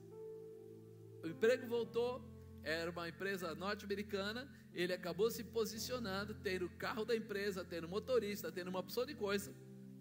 O 1.22 1.28
emprego 1.28 1.68
voltou, 1.68 2.20
era 2.64 2.90
uma 2.90 3.08
empresa 3.08 3.54
norte-americana, 3.54 4.52
ele 4.74 4.92
acabou 4.92 5.30
se 5.30 5.44
posicionando, 5.44 6.34
tendo 6.34 6.66
o 6.66 6.70
carro 6.70 7.04
da 7.04 7.14
empresa, 7.14 7.64
tendo 7.64 7.88
motorista, 7.88 8.50
tendo 8.50 8.66
uma 8.66 8.80
opção 8.80 9.06
de 9.06 9.14
coisa. 9.14 9.54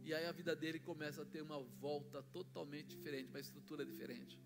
E 0.03 0.15
aí 0.15 0.25
a 0.25 0.31
vida 0.31 0.55
dele 0.55 0.79
começa 0.79 1.21
a 1.21 1.25
ter 1.25 1.43
uma 1.43 1.61
volta 1.79 2.23
totalmente 2.23 2.87
diferente, 2.87 3.29
uma 3.29 3.39
estrutura 3.39 3.85
diferente. 3.85 4.39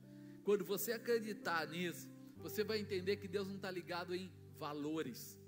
Quando 0.43 0.65
você 0.65 0.91
acreditar 0.91 1.65
nisso, 1.69 2.11
você 2.35 2.61
vai 2.61 2.77
entender 2.79 3.15
que 3.15 3.27
Deus 3.29 3.47
não 3.47 3.55
está 3.55 3.71
ligado 3.71 4.13
em 4.13 4.29
valores, 4.57 5.38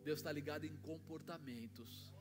Deus 0.00 0.20
está 0.20 0.32
ligado 0.32 0.64
em 0.64 0.76
comportamentos. 0.78 2.12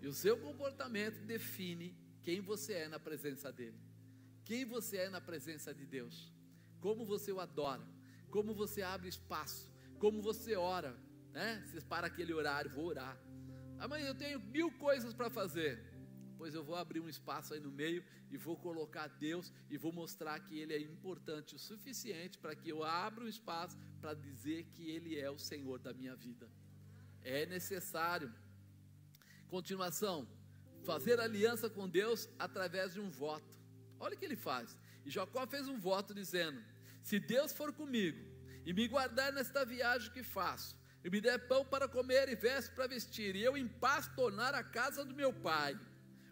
E 0.00 0.06
o 0.06 0.12
seu 0.12 0.38
comportamento 0.38 1.24
define 1.24 1.96
quem 2.22 2.40
você 2.40 2.72
é 2.74 2.88
na 2.88 2.98
presença 2.98 3.52
dEle, 3.52 3.78
quem 4.44 4.64
você 4.64 4.98
é 4.98 5.08
na 5.08 5.20
presença 5.20 5.72
de 5.72 5.86
Deus, 5.86 6.32
como 6.80 7.04
você 7.04 7.32
o 7.32 7.40
adora, 7.40 7.86
como 8.30 8.54
você 8.54 8.82
abre 8.82 9.08
espaço, 9.08 9.72
como 9.98 10.20
você 10.20 10.56
ora, 10.56 10.94
né? 11.32 11.62
Você 11.66 11.80
para 11.80 12.06
aquele 12.06 12.32
horário, 12.32 12.70
vou 12.70 12.86
orar. 12.86 13.18
Amanhã 13.78 14.08
eu 14.08 14.14
tenho 14.14 14.40
mil 14.40 14.70
coisas 14.72 15.14
para 15.14 15.30
fazer 15.30 15.94
pois 16.44 16.54
eu 16.54 16.62
vou 16.62 16.76
abrir 16.76 17.00
um 17.00 17.08
espaço 17.08 17.54
aí 17.54 17.60
no 17.60 17.70
meio 17.70 18.04
e 18.30 18.36
vou 18.36 18.54
colocar 18.54 19.06
Deus 19.06 19.50
e 19.70 19.78
vou 19.78 19.90
mostrar 19.92 20.38
que 20.40 20.58
Ele 20.58 20.74
é 20.74 20.78
importante 20.78 21.54
o 21.54 21.58
suficiente 21.58 22.38
para 22.38 22.54
que 22.54 22.68
eu 22.68 22.82
abra 22.82 23.24
um 23.24 23.28
espaço 23.28 23.78
para 23.98 24.12
dizer 24.12 24.64
que 24.74 24.90
Ele 24.90 25.18
é 25.18 25.30
o 25.30 25.38
Senhor 25.38 25.78
da 25.78 25.94
minha 25.94 26.14
vida. 26.14 26.46
É 27.24 27.46
necessário. 27.46 28.32
Continuação, 29.48 30.28
fazer 30.84 31.18
aliança 31.18 31.68
com 31.70 31.88
Deus 31.88 32.28
através 32.38 32.94
de 32.94 33.00
um 33.00 33.10
voto. 33.10 33.58
Olha 33.98 34.14
o 34.14 34.18
que 34.18 34.24
ele 34.24 34.36
faz. 34.36 34.76
E 35.04 35.10
Jacó 35.10 35.46
fez 35.46 35.66
um 35.68 35.78
voto 35.78 36.14
dizendo: 36.14 36.62
Se 37.02 37.18
Deus 37.18 37.52
for 37.52 37.72
comigo 37.72 38.18
e 38.64 38.72
me 38.72 38.86
guardar 38.86 39.32
nesta 39.32 39.64
viagem 39.64 40.12
que 40.12 40.22
faço, 40.22 40.76
e 41.02 41.10
me 41.10 41.20
der 41.20 41.46
pão 41.48 41.64
para 41.64 41.86
comer 41.86 42.28
e 42.28 42.34
veste 42.34 42.74
para 42.74 42.86
vestir, 42.86 43.36
e 43.36 43.42
eu 43.42 43.56
em 43.56 43.68
paz 43.68 44.08
tornar 44.14 44.54
a 44.54 44.64
casa 44.64 45.04
do 45.04 45.14
meu 45.14 45.32
pai, 45.32 45.78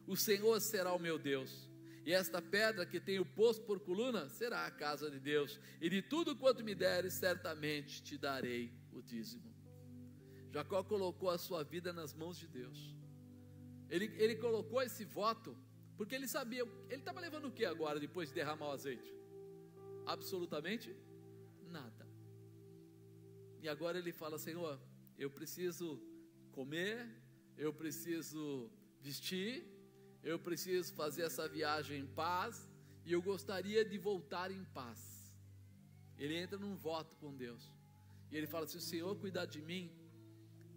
o 0.06 0.16
Senhor 0.16 0.60
será 0.60 0.92
o 0.92 0.98
meu 0.98 1.18
Deus. 1.18 1.70
E 2.04 2.12
esta 2.12 2.42
pedra 2.42 2.84
que 2.84 2.98
tenho 2.98 3.24
posto 3.24 3.64
por 3.64 3.78
coluna 3.80 4.28
será 4.28 4.66
a 4.66 4.70
casa 4.70 5.10
de 5.10 5.20
Deus. 5.20 5.60
E 5.80 5.88
de 5.88 6.02
tudo 6.02 6.34
quanto 6.34 6.64
me 6.64 6.74
deres, 6.74 7.14
certamente 7.14 8.02
te 8.02 8.18
darei 8.18 8.72
o 8.92 9.00
dízimo. 9.00 9.51
Jacó 10.52 10.82
colocou 10.84 11.30
a 11.30 11.38
sua 11.38 11.62
vida 11.64 11.92
nas 11.92 12.12
mãos 12.12 12.36
de 12.38 12.46
Deus. 12.46 12.78
Ele, 13.88 14.06
ele 14.22 14.36
colocou 14.36 14.82
esse 14.82 15.04
voto, 15.04 15.56
porque 15.96 16.14
ele 16.14 16.28
sabia, 16.28 16.62
ele 16.90 17.00
estava 17.00 17.20
levando 17.20 17.46
o 17.46 17.52
que 17.52 17.64
agora, 17.64 17.98
depois 17.98 18.28
de 18.28 18.34
derramar 18.34 18.68
o 18.68 18.72
azeite? 18.72 19.10
Absolutamente 20.04 20.94
nada. 21.78 22.06
E 23.62 23.68
agora 23.68 23.98
ele 23.98 24.12
fala: 24.12 24.38
Senhor, 24.38 24.78
eu 25.16 25.30
preciso 25.30 26.00
comer, 26.52 27.08
eu 27.56 27.72
preciso 27.72 28.70
vestir, 29.00 29.64
eu 30.22 30.38
preciso 30.38 30.92
fazer 30.94 31.22
essa 31.22 31.48
viagem 31.48 32.00
em 32.00 32.06
paz 32.06 32.68
e 33.06 33.12
eu 33.12 33.22
gostaria 33.22 33.84
de 33.84 33.96
voltar 33.96 34.50
em 34.50 34.64
paz. 34.64 35.00
Ele 36.18 36.36
entra 36.36 36.58
num 36.58 36.76
voto 36.76 37.16
com 37.16 37.34
Deus. 37.34 37.70
E 38.30 38.36
ele 38.36 38.46
fala: 38.46 38.66
Se 38.66 38.76
o 38.76 38.80
Senhor 38.80 39.16
cuidar 39.16 39.46
de 39.46 39.62
mim, 39.62 39.90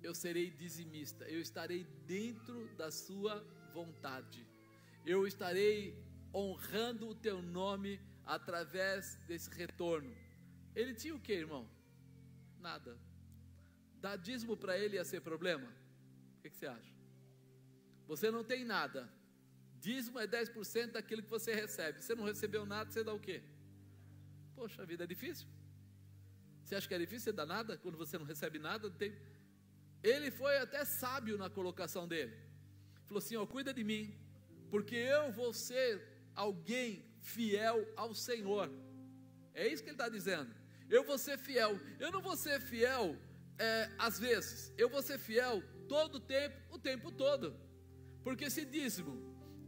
eu 0.06 0.14
serei 0.16 0.50
dizimista, 0.50 1.26
eu 1.26 1.42
estarei 1.42 1.84
dentro 2.06 2.68
da 2.76 2.90
sua 2.92 3.36
vontade, 3.74 4.46
eu 5.06 5.28
estarei 5.28 5.96
honrando 6.34 7.10
o 7.10 7.16
teu 7.16 7.42
nome 7.42 8.00
através 8.26 9.16
desse 9.28 9.50
retorno. 9.50 10.14
Ele 10.76 10.94
tinha 10.94 11.16
o 11.16 11.20
que, 11.20 11.34
irmão? 11.34 11.70
Nada. 12.60 12.98
Dar 14.02 14.18
dízimo 14.18 14.56
para 14.58 14.78
ele 14.78 14.96
ia 14.96 15.06
ser 15.06 15.22
problema? 15.22 15.68
O 16.38 16.42
que, 16.42 16.50
que 16.50 16.58
você 16.58 16.68
acha? 16.68 16.94
Você 18.08 18.30
não 18.30 18.44
tem 18.44 18.66
nada, 18.66 19.10
Dízimo 19.86 20.18
é 20.18 20.26
10% 20.26 20.94
daquilo 20.94 21.22
que 21.22 21.30
você 21.30 21.54
recebe. 21.54 22.02
Você 22.02 22.16
não 22.16 22.24
recebeu 22.24 22.66
nada, 22.66 22.90
você 22.90 23.04
dá 23.04 23.14
o 23.14 23.20
quê? 23.20 23.44
Poxa, 24.56 24.82
a 24.82 24.86
vida 24.86 25.04
é 25.04 25.08
difícil. 25.08 25.48
Você 26.64 26.76
acha 26.76 26.88
que 26.88 26.96
é 26.96 26.98
difícil 26.98 27.26
você 27.26 27.32
dar 27.32 27.46
nada 27.46 27.78
quando 27.78 27.96
você 27.96 28.18
não 28.18 28.26
recebe 28.26 28.58
nada? 28.58 28.90
Não 28.90 28.96
tem... 28.96 29.16
Ele 30.12 30.30
foi 30.40 30.56
até 30.66 30.82
sábio 30.86 31.36
na 31.44 31.50
colocação 31.50 32.08
dele. 32.08 32.34
Falou 33.06 33.20
assim: 33.24 33.36
ó, 33.36 33.46
cuida 33.46 33.74
de 33.74 33.84
mim, 33.92 34.04
porque 34.70 34.96
eu 34.96 35.32
vou 35.40 35.52
ser 35.68 35.92
alguém 36.36 37.04
fiel 37.34 37.78
ao 37.96 38.14
Senhor. 38.14 38.68
É 39.54 39.68
isso 39.68 39.82
que 39.84 39.90
ele 39.90 39.96
está 39.96 40.10
dizendo. 40.18 40.52
Eu 40.90 41.04
vou 41.04 41.18
ser 41.18 41.38
fiel. 41.38 41.80
Eu 42.00 42.12
não 42.12 42.22
vou 42.22 42.38
ser 42.46 42.60
fiel 42.60 43.18
é, 43.58 43.90
às 43.98 44.20
vezes. 44.20 44.72
Eu 44.78 44.90
vou 44.90 45.02
ser 45.02 45.18
fiel 45.18 45.64
todo 45.88 46.16
o 46.16 46.20
tempo, 46.20 46.58
o 46.70 46.78
tempo 46.78 47.12
todo. 47.12 47.48
Porque 48.24 48.50
se 48.50 48.64
dízimo 48.64 49.16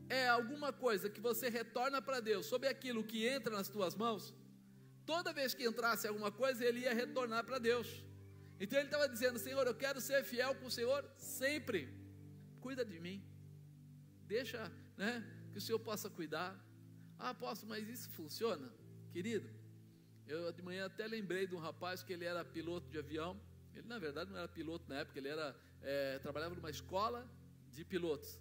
é 0.09 0.28
alguma 0.28 0.72
coisa 0.72 1.09
que 1.09 1.20
você 1.20 1.49
retorna 1.49 2.01
para 2.01 2.20
Deus 2.20 2.45
sobre 2.45 2.68
aquilo 2.68 3.03
que 3.03 3.28
entra 3.28 3.51
nas 3.55 3.70
tuas 3.70 3.95
mãos, 3.95 4.34
toda 5.05 5.34
vez 5.34 5.53
que 5.53 5.66
entrasse 5.66 6.07
alguma 6.07 6.32
coisa, 6.32 6.64
ele 6.64 6.82
ia 6.82 6.93
retornar 6.93 7.43
para 7.43 7.59
Deus. 7.59 8.03
Então 8.60 8.78
ele 8.80 8.88
estava 8.88 9.08
dizendo: 9.08 9.38
Senhor, 9.39 9.66
eu 9.68 9.76
quero 9.76 9.99
ser 10.01 10.24
fiel 10.24 10.55
com 10.55 10.68
o 10.68 10.72
Senhor 10.72 11.10
sempre. 11.18 11.93
Cuida 12.62 12.84
de 12.84 12.99
mim. 12.99 13.24
Deixa, 14.26 14.72
né, 14.97 15.24
que 15.51 15.58
o 15.58 15.62
Senhor 15.62 15.80
possa 15.80 16.10
cuidar. 16.10 16.55
Ah, 17.20 17.30
apóstolo, 17.30 17.70
mas 17.70 17.88
isso 17.88 18.10
funciona? 18.12 18.72
Querido, 19.12 19.49
eu 20.28 20.51
de 20.51 20.62
manhã 20.62 20.86
até 20.86 21.08
lembrei 21.08 21.47
de 21.47 21.55
um 21.55 21.60
rapaz 21.60 22.03
que 22.03 22.14
ele 22.14 22.26
era 22.26 22.43
piloto 22.43 22.89
de 22.89 22.97
avião. 22.97 23.39
Ele 23.74 23.88
na 23.88 23.99
verdade 23.99 24.32
não 24.32 24.38
era 24.38 24.47
piloto 24.47 24.88
na 24.89 24.99
época, 24.99 25.18
ele 25.20 25.30
era 25.30 25.55
é, 25.82 26.20
trabalhava 26.20 26.55
numa 26.55 26.70
escola 26.70 27.30
de 27.72 27.86
pilotos. 27.86 28.39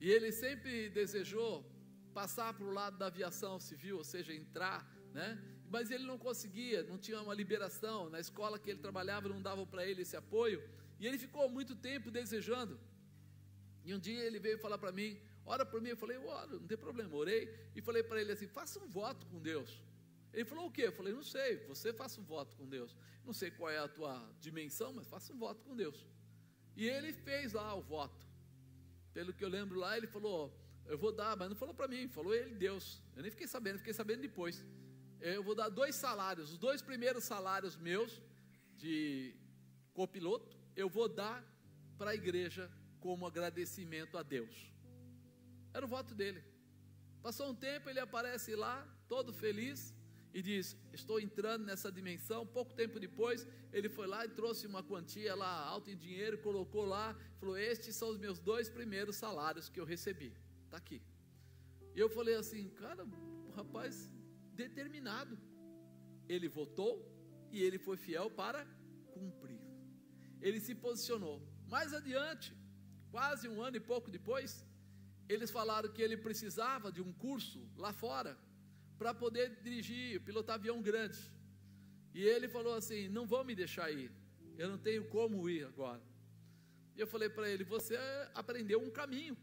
E 0.00 0.10
ele 0.10 0.32
sempre 0.32 0.88
desejou 0.88 1.64
passar 2.14 2.54
para 2.54 2.64
o 2.64 2.70
lado 2.70 2.96
da 2.98 3.06
aviação 3.06 3.60
civil, 3.60 3.98
ou 3.98 4.04
seja, 4.04 4.32
entrar, 4.32 4.88
né? 5.12 5.38
Mas 5.70 5.90
ele 5.90 6.04
não 6.04 6.18
conseguia, 6.18 6.82
não 6.82 6.98
tinha 6.98 7.20
uma 7.22 7.32
liberação. 7.32 8.10
Na 8.10 8.18
escola 8.18 8.58
que 8.58 8.68
ele 8.70 8.80
trabalhava, 8.80 9.28
não 9.28 9.40
davam 9.40 9.64
para 9.64 9.86
ele 9.86 10.02
esse 10.02 10.16
apoio. 10.16 10.60
E 10.98 11.06
ele 11.06 11.16
ficou 11.16 11.48
muito 11.48 11.76
tempo 11.76 12.10
desejando. 12.10 12.78
E 13.84 13.94
um 13.94 13.98
dia 13.98 14.22
ele 14.24 14.40
veio 14.40 14.58
falar 14.58 14.78
para 14.78 14.90
mim: 14.90 15.16
ora 15.46 15.64
por 15.64 15.80
mim. 15.80 15.90
Eu 15.90 15.96
falei: 15.96 16.18
ora, 16.18 16.48
não 16.48 16.66
tem 16.66 16.76
problema. 16.76 17.14
Orei 17.14 17.42
e 17.76 17.80
falei 17.80 18.02
para 18.02 18.20
ele 18.20 18.32
assim: 18.32 18.48
faça 18.48 18.80
um 18.80 18.88
voto 18.88 19.24
com 19.28 19.38
Deus. 19.40 19.80
Ele 20.34 20.44
falou: 20.44 20.66
o 20.66 20.72
quê? 20.72 20.88
Eu 20.88 20.92
falei: 20.92 21.12
não 21.12 21.22
sei, 21.22 21.58
você 21.68 21.92
faça 21.92 22.20
um 22.20 22.24
voto 22.24 22.56
com 22.56 22.68
Deus. 22.68 22.96
Não 23.24 23.32
sei 23.32 23.52
qual 23.52 23.70
é 23.70 23.78
a 23.78 23.86
tua 23.86 24.28
dimensão, 24.40 24.92
mas 24.92 25.06
faça 25.06 25.32
um 25.32 25.38
voto 25.38 25.62
com 25.62 25.76
Deus. 25.76 26.04
E 26.76 26.88
ele 26.88 27.12
fez 27.12 27.52
lá 27.52 27.72
o 27.76 27.80
voto. 27.80 28.26
Pelo 29.14 29.32
que 29.32 29.44
eu 29.44 29.48
lembro 29.48 29.78
lá, 29.78 29.96
ele 29.96 30.08
falou: 30.08 30.52
eu 30.86 30.98
vou 30.98 31.12
dar, 31.12 31.36
mas 31.36 31.48
não 31.48 31.54
falou 31.54 31.72
para 31.72 31.86
mim, 31.86 32.08
falou 32.08 32.34
ele, 32.34 32.52
Deus. 32.56 33.00
Eu 33.14 33.22
nem 33.22 33.30
fiquei 33.30 33.46
sabendo, 33.46 33.78
fiquei 33.78 33.94
sabendo 33.94 34.22
depois. 34.22 34.64
Eu 35.20 35.42
vou 35.42 35.54
dar 35.54 35.68
dois 35.68 35.94
salários, 35.94 36.52
os 36.52 36.58
dois 36.58 36.80
primeiros 36.80 37.24
salários 37.24 37.76
meus 37.76 38.20
de 38.76 39.34
copiloto, 39.92 40.56
eu 40.74 40.88
vou 40.88 41.08
dar 41.08 41.44
para 41.98 42.12
a 42.12 42.14
igreja 42.14 42.70
como 43.00 43.26
agradecimento 43.26 44.16
a 44.16 44.22
Deus. 44.22 44.72
Era 45.74 45.84
o 45.84 45.88
voto 45.88 46.14
dele. 46.14 46.42
Passou 47.22 47.50
um 47.50 47.54
tempo, 47.54 47.90
ele 47.90 48.00
aparece 48.00 48.54
lá, 48.54 48.86
todo 49.08 49.32
feliz, 49.32 49.94
e 50.32 50.40
diz: 50.40 50.76
Estou 50.92 51.20
entrando 51.20 51.64
nessa 51.66 51.92
dimensão. 51.92 52.46
Pouco 52.46 52.72
tempo 52.72 52.98
depois, 52.98 53.46
ele 53.72 53.88
foi 53.88 54.06
lá 54.06 54.24
e 54.24 54.28
trouxe 54.28 54.66
uma 54.66 54.82
quantia 54.82 55.34
lá 55.34 55.66
alta 55.66 55.90
em 55.90 55.96
dinheiro, 55.96 56.38
colocou 56.38 56.84
lá, 56.84 57.14
falou: 57.38 57.58
Estes 57.58 57.94
são 57.94 58.08
os 58.08 58.18
meus 58.18 58.38
dois 58.38 58.70
primeiros 58.70 59.16
salários 59.16 59.68
que 59.68 59.78
eu 59.78 59.84
recebi. 59.84 60.32
Está 60.64 60.78
aqui. 60.78 61.02
E 61.94 61.98
eu 61.98 62.08
falei 62.08 62.36
assim, 62.36 62.68
cara, 62.70 63.04
rapaz 63.56 64.08
determinado. 64.62 65.34
Ele 66.34 66.48
votou 66.58 66.92
e 67.54 67.62
ele 67.66 67.78
foi 67.86 67.96
fiel 68.06 68.28
para 68.42 68.60
cumprir. 69.16 69.60
Ele 70.46 70.60
se 70.66 70.74
posicionou. 70.74 71.36
Mais 71.74 71.92
adiante, 72.00 72.48
quase 73.10 73.48
um 73.52 73.58
ano 73.66 73.76
e 73.76 73.88
pouco 73.92 74.10
depois, 74.18 74.50
eles 75.28 75.50
falaram 75.58 75.92
que 75.94 76.02
ele 76.02 76.16
precisava 76.16 76.90
de 76.96 77.00
um 77.06 77.12
curso 77.24 77.60
lá 77.76 77.92
fora 77.92 78.32
para 78.98 79.12
poder 79.14 79.46
dirigir, 79.66 80.20
pilotar 80.28 80.56
avião 80.56 80.78
grande. 80.88 81.20
E 82.14 82.22
ele 82.22 82.48
falou 82.48 82.74
assim: 82.80 83.08
Não 83.08 83.26
vão 83.26 83.42
me 83.44 83.54
deixar 83.54 83.90
ir, 83.90 84.10
eu 84.58 84.68
não 84.68 84.78
tenho 84.78 85.04
como 85.08 85.48
ir 85.48 85.64
agora. 85.64 86.02
E 86.96 87.00
eu 87.00 87.06
falei 87.06 87.30
para 87.36 87.48
ele: 87.48 87.64
Você 87.64 87.96
aprendeu 88.34 88.80
um 88.82 88.90
caminho, 88.90 89.36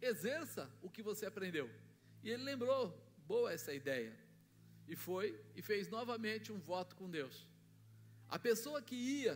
exerça 0.00 0.70
o 0.82 0.90
que 0.90 1.02
você 1.02 1.24
aprendeu. 1.26 1.70
E 2.22 2.30
ele 2.30 2.42
lembrou: 2.42 2.82
Boa 3.26 3.52
essa 3.52 3.72
ideia. 3.72 4.12
E 4.92 4.96
foi 5.04 5.26
e 5.56 5.62
fez 5.62 5.88
novamente 5.88 6.52
um 6.52 6.58
voto 6.58 6.94
com 6.96 7.08
Deus. 7.08 7.36
A 8.28 8.38
pessoa 8.38 8.82
que 8.82 8.94
ia 8.94 9.34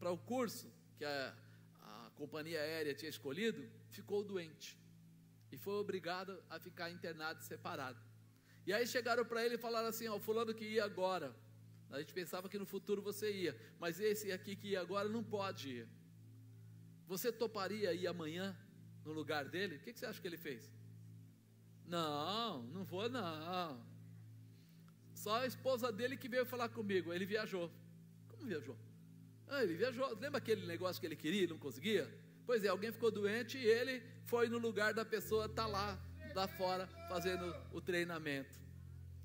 para 0.00 0.10
o 0.10 0.18
curso, 0.18 0.66
que 0.96 1.04
a, 1.04 1.36
a 1.80 2.10
companhia 2.16 2.60
aérea 2.60 2.92
tinha 2.92 3.08
escolhido, 3.08 3.62
ficou 3.96 4.24
doente 4.24 4.76
e 5.52 5.56
foi 5.56 5.74
obrigado 5.74 6.42
a 6.50 6.58
ficar 6.58 6.90
internado 6.90 7.40
separado. 7.44 8.00
E 8.66 8.72
aí 8.72 8.84
chegaram 8.84 9.24
para 9.24 9.44
ele 9.44 9.54
e 9.54 9.58
falaram 9.58 9.88
assim: 9.90 10.08
Ó, 10.08 10.18
fulano 10.18 10.52
que 10.52 10.64
ia 10.64 10.84
agora, 10.84 11.32
a 11.90 12.00
gente 12.00 12.12
pensava 12.12 12.48
que 12.48 12.58
no 12.58 12.66
futuro 12.66 13.00
você 13.00 13.30
ia, 13.32 13.56
mas 13.78 14.00
esse 14.00 14.32
aqui 14.32 14.56
que 14.56 14.70
ia 14.70 14.80
agora 14.80 15.08
não 15.08 15.22
pode 15.22 15.68
ir. 15.68 15.88
Você 17.06 17.30
toparia 17.30 17.94
ir 17.94 18.08
amanhã 18.08 18.58
no 19.04 19.12
lugar 19.12 19.44
dele? 19.44 19.76
O 19.76 19.80
que, 19.80 19.92
que 19.92 20.00
você 20.00 20.06
acha 20.06 20.20
que 20.20 20.26
ele 20.26 20.36
fez? 20.36 20.68
Não, 21.86 22.64
não 22.64 22.82
vou 22.82 23.08
não. 23.08 23.89
Só 25.22 25.42
a 25.42 25.46
esposa 25.46 25.92
dele 25.92 26.16
que 26.16 26.30
veio 26.34 26.46
falar 26.46 26.70
comigo. 26.70 27.12
Ele 27.12 27.26
viajou. 27.26 27.70
Como 28.28 28.46
viajou? 28.46 28.76
Ah, 29.46 29.62
ele 29.62 29.74
viajou. 29.74 30.06
Lembra 30.18 30.38
aquele 30.38 30.64
negócio 30.66 30.98
que 30.98 31.06
ele 31.06 31.16
queria 31.24 31.44
e 31.44 31.46
não 31.46 31.58
conseguia? 31.58 32.04
Pois 32.46 32.64
é, 32.64 32.68
alguém 32.68 32.90
ficou 32.90 33.10
doente 33.10 33.58
e 33.58 33.66
ele 33.66 34.02
foi 34.24 34.48
no 34.48 34.56
lugar 34.56 34.94
da 34.94 35.04
pessoa, 35.04 35.46
tá 35.46 35.66
lá, 35.66 35.88
lá 36.34 36.48
fora, 36.48 36.86
fazendo 37.06 37.54
o 37.70 37.82
treinamento. 37.82 38.58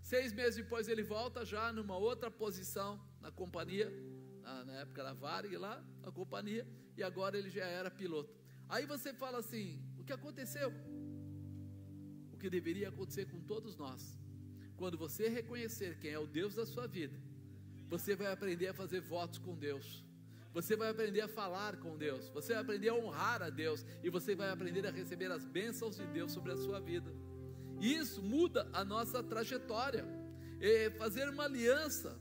Seis 0.01 0.33
meses 0.33 0.57
depois 0.57 0.89
ele 0.89 1.01
volta 1.01 1.45
já 1.45 1.71
numa 1.71 1.97
outra 1.97 2.29
posição 2.29 3.01
na 3.21 3.31
companhia, 3.31 3.89
na, 4.41 4.65
na 4.65 4.73
época 4.81 5.01
da 5.01 5.13
Varig 5.13 5.55
lá, 5.55 5.81
na 6.01 6.11
companhia, 6.11 6.67
e 6.97 7.03
agora 7.03 7.37
ele 7.37 7.49
já 7.49 7.65
era 7.65 7.89
piloto. 7.89 8.35
Aí 8.67 8.85
você 8.85 9.13
fala 9.13 9.37
assim: 9.37 9.81
o 9.97 10.03
que 10.03 10.11
aconteceu? 10.11 10.73
O 12.33 12.37
que 12.37 12.49
deveria 12.49 12.89
acontecer 12.89 13.25
com 13.27 13.39
todos 13.39 13.77
nós. 13.77 14.24
Quando 14.77 14.97
você 14.97 15.29
reconhecer 15.29 15.97
quem 15.99 16.11
é 16.11 16.19
o 16.19 16.27
Deus 16.27 16.55
da 16.55 16.65
sua 16.65 16.87
vida, 16.87 17.17
você 17.87 18.15
vai 18.15 18.31
aprender 18.31 18.67
a 18.67 18.73
fazer 18.73 18.99
votos 19.01 19.39
com 19.39 19.55
Deus. 19.55 20.03
Você 20.53 20.75
vai 20.75 20.89
aprender 20.89 21.21
a 21.21 21.27
falar 21.27 21.75
com 21.77 21.97
Deus, 21.97 22.29
você 22.29 22.53
vai 22.53 22.61
aprender 22.61 22.89
a 22.89 22.95
honrar 22.95 23.41
a 23.41 23.49
Deus 23.49 23.85
e 24.01 24.09
você 24.09 24.35
vai 24.35 24.49
aprender 24.49 24.85
a 24.87 24.91
receber 24.91 25.29
as 25.31 25.43
bênçãos 25.43 25.97
de 25.97 26.05
Deus 26.07 26.31
sobre 26.31 26.53
a 26.53 26.57
sua 26.57 26.79
vida. 26.79 27.11
Isso 27.81 28.21
muda 28.21 28.67
a 28.71 28.83
nossa 28.85 29.21
trajetória. 29.21 30.05
E 30.61 30.89
fazer 30.91 31.27
uma 31.27 31.43
aliança 31.43 32.17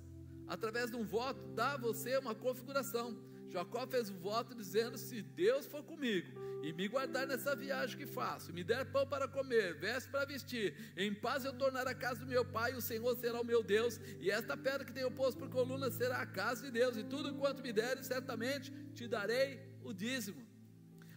através 0.48 0.90
de 0.90 0.96
um 0.96 1.04
voto 1.04 1.40
dá 1.54 1.74
a 1.74 1.78
você 1.78 2.18
uma 2.18 2.34
configuração. 2.34 3.16
Jacó 3.54 3.86
fez 3.86 4.10
um 4.10 4.18
voto 4.18 4.52
dizendo: 4.52 4.98
Se 4.98 5.22
Deus 5.22 5.64
for 5.64 5.84
comigo 5.84 6.28
e 6.64 6.72
me 6.72 6.88
guardar 6.88 7.24
nessa 7.24 7.54
viagem 7.54 7.96
que 7.96 8.04
faço, 8.04 8.52
me 8.52 8.64
der 8.64 8.84
pão 8.90 9.06
para 9.06 9.28
comer, 9.28 9.78
veste 9.78 10.10
para 10.10 10.24
vestir, 10.24 10.74
em 10.96 11.14
paz 11.14 11.44
eu 11.44 11.52
tornar 11.52 11.86
a 11.86 11.94
casa 11.94 12.18
do 12.18 12.26
meu 12.26 12.44
pai, 12.44 12.72
e 12.72 12.74
o 12.74 12.80
Senhor 12.80 13.14
será 13.16 13.40
o 13.40 13.44
meu 13.44 13.62
Deus, 13.62 14.00
e 14.18 14.28
esta 14.28 14.56
pedra 14.56 14.84
que 14.84 14.92
tenho 14.92 15.10
posto 15.12 15.38
por 15.38 15.48
coluna 15.48 15.88
será 15.88 16.18
a 16.20 16.26
casa 16.26 16.64
de 16.64 16.72
Deus, 16.72 16.96
e 16.96 17.04
tudo 17.04 17.32
quanto 17.34 17.62
me 17.62 17.72
deres, 17.72 18.06
certamente 18.06 18.72
te 18.92 19.06
darei 19.06 19.60
o 19.84 19.92
dízimo. 19.92 20.44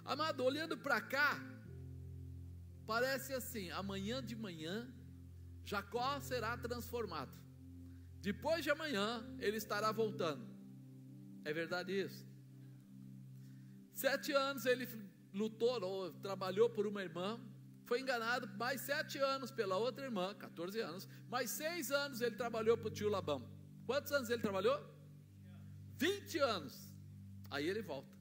Amado, 0.05 0.43
olhando 0.43 0.77
para 0.77 1.01
cá, 1.01 1.41
parece 2.85 3.33
assim: 3.33 3.71
amanhã 3.71 4.23
de 4.23 4.35
manhã, 4.35 4.88
Jacó 5.65 6.19
será 6.19 6.55
transformado. 6.55 7.35
Depois 8.21 8.63
de 8.63 8.69
amanhã, 8.69 9.25
ele 9.39 9.57
estará 9.57 9.91
voltando. 9.91 10.45
É 11.43 11.53
verdade 11.53 11.93
isso? 11.99 12.26
Sete 13.97 14.31
anos 14.31 14.63
ele 14.67 14.87
lutou, 15.33 15.81
ou 15.81 16.13
trabalhou 16.25 16.69
por 16.69 16.85
uma 16.85 17.01
irmã, 17.01 17.39
foi 17.83 17.99
enganado 17.99 18.47
mais 18.49 18.81
sete 18.81 19.17
anos 19.17 19.49
pela 19.49 19.75
outra 19.77 20.05
irmã, 20.05 20.35
14 20.35 20.79
anos, 20.79 21.07
mais 21.27 21.49
seis 21.49 21.89
anos 21.89 22.21
ele 22.21 22.35
trabalhou 22.35 22.77
para 22.77 22.89
o 22.89 22.91
tio 22.91 23.09
Labão. 23.09 23.41
Quantos 23.87 24.11
anos 24.11 24.29
ele 24.29 24.39
trabalhou? 24.39 24.77
20 25.95 26.37
anos. 26.37 26.75
Aí 27.49 27.67
ele 27.67 27.81
volta. 27.81 28.15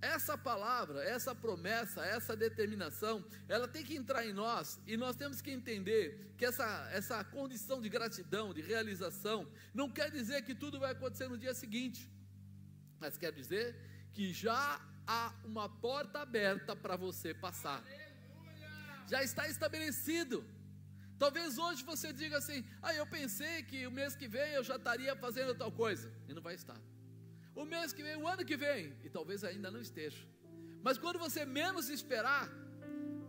Essa 0.00 0.38
palavra, 0.38 1.04
essa 1.04 1.34
promessa, 1.34 2.06
essa 2.06 2.34
determinação, 2.34 3.22
ela 3.46 3.68
tem 3.68 3.84
que 3.84 3.94
entrar 3.94 4.24
em 4.24 4.32
nós 4.32 4.80
e 4.86 4.96
nós 4.96 5.14
temos 5.16 5.42
que 5.42 5.50
entender 5.50 6.34
que 6.38 6.46
essa, 6.46 6.88
essa 6.92 7.22
condição 7.24 7.78
de 7.82 7.90
gratidão, 7.90 8.54
de 8.54 8.62
realização, 8.62 9.46
não 9.74 9.90
quer 9.90 10.10
dizer 10.10 10.40
que 10.46 10.54
tudo 10.54 10.80
vai 10.80 10.92
acontecer 10.92 11.28
no 11.28 11.36
dia 11.36 11.52
seguinte, 11.52 12.10
mas 12.98 13.18
quer 13.18 13.32
dizer 13.32 13.97
que 14.12 14.32
já 14.32 14.80
há 15.06 15.32
uma 15.44 15.68
porta 15.68 16.20
aberta 16.20 16.76
para 16.76 16.96
você 16.96 17.32
passar. 17.32 17.82
Já 19.08 19.22
está 19.22 19.48
estabelecido. 19.48 20.44
Talvez 21.18 21.58
hoje 21.58 21.82
você 21.82 22.12
diga 22.12 22.38
assim: 22.38 22.64
ah, 22.82 22.94
eu 22.94 23.06
pensei 23.06 23.62
que 23.62 23.86
o 23.86 23.90
mês 23.90 24.14
que 24.14 24.28
vem 24.28 24.52
eu 24.52 24.62
já 24.62 24.76
estaria 24.76 25.16
fazendo 25.16 25.54
tal 25.54 25.72
coisa. 25.72 26.12
E 26.28 26.34
não 26.34 26.42
vai 26.42 26.54
estar. 26.54 26.80
O 27.54 27.64
mês 27.64 27.92
que 27.92 28.02
vem, 28.02 28.16
o 28.16 28.28
ano 28.28 28.44
que 28.44 28.56
vem, 28.56 28.94
e 29.02 29.10
talvez 29.10 29.42
ainda 29.42 29.70
não 29.70 29.80
esteja. 29.80 30.24
Mas 30.82 30.96
quando 30.96 31.18
você 31.18 31.44
menos 31.44 31.88
esperar, 31.88 32.48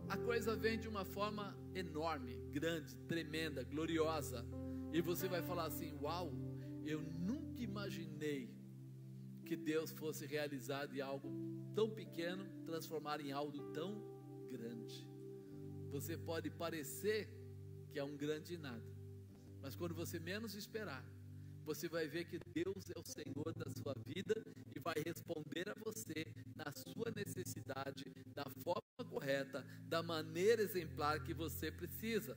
a 0.08 0.16
coisa 0.16 0.54
vem 0.54 0.78
de 0.78 0.86
uma 0.86 1.04
forma 1.04 1.56
enorme, 1.74 2.36
grande, 2.52 2.96
tremenda, 3.12 3.64
gloriosa. 3.64 4.46
E 4.92 5.00
você 5.00 5.26
vai 5.28 5.42
falar 5.42 5.66
assim: 5.66 5.92
Uau, 6.00 6.32
eu 6.84 7.00
nunca 7.00 7.60
imaginei 7.60 8.59
que 9.40 9.56
Deus 9.56 9.90
fosse 9.90 10.26
realizado 10.26 10.94
em 10.94 11.00
algo 11.00 11.30
tão 11.74 11.90
pequeno, 11.90 12.44
transformar 12.64 13.20
em 13.20 13.32
algo 13.32 13.72
tão 13.72 14.02
grande. 14.50 15.06
Você 15.90 16.16
pode 16.16 16.50
parecer 16.50 17.28
que 17.90 17.98
é 17.98 18.04
um 18.04 18.16
grande 18.16 18.56
nada, 18.56 18.94
mas 19.60 19.74
quando 19.74 19.94
você 19.94 20.20
menos 20.20 20.54
esperar, 20.54 21.04
você 21.64 21.88
vai 21.88 22.08
ver 22.08 22.24
que 22.24 22.38
Deus 22.52 22.90
é 22.90 22.98
o 22.98 23.04
Senhor 23.04 23.52
da 23.54 23.70
sua 23.70 23.94
vida 24.06 24.34
e 24.74 24.80
vai 24.80 24.94
responder 25.04 25.68
a 25.68 25.74
você 25.74 26.26
na 26.56 26.72
sua 26.72 27.12
necessidade, 27.14 28.12
da 28.34 28.44
forma 28.64 29.08
correta, 29.08 29.64
da 29.82 30.02
maneira 30.02 30.62
exemplar 30.62 31.22
que 31.22 31.34
você 31.34 31.70
precisa. 31.70 32.36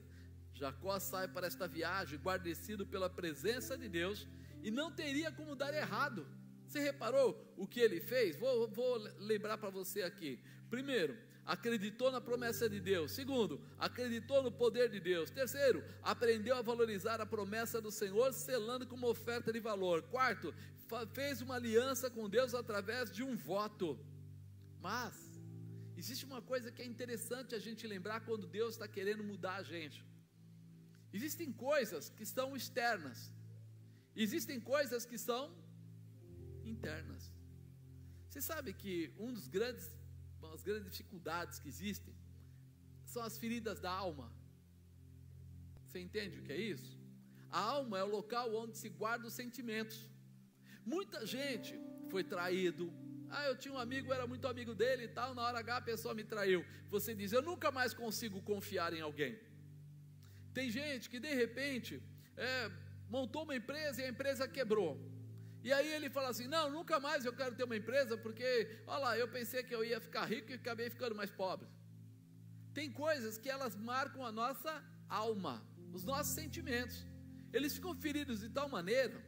Jacó 0.54 1.00
sai 1.00 1.28
para 1.28 1.48
esta 1.48 1.68
viagem 1.68 2.20
guarnecido 2.20 2.86
pela 2.86 3.10
presença 3.10 3.78
de 3.78 3.90
Deus 3.90 4.28
e 4.62 4.70
não 4.70 4.92
teria 4.92 5.32
como 5.32 5.56
dar 5.56 5.74
errado 5.74 6.28
você 6.74 6.80
reparou 6.80 7.54
o 7.56 7.68
que 7.68 7.80
ele 7.80 8.00
fez? 8.02 8.36
Vou, 8.36 8.68
vou 8.68 8.98
lembrar 9.20 9.58
para 9.60 9.70
você 9.70 10.02
aqui. 10.02 10.40
Primeiro, 10.72 11.16
acreditou 11.46 12.12
na 12.12 12.20
promessa 12.20 12.68
de 12.68 12.80
Deus. 12.80 13.12
Segundo, 13.12 13.62
acreditou 13.78 14.42
no 14.42 14.52
poder 14.52 14.90
de 14.90 15.00
Deus. 15.00 15.30
Terceiro, 15.30 15.84
aprendeu 16.02 16.56
a 16.56 16.64
valorizar 16.64 17.22
a 17.22 17.28
promessa 17.28 17.80
do 17.80 17.92
Senhor, 17.92 18.34
selando 18.34 18.88
como 18.88 19.08
oferta 19.08 19.54
de 19.54 19.60
valor. 19.60 20.02
Quarto, 20.04 20.52
fez 21.14 21.42
uma 21.42 21.56
aliança 21.56 22.10
com 22.10 22.28
Deus 22.28 22.56
através 22.56 23.12
de 23.12 23.22
um 23.22 23.36
voto. 23.36 24.00
Mas, 24.82 25.14
existe 25.96 26.26
uma 26.26 26.42
coisa 26.42 26.72
que 26.72 26.82
é 26.82 26.86
interessante 26.86 27.54
a 27.54 27.60
gente 27.60 27.86
lembrar 27.86 28.22
quando 28.22 28.48
Deus 28.48 28.74
está 28.74 28.88
querendo 28.88 29.24
mudar 29.24 29.58
a 29.58 29.64
gente. 29.64 30.04
Existem 31.14 31.52
coisas 31.52 32.10
que 32.10 32.24
estão 32.24 32.58
externas, 32.58 33.32
existem 34.16 34.60
coisas 34.60 35.06
que 35.06 35.20
são 35.20 35.63
internas. 36.64 37.32
Você 38.30 38.42
sabe 38.42 38.74
que 38.74 39.14
um 39.18 39.32
dos 39.34 39.48
grandes 39.48 39.90
as 40.54 40.62
grandes 40.62 40.92
dificuldades 40.92 41.60
que 41.60 41.68
existem 41.68 42.14
são 43.06 43.24
as 43.24 43.38
feridas 43.38 43.80
da 43.80 43.92
alma. 43.92 44.32
Você 45.86 46.00
entende 46.00 46.40
o 46.40 46.44
que 46.44 46.52
é 46.52 46.58
isso? 46.58 47.00
A 47.50 47.60
alma 47.60 48.00
é 48.00 48.04
o 48.04 48.08
local 48.08 48.54
onde 48.56 48.78
se 48.78 48.90
guarda 48.90 49.28
os 49.28 49.34
sentimentos. 49.34 50.08
Muita 50.86 51.26
gente 51.26 51.80
foi 52.10 52.24
traído. 52.24 52.92
Ah, 53.30 53.46
eu 53.48 53.56
tinha 53.58 53.74
um 53.74 53.78
amigo, 53.78 54.12
era 54.12 54.26
muito 54.28 54.48
amigo 54.48 54.74
dele 54.76 55.04
e 55.04 55.08
tal. 55.08 55.34
Na 55.36 55.44
hora 55.44 55.60
H 55.60 55.78
a 55.78 55.82
pessoa 55.82 56.14
me 56.14 56.24
traiu. 56.24 56.66
Você 56.90 57.14
diz, 57.16 57.32
eu 57.32 57.42
nunca 57.42 57.72
mais 57.72 57.94
consigo 57.94 58.42
confiar 58.42 58.94
em 58.94 59.02
alguém. 59.02 59.40
Tem 60.54 60.70
gente 60.70 61.10
que 61.10 61.20
de 61.20 61.34
repente 61.34 62.02
é, 62.38 62.72
montou 63.10 63.44
uma 63.44 63.56
empresa 63.56 64.02
e 64.02 64.06
a 64.06 64.10
empresa 64.10 64.48
quebrou. 64.48 65.00
E 65.64 65.72
aí 65.72 65.90
ele 65.94 66.10
fala 66.10 66.30
assim: 66.30 66.48
Não, 66.48 66.70
nunca 66.70 67.00
mais 67.00 67.24
eu 67.26 67.34
quero 67.34 67.56
ter 67.56 67.64
uma 67.64 67.78
empresa, 67.78 68.18
porque, 68.18 68.80
olha 68.86 69.00
lá, 69.00 69.18
eu 69.18 69.28
pensei 69.28 69.64
que 69.64 69.74
eu 69.74 69.84
ia 69.84 70.00
ficar 70.02 70.26
rico 70.26 70.52
e 70.52 70.56
acabei 70.56 70.90
ficando 70.90 71.16
mais 71.16 71.32
pobre. 71.32 71.68
Tem 72.74 72.92
coisas 72.92 73.38
que 73.38 73.50
elas 73.50 73.76
marcam 73.76 74.26
a 74.26 74.32
nossa 74.32 74.84
alma, 75.08 75.66
os 75.94 76.04
nossos 76.04 76.34
sentimentos. 76.34 77.06
Eles 77.54 77.76
ficam 77.76 77.96
feridos 77.96 78.42
de 78.42 78.50
tal 78.50 78.68
maneira. 78.68 79.24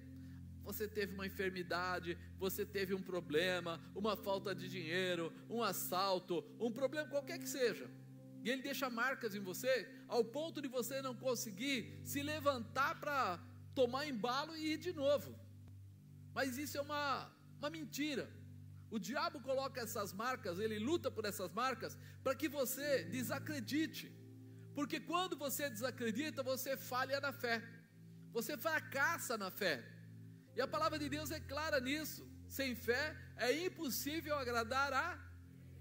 Você 0.63 0.88
teve 0.88 1.13
uma 1.13 1.27
enfermidade, 1.27 2.17
você 2.39 2.65
teve 2.65 2.93
um 2.93 3.01
problema, 3.01 3.79
uma 3.93 4.17
falta 4.17 4.53
de 4.53 4.67
dinheiro, 4.67 5.31
um 5.47 5.61
assalto, 5.61 6.43
um 6.59 6.71
problema 6.71 7.07
qualquer 7.07 7.38
que 7.38 7.47
seja. 7.47 7.88
E 8.43 8.49
ele 8.49 8.63
deixa 8.63 8.89
marcas 8.89 9.36
em 9.36 9.39
você, 9.39 9.88
ao 10.07 10.23
ponto 10.25 10.59
de 10.59 10.67
você 10.67 11.03
não 11.03 11.15
conseguir 11.15 11.99
se 12.03 12.23
levantar 12.23 12.99
para 12.99 13.39
tomar 13.75 14.07
embalo 14.07 14.55
e 14.55 14.73
ir 14.73 14.77
de 14.77 14.91
novo. 14.91 15.44
Mas 16.38 16.57
isso 16.63 16.77
é 16.77 16.81
uma, 16.81 17.31
uma 17.59 17.69
mentira. 17.77 18.25
O 18.95 18.99
diabo 18.99 19.39
coloca 19.49 19.79
essas 19.86 20.11
marcas, 20.23 20.59
ele 20.59 20.77
luta 20.89 21.09
por 21.09 21.23
essas 21.31 21.51
marcas, 21.61 21.97
para 22.23 22.36
que 22.36 22.47
você 22.59 22.89
desacredite. 23.05 24.07
Porque 24.77 24.99
quando 24.99 25.36
você 25.45 25.69
desacredita, 25.69 26.43
você 26.43 26.71
falha 26.75 27.19
na 27.25 27.31
fé, 27.31 27.57
você 28.38 28.57
fracassa 28.57 29.38
na 29.38 29.49
fé. 29.49 29.75
E 30.55 30.61
a 30.61 30.67
palavra 30.67 30.99
de 30.99 31.07
Deus 31.15 31.31
é 31.31 31.39
clara 31.39 31.79
nisso. 31.79 32.21
Sem 32.57 32.75
fé 32.75 33.03
é 33.38 33.49
impossível 33.65 34.36
agradar 34.38 34.91
a 34.93 35.07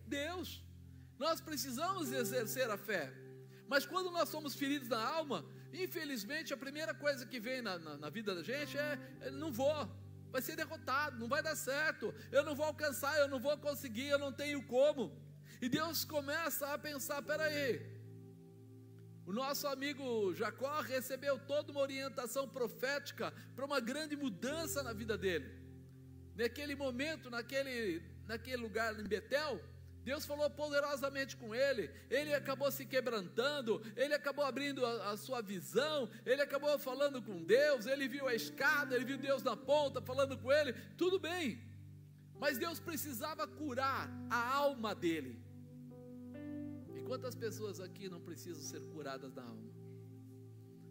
Deus. 0.06 0.62
Nós 1.18 1.40
precisamos 1.40 2.12
exercer 2.12 2.70
a 2.70 2.78
fé. 2.78 3.12
Mas 3.66 3.84
quando 3.84 4.10
nós 4.10 4.28
somos 4.28 4.54
feridos 4.54 4.88
na 4.88 5.02
alma, 5.18 5.44
infelizmente 5.72 6.54
a 6.54 6.56
primeira 6.56 6.94
coisa 6.94 7.26
que 7.26 7.40
vem 7.40 7.60
na, 7.60 7.78
na, 7.78 7.96
na 7.96 8.10
vida 8.10 8.34
da 8.34 8.42
gente 8.42 8.76
é, 8.78 8.98
é 9.20 9.30
não 9.30 9.52
vou, 9.52 9.88
vai 10.34 10.42
ser 10.42 10.56
derrotado, 10.56 11.16
não 11.16 11.28
vai 11.28 11.40
dar 11.40 11.54
certo, 11.54 12.12
eu 12.32 12.42
não 12.42 12.56
vou 12.56 12.66
alcançar, 12.66 13.16
eu 13.20 13.28
não 13.28 13.38
vou 13.38 13.56
conseguir, 13.56 14.08
eu 14.08 14.18
não 14.18 14.32
tenho 14.32 14.60
como. 14.66 15.04
E 15.62 15.68
Deus 15.68 16.04
começa 16.04 16.74
a 16.74 16.76
pensar: 16.76 17.22
peraí, 17.22 17.68
o 19.24 19.32
nosso 19.32 19.68
amigo 19.68 20.34
Jacó 20.34 20.80
recebeu 20.80 21.38
toda 21.38 21.70
uma 21.70 21.82
orientação 21.82 22.48
profética 22.48 23.32
para 23.54 23.64
uma 23.64 23.78
grande 23.78 24.16
mudança 24.16 24.82
na 24.82 24.92
vida 24.92 25.16
dele. 25.16 25.48
Naquele 26.34 26.74
momento, 26.74 27.30
naquele, 27.30 28.02
naquele 28.26 28.56
lugar 28.56 28.98
em 28.98 29.04
Betel, 29.04 29.60
Deus 30.04 30.26
falou 30.26 30.48
poderosamente 30.50 31.34
com 31.34 31.54
ele, 31.54 31.90
ele 32.10 32.34
acabou 32.34 32.70
se 32.70 32.84
quebrantando, 32.84 33.82
ele 33.96 34.12
acabou 34.12 34.44
abrindo 34.44 34.84
a, 34.84 35.12
a, 35.12 35.16
sua 35.16 35.40
visão, 35.40 36.10
ele 36.26 36.42
acabou 36.42 36.78
falando 36.78 37.22
com 37.22 37.42
Deus, 37.42 37.86
ele 37.86 38.06
viu 38.06 38.28
a 38.28 38.34
escada, 38.34 38.94
ele 38.94 39.06
viu 39.06 39.16
Deus 39.16 39.42
na 39.42 39.56
ponta 39.56 40.02
falando 40.02 40.36
com 40.36 40.52
ele, 40.52 40.74
tudo 40.98 41.18
bem, 41.18 41.58
mas 42.38 42.58
Deus 42.58 42.78
precisava 42.78 43.48
curar 43.48 44.10
a 44.28 44.54
alma 44.54 44.94
dele. 44.94 45.42
E 46.94 47.00
quantas 47.02 47.34
pessoas 47.34 47.80
aqui 47.80 48.06
não 48.06 48.20
precisam 48.20 48.62
ser 48.62 48.82
curadas 48.92 49.32
da 49.32 49.42
alma? 49.42 49.72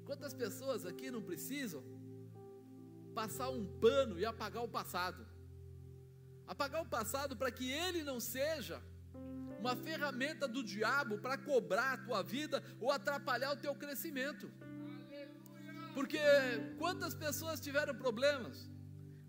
Quantas 0.05 0.34
pessoas 0.34 0.88
aqui 0.88 1.11
não 1.11 1.22
precisam 1.22 1.84
passar 3.14 3.49
um 3.49 3.64
pano 3.80 4.20
e 4.20 4.26
apagar 4.26 4.64
o 4.64 4.68
passado? 4.68 5.24
Apagar 6.47 6.82
o 6.82 6.89
passado 6.97 7.38
para 7.38 7.51
que 7.51 7.72
ele 7.72 8.03
não 8.03 8.20
seja 8.20 8.82
uma 9.64 9.76
ferramenta 9.88 10.45
do 10.55 10.61
diabo 10.61 11.18
para 11.26 11.38
cobrar 11.49 11.93
a 11.93 12.01
tua 12.05 12.22
vida 12.22 12.61
ou 12.82 12.91
atrapalhar 12.91 13.51
o 13.53 13.61
teu 13.66 13.74
crescimento. 13.84 14.51
Porque 15.97 16.24
quantas 16.82 17.14
pessoas 17.26 17.59
tiveram 17.68 17.95
problemas? 18.05 18.70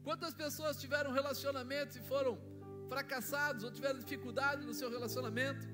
Quantas 0.03 0.35
pessoas 0.43 0.80
tiveram 0.85 1.12
relacionamentos 1.18 1.97
e 1.97 2.03
foram 2.12 2.32
fracassados 2.89 3.62
ou 3.64 3.70
tiveram 3.70 3.99
dificuldade 4.05 4.66
no 4.66 4.74
seu 4.74 4.91
relacionamento? 4.97 5.66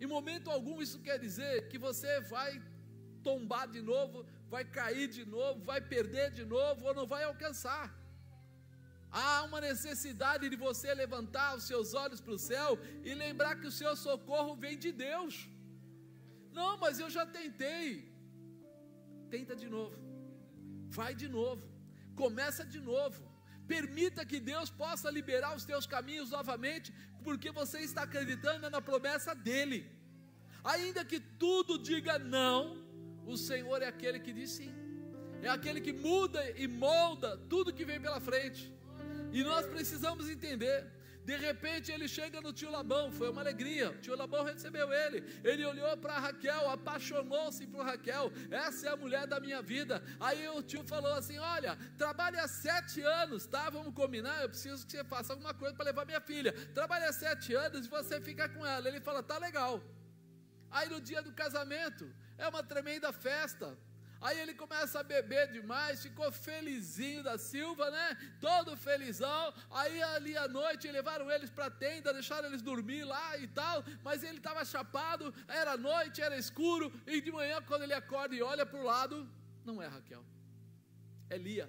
Em 0.00 0.06
momento 0.06 0.50
algum 0.50 0.76
isso 0.86 0.98
quer 1.06 1.18
dizer 1.18 1.68
que 1.70 1.78
você 1.86 2.20
vai 2.34 2.62
tombar 3.22 3.66
de 3.68 3.80
novo, 3.80 4.26
vai 4.48 4.64
cair 4.64 5.08
de 5.08 5.24
novo, 5.24 5.60
vai 5.70 5.80
perder 5.80 6.30
de 6.30 6.44
novo 6.44 6.86
ou 6.86 6.94
não 6.94 7.06
vai 7.06 7.24
alcançar. 7.24 7.97
Há 9.10 9.42
uma 9.44 9.60
necessidade 9.60 10.48
de 10.48 10.56
você 10.56 10.92
levantar 10.94 11.56
os 11.56 11.64
seus 11.64 11.94
olhos 11.94 12.20
para 12.20 12.34
o 12.34 12.38
céu 12.38 12.78
e 13.02 13.14
lembrar 13.14 13.56
que 13.60 13.66
o 13.66 13.72
seu 13.72 13.96
socorro 13.96 14.54
vem 14.54 14.78
de 14.78 14.92
Deus. 14.92 15.48
Não, 16.52 16.76
mas 16.76 16.98
eu 16.98 17.08
já 17.08 17.24
tentei. 17.24 18.12
Tenta 19.30 19.56
de 19.56 19.68
novo. 19.68 19.96
Vai 20.88 21.14
de 21.14 21.28
novo. 21.28 21.64
Começa 22.14 22.64
de 22.64 22.80
novo. 22.80 23.22
Permita 23.66 24.24
que 24.24 24.40
Deus 24.40 24.70
possa 24.70 25.10
liberar 25.10 25.54
os 25.56 25.64
teus 25.64 25.86
caminhos 25.86 26.30
novamente, 26.30 26.92
porque 27.22 27.50
você 27.50 27.80
está 27.80 28.02
acreditando 28.02 28.70
na 28.70 28.80
promessa 28.80 29.34
dele. 29.34 29.90
Ainda 30.64 31.04
que 31.04 31.20
tudo 31.20 31.78
diga 31.78 32.18
não, 32.18 32.82
o 33.26 33.36
Senhor 33.36 33.82
é 33.82 33.86
aquele 33.86 34.20
que 34.20 34.32
diz 34.32 34.50
sim. 34.50 34.72
É 35.42 35.48
aquele 35.48 35.80
que 35.80 35.92
muda 35.92 36.42
e 36.62 36.66
molda 36.66 37.36
tudo 37.48 37.72
que 37.72 37.84
vem 37.84 38.00
pela 38.00 38.20
frente. 38.20 38.77
E 39.32 39.42
nós 39.42 39.66
precisamos 39.66 40.28
entender. 40.28 40.86
De 41.28 41.36
repente 41.36 41.92
ele 41.92 42.08
chega 42.08 42.40
no 42.40 42.54
tio 42.58 42.70
Labão, 42.70 43.12
foi 43.12 43.28
uma 43.28 43.42
alegria. 43.42 43.90
O 43.90 43.98
tio 44.04 44.16
Labão 44.16 44.42
recebeu 44.44 44.90
ele. 44.90 45.18
Ele 45.44 45.62
olhou 45.72 45.94
para 46.04 46.18
Raquel, 46.18 46.70
apaixonou-se 46.70 47.66
por 47.66 47.84
Raquel. 47.84 48.32
Essa 48.50 48.86
é 48.86 48.90
a 48.92 48.96
mulher 48.96 49.26
da 49.26 49.38
minha 49.38 49.60
vida. 49.60 50.02
Aí 50.18 50.48
o 50.48 50.62
tio 50.62 50.82
falou 50.84 51.12
assim: 51.12 51.38
Olha, 51.38 51.76
trabalha 51.98 52.48
sete 52.48 53.02
anos, 53.02 53.44
tá? 53.46 53.68
Vamos 53.68 53.92
combinar. 53.92 54.40
Eu 54.40 54.48
preciso 54.48 54.86
que 54.86 54.92
você 54.92 55.04
faça 55.04 55.34
alguma 55.34 55.52
coisa 55.52 55.74
para 55.76 55.84
levar 55.84 56.06
minha 56.06 56.20
filha. 56.20 56.52
Trabalha 56.78 57.12
sete 57.12 57.54
anos 57.54 57.84
e 57.84 57.90
você 57.90 58.22
fica 58.22 58.48
com 58.48 58.64
ela. 58.64 58.88
Ele 58.88 59.00
fala: 59.00 59.22
Tá 59.22 59.36
legal. 59.36 59.82
Aí 60.70 60.88
no 60.88 60.98
dia 60.98 61.20
do 61.20 61.32
casamento 61.32 62.10
é 62.38 62.48
uma 62.48 62.62
tremenda 62.62 63.12
festa. 63.12 63.76
Aí 64.20 64.38
ele 64.40 64.52
começa 64.52 64.98
a 64.98 65.02
beber 65.02 65.52
demais, 65.52 66.02
ficou 66.02 66.30
felizinho 66.32 67.22
da 67.22 67.38
Silva, 67.38 67.88
né? 67.90 68.16
Todo 68.40 68.76
felizão. 68.76 69.54
Aí 69.70 70.02
ali 70.02 70.36
à 70.36 70.48
noite 70.48 70.90
levaram 70.90 71.30
eles 71.30 71.50
para 71.50 71.66
a 71.66 71.70
tenda, 71.70 72.12
deixaram 72.12 72.48
eles 72.48 72.60
dormir 72.60 73.04
lá 73.04 73.38
e 73.38 73.46
tal. 73.46 73.84
Mas 74.02 74.24
ele 74.24 74.38
estava 74.38 74.64
chapado, 74.64 75.32
era 75.46 75.76
noite, 75.76 76.20
era 76.20 76.36
escuro. 76.36 76.92
E 77.06 77.20
de 77.20 77.30
manhã, 77.30 77.62
quando 77.62 77.82
ele 77.82 77.94
acorda 77.94 78.34
e 78.34 78.42
olha 78.42 78.66
para 78.66 78.80
o 78.80 78.84
lado, 78.84 79.28
não 79.64 79.80
é 79.80 79.86
Raquel, 79.86 80.24
é 81.30 81.38
Lia. 81.38 81.68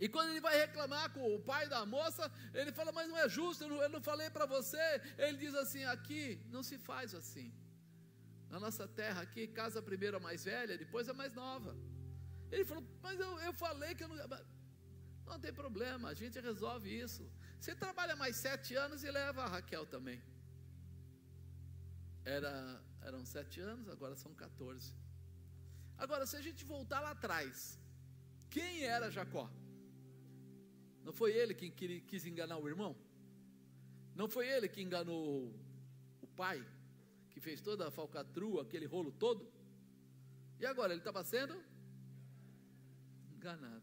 E 0.00 0.08
quando 0.08 0.30
ele 0.30 0.40
vai 0.40 0.56
reclamar 0.58 1.12
com 1.12 1.34
o 1.34 1.40
pai 1.40 1.68
da 1.68 1.84
moça, 1.86 2.30
ele 2.54 2.72
fala: 2.72 2.90
Mas 2.90 3.08
não 3.08 3.18
é 3.18 3.28
justo, 3.28 3.64
eu 3.64 3.68
não, 3.68 3.82
eu 3.82 3.88
não 3.88 4.00
falei 4.00 4.30
para 4.30 4.46
você. 4.46 4.84
Ele 5.16 5.36
diz 5.36 5.54
assim: 5.54 5.84
Aqui 5.84 6.40
não 6.50 6.62
se 6.62 6.78
faz 6.78 7.14
assim. 7.14 7.52
Na 8.50 8.58
nossa 8.64 8.86
terra 9.00 9.20
aqui, 9.22 9.46
casa 9.46 9.80
primeiro 9.80 10.16
a 10.16 10.20
mais 10.20 10.44
velha, 10.44 10.76
depois 10.76 11.08
a 11.08 11.14
mais 11.14 11.32
nova. 11.34 11.76
Ele 12.50 12.64
falou, 12.64 12.84
mas 13.00 13.18
eu, 13.18 13.38
eu 13.40 13.52
falei 13.52 13.94
que 13.94 14.04
eu 14.04 14.08
não. 14.08 14.16
Não 15.30 15.38
tem 15.38 15.52
problema, 15.52 16.08
a 16.08 16.14
gente 16.14 16.38
resolve 16.40 16.88
isso. 17.04 17.24
Você 17.60 17.72
trabalha 17.74 18.16
mais 18.16 18.34
sete 18.36 18.74
anos 18.74 19.04
e 19.04 19.10
leva 19.10 19.42
a 19.44 19.48
Raquel 19.54 19.86
também. 19.86 20.20
Era, 22.24 22.52
eram 23.02 23.24
sete 23.24 23.60
anos, 23.60 23.88
agora 23.88 24.16
são 24.16 24.34
14. 24.34 24.92
Agora, 25.96 26.26
se 26.26 26.36
a 26.36 26.42
gente 26.46 26.64
voltar 26.64 27.00
lá 27.00 27.12
atrás, 27.12 27.78
quem 28.48 28.82
era 28.82 29.10
Jacó? 29.10 29.48
Não 31.04 31.12
foi 31.12 31.32
ele 31.32 31.54
quem 31.54 31.70
quis 31.70 32.26
enganar 32.26 32.58
o 32.58 32.68
irmão? 32.68 32.96
Não 34.14 34.28
foi 34.28 34.48
ele 34.48 34.68
que 34.68 34.82
enganou 34.82 35.54
o 36.20 36.26
pai, 36.26 36.58
que 37.40 37.44
fez 37.44 37.60
toda 37.62 37.88
a 37.88 37.90
falcatrua, 37.90 38.62
aquele 38.62 38.86
rolo 38.86 39.10
todo. 39.10 39.50
E 40.60 40.66
agora 40.66 40.92
ele 40.92 41.00
estava 41.00 41.24
sendo 41.24 41.56
enganado, 43.34 43.82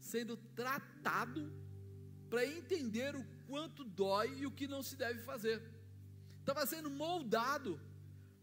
sendo 0.00 0.36
tratado 0.60 1.52
para 2.30 2.46
entender 2.46 3.14
o 3.14 3.24
quanto 3.46 3.84
dói 3.84 4.38
e 4.38 4.46
o 4.46 4.50
que 4.50 4.66
não 4.66 4.82
se 4.82 4.96
deve 4.96 5.20
fazer. 5.20 5.62
Estava 6.40 6.64
sendo 6.64 6.88
moldado 6.88 7.78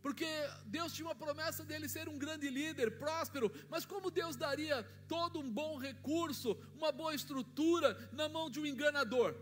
porque 0.04 0.26
Deus 0.66 0.94
tinha 0.94 1.08
uma 1.08 1.16
promessa 1.16 1.64
dele 1.64 1.88
ser 1.88 2.10
um 2.10 2.18
grande 2.18 2.50
líder, 2.50 2.98
próspero, 2.98 3.52
mas 3.70 3.86
como 3.86 4.10
Deus 4.10 4.36
daria 4.36 4.84
todo 5.08 5.40
um 5.40 5.52
bom 5.52 5.78
recurso, 5.78 6.58
uma 6.76 6.92
boa 6.92 7.14
estrutura 7.14 8.10
na 8.12 8.28
mão 8.28 8.50
de 8.50 8.60
um 8.60 8.66
enganador? 8.66 9.36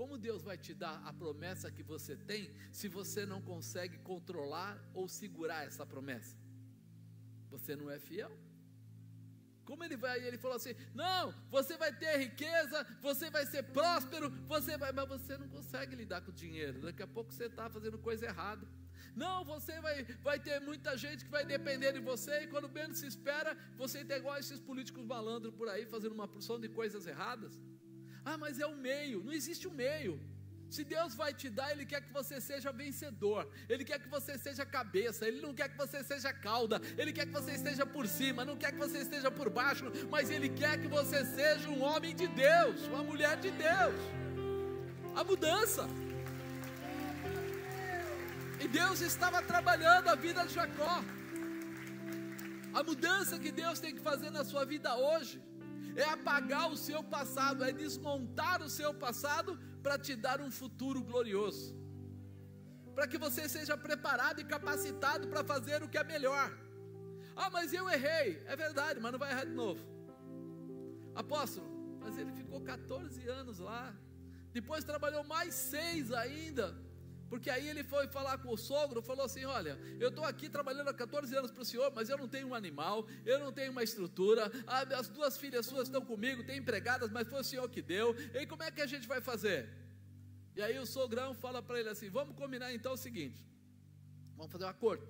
Como 0.00 0.16
Deus 0.16 0.42
vai 0.42 0.56
te 0.56 0.72
dar 0.72 0.96
a 1.04 1.12
promessa 1.12 1.70
que 1.70 1.82
você 1.82 2.16
tem 2.16 2.50
se 2.72 2.88
você 2.88 3.26
não 3.26 3.42
consegue 3.42 3.98
controlar 3.98 4.72
ou 4.94 5.06
segurar 5.06 5.66
essa 5.66 5.84
promessa? 5.84 6.34
Você 7.50 7.76
não 7.76 7.90
é 7.90 7.98
fiel? 7.98 8.32
Como 9.62 9.84
ele 9.84 9.98
vai? 9.98 10.18
Ele 10.26 10.38
falou 10.38 10.56
assim: 10.56 10.74
Não, 10.94 11.34
você 11.50 11.76
vai 11.76 11.92
ter 11.94 12.16
riqueza, 12.16 12.78
você 13.02 13.28
vai 13.28 13.44
ser 13.44 13.62
próspero, 13.78 14.30
você 14.46 14.78
vai, 14.78 14.90
mas 14.90 15.06
você 15.06 15.36
não 15.36 15.50
consegue 15.50 15.94
lidar 15.94 16.22
com 16.22 16.30
o 16.30 16.40
dinheiro. 16.44 16.80
Daqui 16.80 17.02
a 17.02 17.06
pouco 17.06 17.30
você 17.30 17.44
está 17.44 17.68
fazendo 17.68 17.98
coisa 17.98 18.24
errada. 18.24 18.66
Não, 19.14 19.44
você 19.44 19.82
vai, 19.82 20.02
vai 20.28 20.38
ter 20.40 20.60
muita 20.60 20.96
gente 20.96 21.26
que 21.26 21.30
vai 21.30 21.44
depender 21.44 21.92
de 21.92 22.00
você, 22.00 22.44
e 22.44 22.46
quando 22.46 22.70
menos 22.70 23.00
se 23.00 23.06
espera, 23.06 23.54
você 23.76 23.98
está 24.00 24.16
igual 24.16 24.36
a 24.36 24.40
esses 24.40 24.60
políticos 24.60 25.04
malandros 25.04 25.54
por 25.54 25.68
aí, 25.68 25.84
fazendo 25.84 26.12
uma 26.12 26.26
porção 26.26 26.58
de 26.58 26.70
coisas 26.70 27.06
erradas. 27.06 27.60
Ah, 28.24 28.36
mas 28.36 28.58
é 28.58 28.66
o 28.66 28.76
meio, 28.76 29.22
não 29.24 29.32
existe 29.32 29.66
o 29.66 29.70
meio. 29.70 30.20
Se 30.70 30.84
Deus 30.84 31.14
vai 31.16 31.34
te 31.34 31.48
dar, 31.50 31.72
Ele 31.72 31.84
quer 31.84 32.00
que 32.00 32.12
você 32.12 32.40
seja 32.40 32.70
vencedor, 32.70 33.48
Ele 33.68 33.84
quer 33.84 33.98
que 33.98 34.08
você 34.08 34.38
seja 34.38 34.64
cabeça, 34.64 35.26
Ele 35.26 35.40
não 35.40 35.52
quer 35.52 35.68
que 35.68 35.76
você 35.76 36.04
seja 36.04 36.32
cauda, 36.32 36.80
Ele 36.96 37.12
quer 37.12 37.26
que 37.26 37.32
você 37.32 37.52
esteja 37.52 37.84
por 37.84 38.06
cima, 38.06 38.44
não 38.44 38.56
quer 38.56 38.70
que 38.70 38.78
você 38.78 38.98
esteja 38.98 39.30
por 39.32 39.50
baixo, 39.50 39.86
mas 40.08 40.30
Ele 40.30 40.48
quer 40.48 40.80
que 40.80 40.86
você 40.86 41.24
seja 41.24 41.68
um 41.68 41.82
homem 41.82 42.14
de 42.14 42.28
Deus, 42.28 42.86
uma 42.86 43.02
mulher 43.02 43.36
de 43.36 43.50
Deus. 43.50 44.00
A 45.16 45.24
mudança. 45.24 45.88
E 48.60 48.68
Deus 48.68 49.00
estava 49.00 49.42
trabalhando 49.42 50.08
a 50.08 50.14
vida 50.14 50.46
de 50.46 50.54
Jacó. 50.54 51.02
A 52.72 52.82
mudança 52.84 53.40
que 53.40 53.50
Deus 53.50 53.80
tem 53.80 53.92
que 53.92 54.00
fazer 54.00 54.30
na 54.30 54.44
sua 54.44 54.64
vida 54.64 54.94
hoje 54.96 55.42
é 55.96 56.04
apagar 56.04 56.70
o 56.70 56.76
seu 56.76 57.02
passado, 57.02 57.64
é 57.64 57.72
desmontar 57.72 58.62
o 58.62 58.68
seu 58.68 58.92
passado 58.94 59.58
para 59.82 59.98
te 59.98 60.14
dar 60.14 60.40
um 60.40 60.50
futuro 60.50 61.02
glorioso, 61.02 61.76
para 62.94 63.06
que 63.06 63.18
você 63.18 63.48
seja 63.48 63.76
preparado 63.76 64.40
e 64.40 64.44
capacitado 64.44 65.28
para 65.28 65.42
fazer 65.44 65.82
o 65.82 65.88
que 65.88 65.98
é 65.98 66.04
melhor. 66.04 66.52
Ah, 67.36 67.50
mas 67.50 67.72
eu 67.72 67.88
errei, 67.88 68.42
é 68.46 68.54
verdade, 68.54 69.00
mas 69.00 69.12
não 69.12 69.18
vai 69.18 69.30
errar 69.30 69.44
de 69.44 69.52
novo. 69.52 69.80
Apóstolo, 71.14 71.66
mas 71.98 72.18
ele 72.18 72.32
ficou 72.32 72.60
14 72.60 73.26
anos 73.28 73.58
lá, 73.58 73.94
depois 74.52 74.84
trabalhou 74.84 75.24
mais 75.24 75.54
seis 75.54 76.12
ainda 76.12 76.76
porque 77.30 77.48
aí 77.48 77.66
ele 77.68 77.84
foi 77.84 78.08
falar 78.08 78.38
com 78.38 78.52
o 78.52 78.58
sogro, 78.58 79.00
falou 79.00 79.24
assim: 79.24 79.44
Olha, 79.44 79.78
eu 80.00 80.08
estou 80.08 80.24
aqui 80.24 80.48
trabalhando 80.48 80.88
há 80.88 80.94
14 80.94 81.34
anos 81.36 81.52
para 81.52 81.62
o 81.62 81.64
senhor, 81.64 81.92
mas 81.94 82.08
eu 82.10 82.18
não 82.18 82.28
tenho 82.28 82.48
um 82.48 82.54
animal, 82.54 83.06
eu 83.24 83.38
não 83.38 83.52
tenho 83.52 83.70
uma 83.70 83.84
estrutura, 83.84 84.50
as 84.98 85.08
duas 85.08 85.38
filhas 85.38 85.64
suas 85.64 85.86
estão 85.86 86.04
comigo, 86.04 86.42
tem 86.42 86.58
empregadas, 86.58 87.08
mas 87.08 87.28
foi 87.28 87.40
o 87.40 87.44
senhor 87.44 87.68
que 87.70 87.80
deu, 87.80 88.16
e 88.34 88.44
como 88.46 88.64
é 88.64 88.70
que 88.72 88.82
a 88.82 88.86
gente 88.86 89.06
vai 89.06 89.20
fazer? 89.20 89.68
E 90.56 90.60
aí 90.60 90.76
o 90.80 90.84
sogrão 90.84 91.32
fala 91.32 91.62
para 91.62 91.78
ele 91.78 91.88
assim: 91.88 92.10
Vamos 92.10 92.34
combinar 92.34 92.74
então 92.74 92.94
o 92.94 92.96
seguinte, 93.06 93.46
vamos 94.36 94.50
fazer 94.50 94.64
um 94.64 94.68
acordo. 94.68 95.06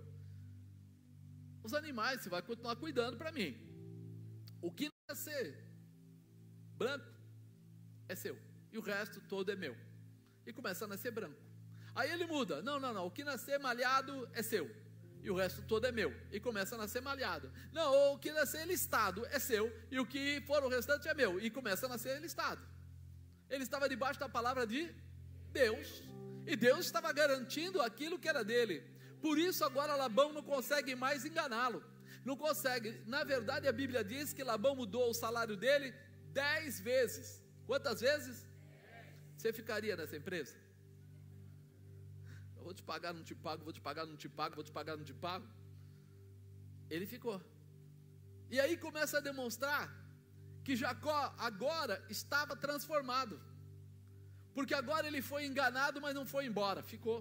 Os 1.64 1.73
animais 1.73 2.21
você 2.21 2.29
vai 2.29 2.43
continuar 2.43 2.77
cuidando 2.77 3.16
para 3.16 3.33
mim, 3.33 3.57
o 4.61 4.71
que 4.71 4.91
não 5.09 5.16
é 5.33 5.55
branco 6.77 7.07
é 8.09 8.14
seu, 8.14 8.39
e 8.71 8.77
o 8.77 8.83
resto 8.83 9.23
todo 9.23 9.51
é 9.51 9.57
meu. 9.57 9.75
E 10.47 10.53
começa 10.53 10.85
a 10.85 10.89
nascer 10.89 11.12
branco. 11.12 11.49
Aí 11.95 12.11
ele 12.11 12.26
muda: 12.26 12.62
não, 12.62 12.78
não, 12.78 12.93
não, 12.93 13.07
o 13.07 13.11
que 13.11 13.24
nascer 13.24 13.59
malhado 13.59 14.28
é 14.32 14.43
seu, 14.43 14.70
e 15.22 15.30
o 15.30 15.34
resto 15.34 15.62
todo 15.62 15.86
é 15.86 15.93
meu, 15.93 16.14
e 16.32 16.41
começa 16.41 16.74
a 16.74 16.78
nascer 16.78 17.03
malhado. 17.03 17.51
Não, 17.72 18.12
o 18.12 18.18
que 18.18 18.32
nascer 18.32 18.66
listado 18.66 19.26
é 19.26 19.38
seu, 19.38 19.72
e 19.91 19.99
o 19.99 20.07
que 20.07 20.41
for 20.47 20.62
o 20.62 20.68
restante 20.68 21.09
é 21.09 21.14
meu, 21.14 21.41
e 21.41 21.51
começa 21.51 21.86
a 21.86 21.88
nascer 21.88 22.20
listado. 22.20 22.62
Ele 23.49 23.64
estava 23.64 23.88
debaixo 23.88 24.20
da 24.20 24.28
palavra 24.28 24.66
de 24.66 24.95
Deus, 25.53 26.03
e 26.47 26.57
Deus 26.57 26.86
estava 26.86 27.12
garantindo 27.12 27.82
aquilo 27.82 28.18
que 28.18 28.28
era 28.28 28.45
dele. 28.45 28.82
Por 29.20 29.38
isso 29.38 29.64
agora 29.64 29.95
Labão 29.97 30.32
não 30.32 30.43
consegue 30.43 30.95
mais 30.95 31.24
enganá-lo. 31.24 31.84
Não 32.24 32.36
consegue. 32.36 33.03
Na 33.07 33.24
verdade, 33.24 33.66
a 33.66 33.72
Bíblia 33.72 34.03
diz 34.05 34.32
que 34.32 34.45
Labão 34.45 34.74
mudou 34.74 35.11
o 35.11 35.14
salário 35.14 35.57
dele 35.57 35.95
dez 36.32 36.80
vezes. 36.80 37.43
Quantas 37.66 38.01
vezes? 38.01 38.47
Você 39.36 39.53
ficaria 39.53 39.97
nessa 39.97 40.16
empresa? 40.16 40.55
Vou 42.71 42.75
te 42.81 42.85
pagar, 42.91 43.12
não 43.18 43.25
te 43.29 43.35
pago, 43.47 43.64
vou 43.68 43.73
te 43.77 43.81
pagar, 43.87 44.03
não 44.11 44.16
te 44.23 44.29
pago, 44.29 44.55
vou 44.59 44.64
te 44.66 44.73
pagar, 44.77 44.97
não 44.97 45.07
te 45.09 45.14
pago. 45.25 45.47
Ele 46.95 47.07
ficou. 47.12 47.39
E 48.55 48.61
aí 48.62 48.75
começa 48.85 49.14
a 49.18 49.25
demonstrar 49.29 49.85
que 50.66 50.77
Jacó 50.83 51.35
agora 51.49 51.97
estava 52.09 52.55
transformado. 52.55 53.35
Porque 54.57 54.73
agora 54.83 55.09
ele 55.09 55.21
foi 55.31 55.47
enganado, 55.47 56.01
mas 56.05 56.14
não 56.18 56.25
foi 56.25 56.47
embora, 56.51 56.81
ficou. 56.81 57.18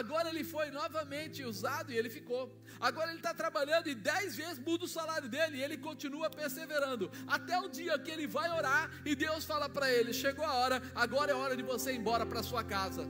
Agora 0.00 0.28
ele 0.28 0.44
foi 0.44 0.66
novamente 0.70 1.42
usado 1.52 1.90
e 1.90 1.96
ele 1.96 2.10
ficou. 2.10 2.42
Agora 2.78 3.08
ele 3.08 3.20
está 3.20 3.32
trabalhando 3.32 3.88
e 3.88 3.94
dez 3.94 4.36
vezes 4.36 4.58
muda 4.58 4.84
o 4.84 4.94
salário 4.98 5.30
dele 5.30 5.56
e 5.56 5.62
ele 5.62 5.78
continua 5.78 6.28
perseverando. 6.28 7.10
Até 7.26 7.58
o 7.58 7.70
dia 7.70 7.98
que 7.98 8.10
ele 8.10 8.26
vai 8.26 8.50
orar 8.50 8.84
e 9.06 9.14
Deus 9.14 9.46
fala 9.46 9.66
para 9.66 9.90
ele: 9.90 10.12
chegou 10.12 10.44
a 10.44 10.52
hora, 10.60 10.82
agora 10.94 11.32
é 11.32 11.34
hora 11.34 11.56
de 11.56 11.62
você 11.62 11.94
ir 11.94 12.00
embora 12.02 12.26
para 12.26 12.42
sua 12.42 12.62
casa. 12.62 13.06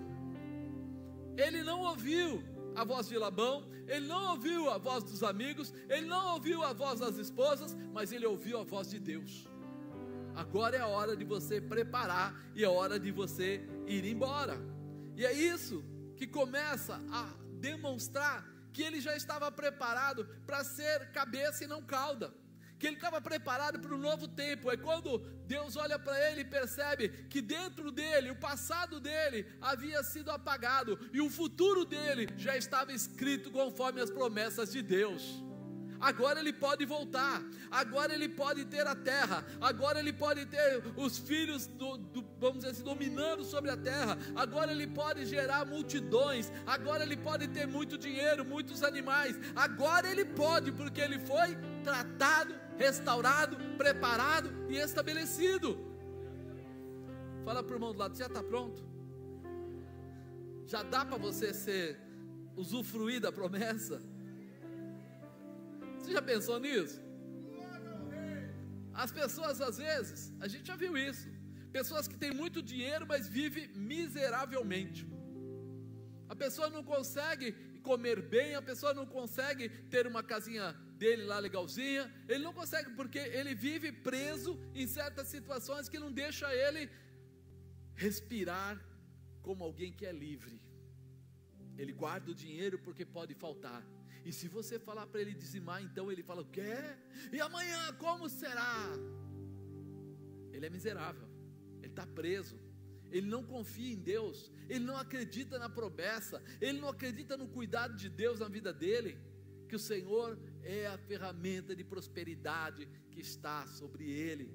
Ele 1.45 1.63
não 1.63 1.81
ouviu 1.83 2.43
a 2.75 2.85
voz 2.85 3.09
de 3.09 3.17
Labão, 3.17 3.57
ele 3.87 4.07
não 4.07 4.33
ouviu 4.33 4.69
a 4.69 4.77
voz 4.77 5.05
dos 5.05 5.23
amigos, 5.23 5.73
ele 5.89 6.07
não 6.07 6.35
ouviu 6.35 6.65
a 6.65 6.73
voz 6.73 6.99
das 6.99 7.17
esposas, 7.17 7.77
mas 7.93 8.11
ele 8.13 8.27
ouviu 8.27 8.59
a 8.59 8.65
voz 8.65 8.91
de 8.91 8.99
Deus. 8.99 9.49
Agora 10.35 10.77
é 10.77 10.81
a 10.81 10.89
hora 10.89 11.17
de 11.17 11.25
você 11.25 11.61
preparar 11.61 12.29
e 12.57 12.65
é 12.65 12.69
hora 12.69 12.99
de 12.99 13.13
você 13.13 13.65
ir 13.87 14.05
embora. 14.05 14.57
E 15.17 15.25
é 15.25 15.33
isso 15.33 15.85
que 16.17 16.27
começa 16.27 17.01
a 17.11 17.25
demonstrar 17.61 18.45
que 18.73 18.83
ele 18.83 19.01
já 19.01 19.17
estava 19.17 19.51
preparado 19.51 20.27
para 20.45 20.63
ser 20.65 21.11
cabeça 21.13 21.65
e 21.65 21.67
não 21.69 21.83
cauda 21.83 22.33
que 22.79 22.87
ele 22.87 22.97
estava 22.97 23.21
preparado 23.21 23.81
para 23.81 23.95
um 23.95 23.99
novo 23.99 24.29
tempo. 24.29 24.71
É 24.71 24.77
quando 24.77 25.19
Deus 25.47 25.77
olha 25.77 25.99
para 25.99 26.31
ele 26.31 26.43
e 26.43 26.45
percebe 26.45 27.09
que 27.29 27.41
dentro 27.41 27.91
dele, 27.91 28.31
o 28.31 28.37
passado 28.37 29.01
dele 29.01 29.47
havia 29.61 30.03
sido 30.03 30.31
apagado 30.31 30.99
e 31.13 31.21
o 31.21 31.31
futuro 31.31 31.85
dele 31.85 32.29
já 32.37 32.57
estava 32.57 32.93
escrito 32.93 33.51
conforme 33.51 34.01
as 34.01 34.11
promessas 34.11 34.73
de 34.73 34.83
Deus. 34.83 35.43
Agora 36.01 36.39
ele 36.39 36.53
pode 36.53 36.85
voltar, 36.85 37.43
agora 37.71 38.15
ele 38.15 38.29
pode 38.29 38.65
ter 38.67 38.87
a 38.87 38.95
terra, 38.95 39.45
agora 39.61 39.99
ele 39.99 40.13
pode 40.13 40.47
ter 40.47 40.81
os 40.97 41.19
filhos, 41.19 41.67
do, 41.67 41.97
do, 41.97 42.25
vamos 42.39 42.59
dizer 42.59 42.71
assim, 42.71 42.85
dominando 42.85 43.43
sobre 43.45 43.71
a 43.71 43.77
terra, 43.77 44.17
agora 44.37 44.71
ele 44.71 44.87
pode 44.87 45.27
gerar 45.27 45.67
multidões, 45.67 46.53
agora 46.65 47.03
ele 47.03 47.17
pode 47.17 47.49
ter 47.49 47.67
muito 47.67 47.99
dinheiro, 47.99 48.45
muitos 48.45 48.85
animais, 48.85 49.37
agora 49.57 50.09
ele 50.09 50.25
pode, 50.25 50.71
porque 50.71 51.01
ele 51.01 51.19
foi 51.19 51.57
tratado 51.83 52.68
restaurado, 52.79 53.57
preparado 53.77 54.49
e 54.71 54.77
estabelecido. 54.77 55.79
Fala 57.45 57.63
para 57.63 57.73
o 57.73 57.77
irmão 57.77 57.93
do 57.93 57.99
lado, 57.99 58.17
já 58.17 58.27
está 58.27 58.43
pronto? 58.43 58.87
Já 60.65 60.83
dá 60.83 61.05
para 61.05 61.19
você 61.19 61.53
ser 61.53 61.99
usufruir 62.57 63.21
da 63.21 63.33
promessa? 63.33 64.01
Você 65.99 66.13
já 66.13 66.23
pensou 66.23 66.59
nisso? 66.61 67.01
As 68.95 69.11
pessoas 69.11 69.61
às 69.61 69.79
vezes, 69.79 70.33
a 70.41 70.49
gente 70.49 70.67
já 70.67 70.77
viu 70.77 70.97
isso. 70.97 71.29
Pessoas 71.73 72.09
que 72.09 72.17
têm 72.17 72.33
muito 72.33 72.63
dinheiro, 72.63 73.07
mas 73.07 73.29
vivem 73.29 73.69
miseravelmente. 73.75 75.07
A 76.29 76.37
pessoa 76.37 76.69
não 76.69 76.83
consegue 76.83 77.53
comer 77.83 78.21
bem, 78.21 78.55
a 78.55 78.63
pessoa 78.63 78.93
não 78.93 79.07
consegue 79.07 79.69
ter 79.91 80.07
uma 80.07 80.23
casinha 80.23 80.77
dele 81.03 81.25
lá 81.25 81.39
legalzinha. 81.39 82.05
Ele 82.29 82.43
não 82.47 82.55
consegue 82.61 82.91
porque 82.99 83.19
ele 83.19 83.55
vive 83.55 83.91
preso 84.09 84.53
em 84.75 84.87
certas 84.87 85.29
situações 85.29 85.89
que 85.89 85.99
não 86.05 86.13
deixa 86.23 86.53
ele 86.65 86.83
respirar 87.95 88.75
como 89.47 89.65
alguém 89.65 89.93
que 89.93 90.07
é 90.07 90.13
livre. 90.13 90.57
Ele 91.77 91.93
guarda 91.93 92.31
o 92.33 92.35
dinheiro 92.45 92.79
porque 92.87 93.05
pode 93.19 93.35
faltar. 93.35 93.83
E 94.29 94.33
se 94.39 94.47
você 94.57 94.79
falar 94.79 95.07
para 95.07 95.21
ele 95.23 95.35
dizimar, 95.43 95.83
então 95.83 96.11
ele 96.13 96.23
fala: 96.23 96.45
Quer? 96.45 96.99
E 97.33 97.41
amanhã 97.41 97.93
como 98.05 98.29
será? 98.29 98.75
Ele 100.53 100.67
é 100.67 100.71
miserável, 100.71 101.29
ele 101.83 101.93
está 101.93 102.07
preso, 102.07 102.59
ele 103.11 103.29
não 103.35 103.43
confia 103.45 103.93
em 103.93 104.01
Deus, 104.15 104.51
ele 104.69 104.85
não 104.85 104.97
acredita 104.97 105.59
na 105.59 105.69
promessa, 105.69 106.43
ele 106.61 106.81
não 106.81 106.89
acredita 106.89 107.37
no 107.37 107.49
cuidado 107.49 107.97
de 107.97 108.09
Deus 108.09 108.41
na 108.41 108.49
vida 108.49 108.73
dele, 108.73 109.19
que 109.69 109.77
o 109.77 109.79
Senhor 109.79 110.39
é 110.63 110.87
a 110.87 110.99
ferramenta 110.99 111.75
de 111.75 111.85
prosperidade 111.85 112.87
que 113.11 113.21
está 113.21 113.67
sobre 113.67 114.11
ele. 114.11 114.53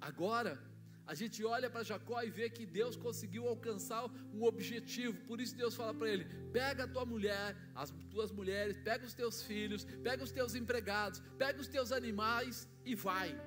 Agora, 0.00 0.58
a 1.06 1.14
gente 1.14 1.44
olha 1.44 1.70
para 1.70 1.84
Jacó 1.84 2.20
e 2.22 2.30
vê 2.30 2.50
que 2.50 2.66
Deus 2.66 2.96
conseguiu 2.96 3.46
alcançar 3.46 4.04
um 4.34 4.42
objetivo. 4.42 5.24
Por 5.24 5.40
isso 5.40 5.54
Deus 5.56 5.74
fala 5.74 5.94
para 5.94 6.10
ele: 6.10 6.24
pega 6.52 6.84
a 6.84 6.88
tua 6.88 7.06
mulher, 7.06 7.56
as 7.74 7.90
tuas 8.10 8.32
mulheres, 8.32 8.76
pega 8.76 9.06
os 9.06 9.14
teus 9.14 9.42
filhos, 9.42 9.84
pega 10.02 10.24
os 10.24 10.32
teus 10.32 10.54
empregados, 10.56 11.22
pega 11.38 11.60
os 11.60 11.68
teus 11.68 11.92
animais 11.92 12.68
e 12.84 12.94
vai. 12.94 13.40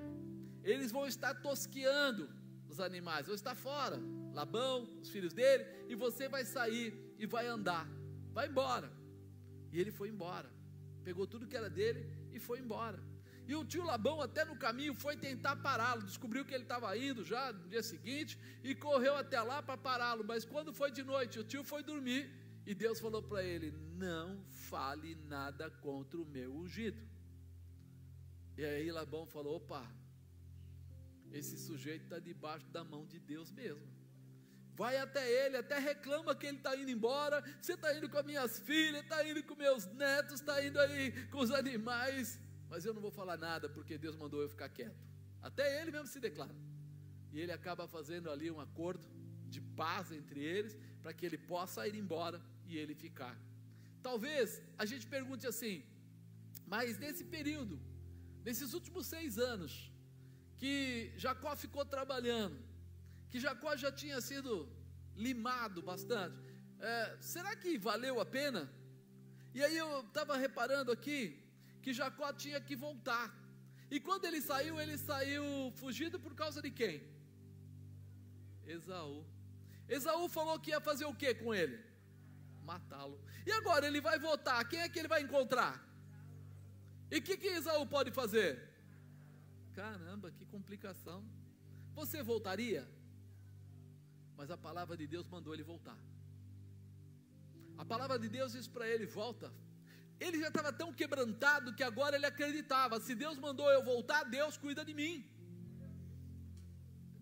Eles 0.64 0.92
vão 0.92 1.06
estar 1.06 1.34
tosqueando 1.36 2.30
os 2.70 2.80
animais, 2.80 3.26
vão 3.26 3.36
estar 3.36 3.56
fora. 3.56 4.00
Labão, 4.34 4.88
os 5.02 5.10
filhos 5.10 5.34
dele, 5.34 5.66
e 5.90 5.96
você 5.96 6.30
vai 6.30 6.46
sair 6.46 6.94
e 7.18 7.26
vai 7.26 7.46
andar. 7.48 7.86
Vai 8.32 8.48
embora. 8.48 8.90
E 9.72 9.80
ele 9.80 9.92
foi 9.92 10.08
embora. 10.08 10.50
Pegou 11.04 11.26
tudo 11.26 11.48
que 11.48 11.56
era 11.56 11.70
dele 11.70 12.10
e 12.32 12.40
foi 12.40 12.60
embora. 12.60 13.00
E 13.48 13.56
o 13.56 13.66
tio 13.66 13.84
Labão, 13.84 14.22
até 14.22 14.46
no 14.46 14.56
caminho, 14.56 14.94
foi 14.94 15.18
tentar 15.18 15.56
pará-lo. 15.56 16.04
Descobriu 16.04 16.46
que 16.46 16.54
ele 16.54 16.64
estava 16.64 16.96
indo 16.96 17.24
já 17.26 17.52
no 17.52 17.68
dia 17.68 17.82
seguinte 17.82 18.38
e 18.64 18.76
correu 18.76 19.16
até 19.16 19.42
lá 19.42 19.62
para 19.64 19.76
pará-lo. 19.76 20.24
Mas 20.24 20.46
quando 20.46 20.72
foi 20.72 20.92
de 20.92 21.04
noite, 21.04 21.40
o 21.40 21.44
tio 21.44 21.64
foi 21.64 21.82
dormir 21.82 22.30
e 22.64 22.76
Deus 22.76 23.00
falou 23.00 23.24
para 23.24 23.44
ele: 23.44 23.72
Não 23.96 24.44
fale 24.70 25.16
nada 25.16 25.72
contra 25.72 26.20
o 26.20 26.26
meu 26.26 26.56
ungido. 26.56 27.02
E 28.56 28.64
aí 28.64 28.92
Labão 28.92 29.26
falou: 29.26 29.56
Opa, 29.56 29.84
esse 31.32 31.58
sujeito 31.58 32.04
está 32.04 32.20
debaixo 32.20 32.68
da 32.68 32.84
mão 32.84 33.08
de 33.08 33.20
Deus 33.20 33.52
mesmo. 33.52 33.99
Vai 34.82 34.96
até 34.98 35.24
ele, 35.42 35.58
até 35.58 35.78
reclama 35.92 36.34
que 36.40 36.48
ele 36.50 36.58
está 36.58 36.74
indo 36.82 36.92
embora. 36.98 37.38
Você 37.62 37.74
está 37.74 37.90
indo 37.98 38.10
com 38.12 38.20
as 38.22 38.26
minhas 38.32 38.60
filhas, 38.68 39.02
está 39.04 39.20
indo 39.30 39.42
com 39.44 39.56
meus 39.56 39.86
netos, 40.04 40.36
está 40.36 40.56
indo 40.68 40.80
aí 40.80 41.04
com 41.32 41.40
os 41.46 41.52
animais 41.52 42.40
mas 42.70 42.86
eu 42.86 42.94
não 42.94 43.02
vou 43.02 43.12
falar 43.12 43.38
nada 43.38 43.68
porque 43.68 43.98
Deus 43.98 44.16
mandou 44.16 44.42
eu 44.42 44.50
ficar 44.56 44.70
quieto. 44.70 45.02
Até 45.42 45.82
ele 45.82 45.92
mesmo 45.92 46.08
se 46.08 46.20
declara. 46.20 46.56
E 47.32 47.40
ele 47.40 47.52
acaba 47.52 47.88
fazendo 47.88 48.30
ali 48.30 48.50
um 48.52 48.60
acordo 48.60 49.06
de 49.48 49.60
paz 49.82 50.12
entre 50.12 50.40
eles, 50.40 50.78
para 51.02 51.14
que 51.14 51.26
ele 51.26 51.38
possa 51.38 51.88
ir 51.88 51.96
embora 51.96 52.40
e 52.68 52.78
ele 52.78 52.94
ficar. 52.94 53.36
Talvez 54.04 54.62
a 54.78 54.86
gente 54.86 55.08
pergunte 55.08 55.48
assim, 55.48 55.84
mas 56.68 57.00
nesse 57.00 57.24
período, 57.24 57.80
nesses 58.46 58.74
últimos 58.74 59.08
seis 59.08 59.40
anos, 59.40 59.92
que 60.58 61.12
Jacó 61.18 61.56
ficou 61.56 61.84
trabalhando, 61.84 62.58
que 63.30 63.40
Jacó 63.40 63.76
já 63.76 63.92
tinha 63.92 64.20
sido 64.22 64.68
limado 65.16 65.82
bastante, 65.82 66.38
é, 66.80 67.18
será 67.20 67.56
que 67.56 67.78
valeu 67.78 68.20
a 68.20 68.26
pena? 68.26 68.72
E 69.54 69.64
aí 69.64 69.78
eu 69.78 70.02
estava 70.02 70.38
reparando 70.38 70.92
aqui, 70.92 71.22
que 71.82 71.94
Jacó 71.94 72.32
tinha 72.34 72.60
que 72.62 72.76
voltar. 72.76 73.28
E 73.92 74.00
quando 74.00 74.26
ele 74.26 74.42
saiu, 74.42 74.80
ele 74.80 74.98
saiu 74.98 75.46
fugido 75.76 76.20
por 76.20 76.36
causa 76.36 76.62
de 76.62 76.72
quem? 76.72 77.04
Esaú. 78.66 79.26
Esaú 79.88 80.30
falou 80.30 80.60
que 80.60 80.72
ia 80.72 80.80
fazer 80.80 81.06
o 81.06 81.16
que 81.16 81.34
com 81.34 81.54
ele? 81.54 81.84
Matá-lo. 82.64 83.20
E 83.46 83.52
agora 83.52 83.88
ele 83.88 84.00
vai 84.00 84.20
voltar, 84.20 84.64
quem 84.66 84.80
é 84.82 84.90
que 84.90 85.00
ele 85.00 85.08
vai 85.08 85.22
encontrar? 85.24 85.74
E 87.10 87.18
o 87.18 87.22
que, 87.22 87.36
que 87.36 87.48
Esaú 87.48 87.86
pode 87.88 88.12
fazer? 88.12 88.70
Caramba, 89.74 90.32
que 90.32 90.46
complicação. 90.46 91.24
Você 91.96 92.22
voltaria? 92.22 92.88
Mas 94.40 94.50
a 94.56 94.58
palavra 94.68 94.96
de 95.00 95.06
Deus 95.14 95.28
mandou 95.34 95.54
ele 95.54 95.64
voltar. 95.72 95.98
A 97.78 97.86
palavra 97.92 98.18
de 98.24 98.30
Deus 98.36 98.54
diz 98.58 98.68
para 98.76 98.86
ele: 98.92 99.06
volta, 99.06 99.48
ele 100.26 100.40
já 100.44 100.48
estava 100.48 100.72
tão 100.82 100.90
quebrantado 101.00 101.74
que 101.78 101.84
agora 101.84 102.16
ele 102.16 102.26
acreditava: 102.26 103.02
se 103.08 103.14
Deus 103.24 103.38
mandou 103.38 103.70
eu 103.70 103.84
voltar, 103.84 104.24
Deus 104.38 104.56
cuida 104.58 104.86
de 104.90 104.94
mim. 104.94 105.14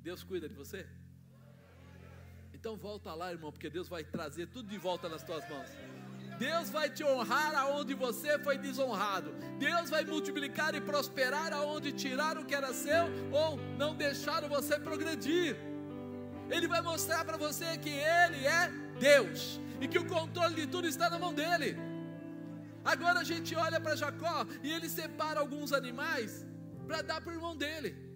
Deus 0.07 0.23
cuida 0.23 0.47
de 0.47 0.53
você? 0.61 0.81
Então 2.53 2.75
volta 2.77 3.13
lá, 3.15 3.31
irmão, 3.31 3.51
porque 3.51 3.69
Deus 3.77 3.87
vai 3.95 4.03
trazer 4.03 4.45
tudo 4.55 4.69
de 4.69 4.77
volta 4.77 5.09
nas 5.09 5.23
tuas 5.23 5.43
mãos. 5.49 5.69
Deus 6.37 6.69
vai 6.69 6.87
te 6.87 7.03
honrar 7.03 7.55
aonde 7.55 7.95
você 7.95 8.37
foi 8.37 8.59
desonrado. 8.59 9.31
Deus 9.57 9.89
vai 9.89 10.03
multiplicar 10.05 10.75
e 10.75 10.81
prosperar 10.81 11.51
aonde 11.51 11.91
tiraram 11.91 12.41
o 12.43 12.45
que 12.45 12.53
era 12.53 12.71
seu 12.73 13.05
ou 13.31 13.57
não 13.75 13.95
deixaram 13.95 14.47
você 14.47 14.79
progredir. 14.79 15.66
Ele 16.49 16.67
vai 16.67 16.81
mostrar 16.81 17.23
para 17.25 17.37
você 17.37 17.77
que 17.77 17.89
Ele 17.89 18.45
é 18.45 18.69
Deus 18.99 19.59
e 19.81 19.87
que 19.87 19.99
o 19.99 20.07
controle 20.07 20.55
de 20.55 20.67
tudo 20.67 20.87
está 20.87 21.09
na 21.09 21.19
mão 21.19 21.33
dele. 21.33 21.77
Agora 22.83 23.19
a 23.19 23.23
gente 23.23 23.53
olha 23.55 23.79
para 23.79 23.95
Jacó 23.95 24.45
e 24.63 24.71
ele 24.71 24.87
separa 24.87 25.39
alguns 25.41 25.73
animais 25.73 26.45
para 26.87 27.01
dar 27.01 27.19
para 27.21 27.31
o 27.31 27.35
irmão 27.35 27.55
dele. 27.55 28.07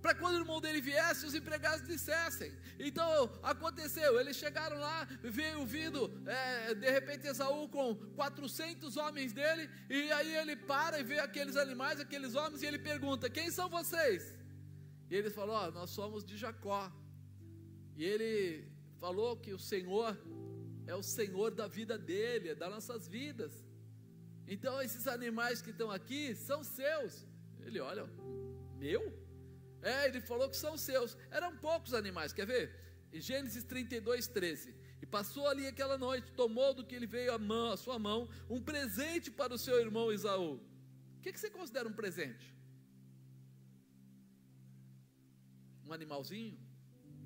Para 0.00 0.14
quando 0.14 0.36
o 0.36 0.38
irmão 0.38 0.60
dele 0.60 0.80
viesse, 0.80 1.26
os 1.26 1.34
empregados 1.34 1.84
dissessem. 1.84 2.52
Então 2.78 3.08
aconteceu, 3.42 4.20
eles 4.20 4.36
chegaram 4.36 4.78
lá, 4.78 5.08
veio 5.22 5.66
vindo, 5.66 6.00
é, 6.24 6.74
de 6.74 6.88
repente 6.88 7.26
Esaú 7.26 7.68
com 7.68 7.96
400 8.14 8.96
homens 8.96 9.32
dele, 9.32 9.68
e 9.90 10.12
aí 10.12 10.36
ele 10.36 10.54
para 10.54 11.00
e 11.00 11.02
vê 11.02 11.18
aqueles 11.18 11.56
animais, 11.56 11.98
aqueles 11.98 12.36
homens, 12.36 12.62
e 12.62 12.66
ele 12.66 12.78
pergunta: 12.78 13.28
Quem 13.28 13.50
são 13.50 13.68
vocês? 13.68 14.32
E 15.10 15.16
eles 15.16 15.34
falam: 15.34 15.68
oh, 15.68 15.70
Nós 15.72 15.90
somos 15.90 16.24
de 16.24 16.36
Jacó. 16.36 16.92
E 17.96 18.04
ele 18.04 18.68
falou 18.98 19.36
que 19.36 19.52
o 19.52 19.58
Senhor 19.58 20.16
é 20.86 20.94
o 20.94 21.02
Senhor 21.02 21.50
da 21.50 21.66
vida 21.66 21.98
dele, 21.98 22.50
é 22.50 22.54
das 22.54 22.70
nossas 22.70 23.08
vidas. 23.08 23.52
Então 24.46 24.80
esses 24.80 25.06
animais 25.08 25.60
que 25.60 25.70
estão 25.70 25.90
aqui 25.90 26.34
são 26.34 26.62
seus. 26.62 27.26
Ele 27.60 27.80
olha, 27.80 28.04
meu? 28.76 29.02
É, 29.82 30.06
ele 30.08 30.20
falou 30.20 30.48
que 30.48 30.56
são 30.56 30.76
seus. 30.76 31.16
Eram 31.30 31.56
poucos 31.56 31.94
animais, 31.94 32.32
quer 32.32 32.46
ver? 32.46 32.64
Em 33.12 33.20
Gênesis 33.20 33.64
32, 33.64 34.28
13. 34.28 34.74
E 35.02 35.06
passou 35.06 35.46
ali 35.48 35.66
aquela 35.66 35.96
noite, 35.96 36.32
tomou 36.32 36.74
do 36.74 36.84
que 36.84 36.94
ele 36.94 37.06
veio 37.06 37.32
a, 37.32 37.38
mão, 37.38 37.72
a 37.72 37.76
sua 37.76 37.98
mão, 37.98 38.28
um 38.48 38.60
presente 38.60 39.30
para 39.30 39.54
o 39.54 39.58
seu 39.58 39.80
irmão 39.80 40.12
Isaú. 40.12 40.54
O 41.18 41.20
que, 41.22 41.32
que 41.32 41.40
você 41.40 41.50
considera 41.50 41.88
um 41.88 41.92
presente? 41.92 42.54
Um 45.84 45.92
animalzinho? 45.92 46.65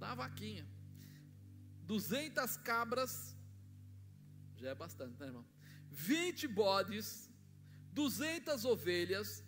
Uma 0.01 0.15
vaquinha. 0.15 0.67
200 1.87 2.57
cabras, 2.59 3.37
já 4.57 4.71
é 4.71 4.75
bastante, 4.75 5.19
né, 5.21 5.27
irmão? 5.27 5.45
20 5.91 6.49
bodes, 6.49 7.29
200 7.93 8.65
ovelhas, 8.65 9.45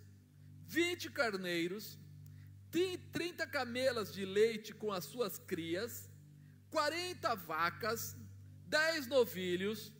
20 0.67 1.11
carneiros, 1.11 1.99
30 2.71 3.47
camelas 3.47 4.13
de 4.13 4.27
leite 4.27 4.75
com 4.75 4.93
as 4.93 5.05
suas 5.05 5.39
crias, 5.39 6.11
40 6.71 7.35
vacas, 7.35 8.17
10 8.67 9.07
novilhos, 9.07 9.91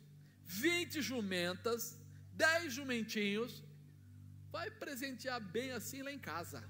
20 0.45 1.01
jumentas, 1.01 1.99
10 2.33 2.73
jumentinhos. 2.73 3.63
Vai 4.51 4.69
presentear 4.69 5.39
bem 5.41 5.71
assim 5.71 6.03
lá 6.03 6.11
em 6.11 6.19
casa. 6.19 6.63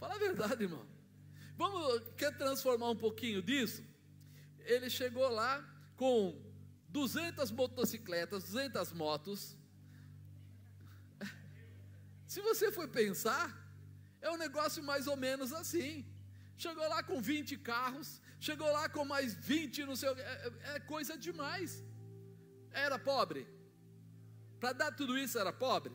Fala 0.00 0.14
a 0.16 0.18
verdade, 0.18 0.64
irmão. 0.64 0.93
Vamos, 1.56 2.02
quer 2.16 2.36
transformar 2.36 2.90
um 2.90 2.96
pouquinho 2.96 3.40
disso? 3.42 3.82
Ele 4.60 4.88
chegou 4.90 5.28
lá 5.28 5.62
com 5.96 6.40
200 6.88 7.50
motocicletas, 7.50 8.44
200 8.44 8.92
motos. 8.92 9.56
Se 12.26 12.40
você 12.40 12.72
for 12.72 12.88
pensar, 12.88 13.46
é 14.20 14.30
um 14.30 14.36
negócio 14.36 14.82
mais 14.82 15.06
ou 15.06 15.16
menos 15.16 15.52
assim. 15.52 16.06
Chegou 16.56 16.88
lá 16.88 17.02
com 17.02 17.20
20 17.20 17.56
carros, 17.58 18.20
chegou 18.40 18.70
lá 18.70 18.88
com 18.88 19.04
mais 19.04 19.34
20 19.34 19.84
no 19.84 19.96
seu. 19.96 20.16
É, 20.16 20.52
é 20.76 20.80
coisa 20.80 21.16
demais. 21.16 21.82
Era 22.70 22.98
pobre. 22.98 23.46
Para 24.58 24.72
dar 24.72 24.92
tudo 24.92 25.18
isso 25.18 25.38
era 25.38 25.52
pobre. 25.52 25.92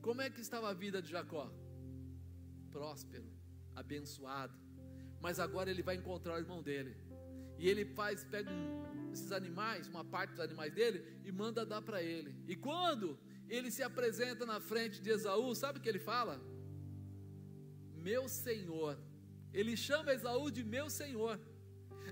Como 0.00 0.22
é 0.22 0.30
que 0.30 0.40
estava 0.40 0.70
a 0.70 0.72
vida 0.72 1.02
de 1.02 1.10
Jacó? 1.10 1.50
Próspero, 2.70 3.28
abençoado. 3.78 4.56
Mas 5.20 5.38
agora 5.40 5.70
ele 5.70 5.82
vai 5.82 5.96
encontrar 5.96 6.34
o 6.34 6.38
irmão 6.38 6.62
dele. 6.62 6.96
E 7.58 7.68
ele 7.68 7.84
faz, 7.84 8.24
pega 8.24 8.50
um, 8.50 9.12
esses 9.12 9.32
animais, 9.32 9.88
uma 9.88 10.04
parte 10.04 10.30
dos 10.30 10.40
animais 10.40 10.72
dele, 10.72 11.20
e 11.24 11.32
manda 11.32 11.66
dar 11.66 11.82
para 11.82 12.02
ele. 12.02 12.34
E 12.46 12.54
quando 12.54 13.18
ele 13.48 13.70
se 13.70 13.82
apresenta 13.82 14.46
na 14.46 14.60
frente 14.60 15.00
de 15.00 15.10
Esaú, 15.10 15.54
sabe 15.54 15.78
o 15.78 15.82
que 15.82 15.88
ele 15.88 15.98
fala? 15.98 16.40
Meu 17.96 18.28
senhor. 18.28 18.98
Ele 19.52 19.76
chama 19.76 20.12
Esaú 20.12 20.50
de 20.50 20.62
meu 20.62 20.88
senhor. 20.88 21.40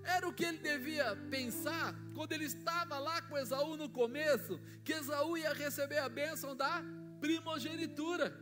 Era 0.03 0.29
o 0.29 0.33
que 0.33 0.45
ele 0.45 0.59
devia 0.59 1.17
pensar 1.31 1.95
quando 2.15 2.33
ele 2.33 2.45
estava 2.45 2.99
lá 2.99 3.23
com 3.23 3.39
Esaú 3.39 3.77
no 3.77 3.89
começo, 3.89 4.61
que 4.85 4.93
Esaú 4.93 5.37
ia 5.37 5.53
receber 5.53 5.99
a 5.99 6.09
bênção 6.09 6.57
da 6.57 6.83
primogenitura. 7.21 8.35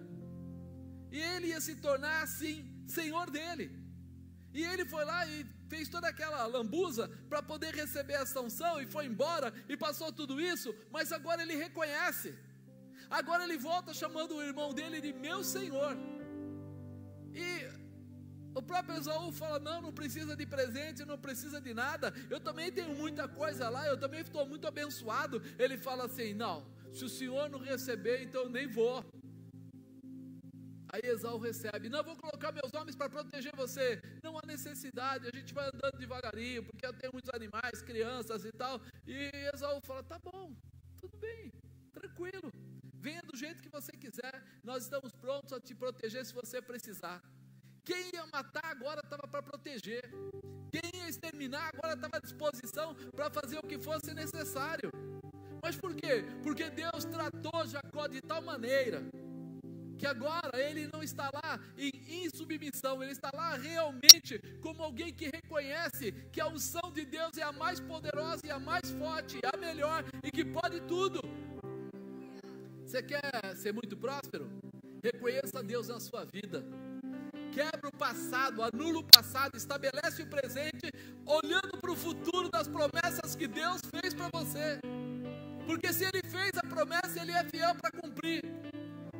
E 1.10 1.20
ele 1.20 1.48
ia 1.48 1.60
se 1.60 1.76
tornar 1.76 2.22
assim, 2.22 2.73
senhor 2.86 3.30
dele. 3.30 3.84
E 4.52 4.62
ele 4.64 4.84
foi 4.84 5.04
lá 5.04 5.26
e 5.26 5.44
fez 5.68 5.88
toda 5.88 6.08
aquela 6.08 6.46
lambuza 6.46 7.08
para 7.28 7.42
poder 7.42 7.74
receber 7.74 8.14
essa 8.14 8.40
unção 8.40 8.80
e 8.80 8.86
foi 8.86 9.06
embora 9.06 9.52
e 9.68 9.76
passou 9.76 10.12
tudo 10.12 10.40
isso, 10.40 10.74
mas 10.90 11.10
agora 11.10 11.42
ele 11.42 11.56
reconhece. 11.56 12.34
Agora 13.10 13.44
ele 13.44 13.58
volta 13.58 13.92
chamando 13.92 14.36
o 14.36 14.42
irmão 14.42 14.72
dele 14.72 15.00
de 15.00 15.12
meu 15.12 15.42
senhor. 15.42 15.96
E 17.32 17.66
o 18.54 18.62
próprio 18.62 18.96
Esaú 18.96 19.32
fala: 19.32 19.58
Não, 19.58 19.82
não 19.82 19.92
precisa 19.92 20.36
de 20.36 20.46
presente, 20.46 21.04
não 21.04 21.18
precisa 21.18 21.60
de 21.60 21.74
nada. 21.74 22.14
Eu 22.30 22.38
também 22.38 22.70
tenho 22.70 22.94
muita 22.94 23.26
coisa 23.26 23.68
lá, 23.68 23.86
eu 23.86 23.98
também 23.98 24.20
estou 24.20 24.46
muito 24.46 24.66
abençoado. 24.68 25.42
Ele 25.58 25.76
fala 25.76 26.04
assim: 26.04 26.32
Não, 26.32 26.64
se 26.92 27.04
o 27.04 27.08
senhor 27.08 27.50
não 27.50 27.58
receber, 27.58 28.22
então 28.22 28.42
eu 28.42 28.48
nem 28.48 28.68
vou. 28.68 29.04
Aí 30.94 31.00
Esaú 31.02 31.38
recebe: 31.38 31.88
Não, 31.88 32.04
vou 32.04 32.16
colocar 32.16 32.52
meus 32.52 32.72
homens 32.72 32.94
para 32.94 33.10
proteger 33.10 33.52
você. 33.56 34.00
Não 34.22 34.38
há 34.38 34.42
necessidade, 34.46 35.26
a 35.26 35.36
gente 35.36 35.52
vai 35.52 35.66
andando 35.66 35.98
devagarinho, 35.98 36.62
porque 36.62 36.86
eu 36.86 36.92
tenho 36.92 37.12
muitos 37.12 37.34
animais, 37.34 37.82
crianças 37.82 38.44
e 38.44 38.52
tal. 38.52 38.80
E 39.04 39.32
Esaú 39.52 39.80
fala: 39.80 40.04
Tá 40.04 40.20
bom, 40.20 40.54
tudo 41.00 41.16
bem, 41.16 41.52
tranquilo. 41.92 42.48
Venha 43.06 43.22
do 43.22 43.36
jeito 43.36 43.60
que 43.60 43.68
você 43.68 43.90
quiser, 43.90 44.40
nós 44.62 44.84
estamos 44.84 45.10
prontos 45.12 45.52
a 45.52 45.60
te 45.60 45.74
proteger 45.74 46.24
se 46.24 46.32
você 46.32 46.62
precisar. 46.62 47.20
Quem 47.82 48.14
ia 48.14 48.24
matar 48.26 48.64
agora 48.66 49.00
estava 49.02 49.26
para 49.26 49.42
proteger. 49.42 50.04
Quem 50.70 51.00
ia 51.00 51.08
exterminar 51.08 51.72
agora 51.74 51.94
estava 51.94 52.18
à 52.18 52.20
disposição 52.20 52.94
para 53.16 53.28
fazer 53.30 53.58
o 53.58 53.66
que 53.66 53.78
fosse 53.80 54.14
necessário. 54.14 54.92
Mas 55.60 55.76
por 55.76 55.92
quê? 55.96 56.24
Porque 56.44 56.70
Deus 56.70 57.04
tratou 57.04 57.66
Jacó 57.66 58.06
de 58.06 58.20
tal 58.20 58.40
maneira 58.42 59.02
que 59.98 60.06
agora 60.06 60.50
ele 60.54 60.88
não 60.92 61.02
está 61.02 61.30
lá 61.32 61.58
em 61.76 61.90
insubmissão, 62.24 63.02
ele 63.02 63.12
está 63.12 63.30
lá 63.34 63.56
realmente 63.56 64.38
como 64.60 64.82
alguém 64.82 65.12
que 65.12 65.26
reconhece 65.26 66.12
que 66.32 66.40
a 66.40 66.48
unção 66.48 66.90
de 66.92 67.04
Deus 67.04 67.36
é 67.38 67.42
a 67.42 67.52
mais 67.52 67.80
poderosa 67.80 68.46
e 68.46 68.50
a 68.50 68.58
mais 68.58 68.90
forte, 68.92 69.38
a 69.44 69.56
melhor 69.56 70.04
e 70.22 70.30
que 70.30 70.44
pode 70.44 70.80
tudo. 70.82 71.20
Você 72.84 73.02
quer 73.02 73.56
ser 73.56 73.72
muito 73.72 73.96
próspero? 73.96 74.48
Reconheça 75.02 75.62
Deus 75.62 75.88
na 75.88 76.00
sua 76.00 76.24
vida. 76.24 76.64
Quebra 77.52 77.88
o 77.88 77.96
passado, 77.96 78.62
anula 78.62 78.98
o 78.98 79.04
passado, 79.04 79.56
estabelece 79.56 80.22
o 80.22 80.26
presente, 80.26 80.90
olhando 81.24 81.78
para 81.80 81.90
o 81.92 81.96
futuro 81.96 82.48
das 82.48 82.66
promessas 82.66 83.36
que 83.36 83.46
Deus 83.46 83.80
fez 83.90 84.12
para 84.12 84.28
você. 84.32 84.80
Porque 85.66 85.92
se 85.92 86.04
Ele 86.04 86.20
fez 86.28 86.50
a 86.56 86.62
promessa, 86.62 87.20
Ele 87.20 87.32
é 87.32 87.44
fiel 87.44 87.74
para 87.74 87.90
cumprir 87.92 88.42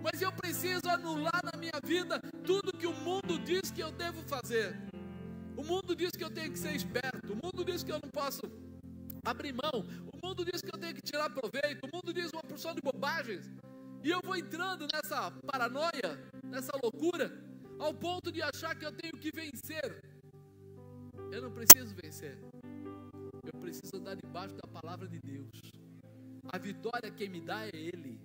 mas 0.05 0.21
eu 0.21 0.31
preciso 0.31 0.87
anular 0.91 1.41
na 1.43 1.59
minha 1.59 1.81
vida 1.83 2.21
tudo 2.45 2.77
que 2.77 2.87
o 2.87 2.93
mundo 2.93 3.39
diz 3.39 3.71
que 3.71 3.83
eu 3.83 3.91
devo 3.91 4.21
fazer. 4.25 4.77
O 5.57 5.65
mundo 5.65 5.97
diz 5.97 6.11
que 6.11 6.23
eu 6.23 6.29
tenho 6.29 6.53
que 6.53 6.59
ser 6.59 6.77
esperto, 6.77 7.33
o 7.33 7.37
mundo 7.43 7.65
diz 7.65 7.83
que 7.83 7.91
eu 7.91 7.99
não 8.03 8.11
posso 8.11 8.43
abrir 9.25 9.55
mão, 9.55 9.79
o 10.13 10.27
mundo 10.27 10.45
diz 10.45 10.61
que 10.61 10.69
eu 10.69 10.79
tenho 10.79 10.95
que 10.95 11.01
tirar 11.01 11.31
proveito, 11.31 11.87
o 11.87 11.91
mundo 11.97 12.13
diz 12.13 12.31
uma 12.31 12.43
porção 12.43 12.75
de 12.75 12.83
bobagens. 12.83 13.51
E 14.03 14.11
eu 14.11 14.21
vou 14.23 14.37
entrando 14.37 14.87
nessa 14.93 15.31
paranoia, 15.51 16.11
nessa 16.43 16.73
loucura, 16.83 17.33
ao 17.79 17.95
ponto 17.95 18.31
de 18.31 18.43
achar 18.43 18.75
que 18.75 18.85
eu 18.85 18.93
tenho 18.93 19.17
que 19.17 19.31
vencer. 19.35 20.05
Eu 21.33 21.41
não 21.41 21.51
preciso 21.51 21.95
vencer. 21.95 22.39
Eu 23.43 23.59
preciso 23.59 23.97
andar 23.97 24.17
debaixo 24.17 24.55
da 24.55 24.69
palavra 24.69 25.09
de 25.09 25.19
Deus. 25.19 25.73
A 26.53 26.59
vitória 26.59 27.11
quem 27.11 27.31
me 27.31 27.41
dá 27.41 27.67
é 27.67 27.71
Ele. 27.73 28.21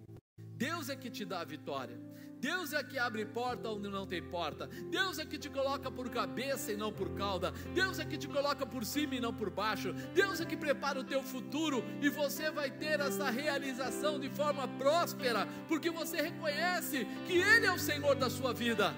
Deus 0.60 0.90
é 0.90 0.96
que 0.98 1.10
te 1.10 1.24
dá 1.24 1.40
a 1.40 1.46
vitória. 1.46 1.98
Deus 2.38 2.74
é 2.74 2.84
que 2.84 3.00
abre 3.00 3.26
porta 3.26 3.70
onde 3.70 3.88
não 3.88 4.06
tem 4.06 4.22
porta. 4.22 4.68
Deus 4.92 5.18
é 5.18 5.26
que 5.26 5.38
te 5.38 5.50
coloca 5.50 5.90
por 5.90 6.10
cabeça 6.10 6.74
e 6.74 6.76
não 6.76 6.92
por 6.92 7.12
cauda. 7.12 7.54
Deus 7.74 7.98
é 7.98 8.04
que 8.04 8.18
te 8.18 8.28
coloca 8.28 8.66
por 8.66 8.84
cima 8.84 9.16
e 9.16 9.22
não 9.22 9.34
por 9.34 9.50
baixo. 9.50 9.94
Deus 10.14 10.42
é 10.42 10.46
que 10.46 10.58
prepara 10.58 11.00
o 11.00 11.04
teu 11.06 11.24
futuro 11.24 11.82
e 12.02 12.10
você 12.10 12.52
vai 12.52 12.70
ter 12.70 13.00
essa 13.00 13.30
realização 13.30 14.20
de 14.20 14.30
forma 14.30 14.68
próspera, 14.68 15.48
porque 15.70 15.90
você 15.90 16.22
reconhece 16.22 17.08
que 17.26 17.38
Ele 17.38 17.66
é 17.66 17.72
o 17.72 17.80
Senhor 17.80 18.16
da 18.16 18.30
sua 18.30 18.54
vida. 18.54 18.94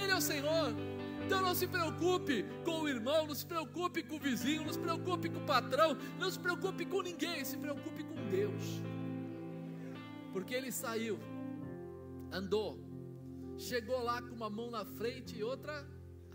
Ele 0.00 0.12
é 0.12 0.16
o 0.16 0.20
Senhor. 0.20 0.72
Então 1.26 1.42
não 1.42 1.56
se 1.56 1.66
preocupe 1.66 2.46
com 2.64 2.82
o 2.82 2.88
irmão, 2.88 3.26
não 3.26 3.34
se 3.34 3.44
preocupe 3.44 4.00
com 4.04 4.14
o 4.14 4.20
vizinho, 4.20 4.64
não 4.64 4.72
se 4.72 4.78
preocupe 4.78 5.28
com 5.28 5.40
o 5.40 5.46
patrão, 5.46 5.96
não 6.20 6.30
se 6.30 6.38
preocupe 6.38 6.84
com 6.84 7.02
ninguém, 7.02 7.44
se 7.44 7.56
preocupe 7.56 8.04
com 8.04 8.28
Deus. 8.30 8.93
Porque 10.34 10.52
ele 10.52 10.72
saiu, 10.72 11.16
andou, 12.38 12.70
chegou 13.56 14.02
lá 14.02 14.20
com 14.20 14.34
uma 14.34 14.50
mão 14.50 14.68
na 14.68 14.84
frente 14.84 15.36
e 15.38 15.44
outra 15.44 15.74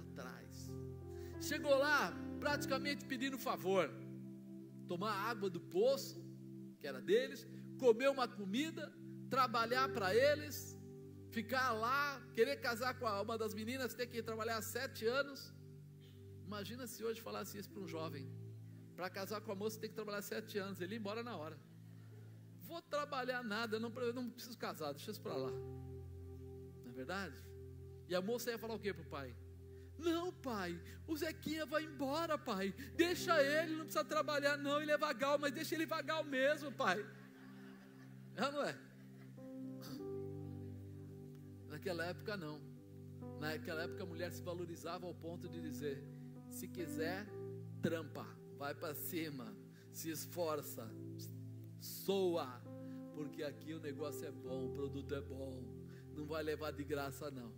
atrás. 0.04 0.72
Chegou 1.42 1.76
lá 1.78 2.14
praticamente 2.40 3.04
pedindo 3.04 3.38
favor. 3.38 3.92
Tomar 4.88 5.12
água 5.32 5.50
do 5.50 5.60
poço, 5.60 6.24
que 6.80 6.88
era 6.88 7.02
deles, 7.02 7.46
comer 7.78 8.10
uma 8.10 8.26
comida, 8.26 8.86
trabalhar 9.30 9.90
para 9.90 10.16
eles, 10.16 10.80
ficar 11.30 11.74
lá, 11.74 12.22
querer 12.34 12.56
casar 12.68 12.98
com 12.98 13.06
uma 13.06 13.38
das 13.38 13.54
meninas, 13.54 13.94
ter 13.94 14.08
que 14.08 14.24
trabalhar 14.24 14.62
sete 14.62 15.06
anos. 15.06 15.54
Imagina 16.46 16.88
se 16.88 17.04
hoje 17.04 17.20
falasse 17.20 17.58
isso 17.58 17.70
para 17.70 17.82
um 17.82 17.88
jovem. 17.88 18.26
Para 18.96 19.10
casar 19.10 19.42
com 19.42 19.52
a 19.52 19.56
moça 19.56 19.78
tem 19.78 19.90
que 19.90 19.96
trabalhar 20.02 20.22
sete 20.22 20.58
anos, 20.58 20.80
ele 20.80 20.94
ia 20.94 21.00
embora 21.00 21.22
na 21.22 21.36
hora 21.36 21.69
vou 22.70 22.82
trabalhar 22.84 23.44
nada, 23.44 23.78
eu 23.78 23.80
não, 23.80 23.92
eu 24.02 24.14
não 24.14 24.30
preciso 24.30 24.58
casar, 24.58 24.94
deixa 24.94 25.10
isso 25.12 25.22
para 25.22 25.36
lá. 25.36 25.52
Não 25.52 26.92
é 26.92 26.94
verdade? 26.94 27.36
E 28.08 28.16
a 28.16 28.22
moça 28.22 28.52
ia 28.52 28.60
falar 28.60 28.76
o 28.76 28.80
que 28.80 28.94
para 28.94 29.02
o 29.02 29.10
pai? 29.10 29.36
Não, 29.98 30.32
pai, 30.32 30.80
o 31.06 31.18
Zequinha 31.18 31.66
vai 31.66 31.84
embora, 31.84 32.38
pai. 32.38 32.74
Deixa 32.96 33.42
ele, 33.44 33.76
não 33.76 33.84
precisa 33.84 34.06
trabalhar, 34.06 34.56
não. 34.58 34.82
Ele 34.82 34.92
é 34.92 34.98
vagal, 34.98 35.38
mas 35.38 35.52
deixa 35.52 35.76
ele 35.76 35.86
vagal 35.86 36.24
mesmo, 36.24 36.72
pai. 36.72 37.06
É 38.36 38.52
não 38.52 38.64
é? 38.64 38.78
Naquela 41.68 42.06
época, 42.06 42.38
não. 42.38 42.62
Naquela 43.40 43.84
época, 43.84 44.04
a 44.04 44.06
mulher 44.06 44.32
se 44.32 44.42
valorizava 44.42 45.06
ao 45.06 45.14
ponto 45.14 45.50
de 45.50 45.60
dizer: 45.60 46.02
se 46.50 46.68
quiser, 46.68 47.28
trampa, 47.82 48.26
vai 48.58 48.74
para 48.74 48.94
cima, 48.94 49.54
se 49.92 50.10
esforça, 50.10 50.90
soa, 51.80 52.62
porque 53.14 53.44
aqui 53.44 53.74
o 53.74 53.80
negócio 53.80 54.26
é 54.26 54.32
bom, 54.32 54.68
o 54.68 54.74
produto 54.74 55.14
é 55.16 55.22
bom, 55.22 55.64
não 56.16 56.26
vai 56.26 56.44
levar 56.44 56.72
de 56.72 56.84
graça 56.84 57.30
não. 57.32 57.54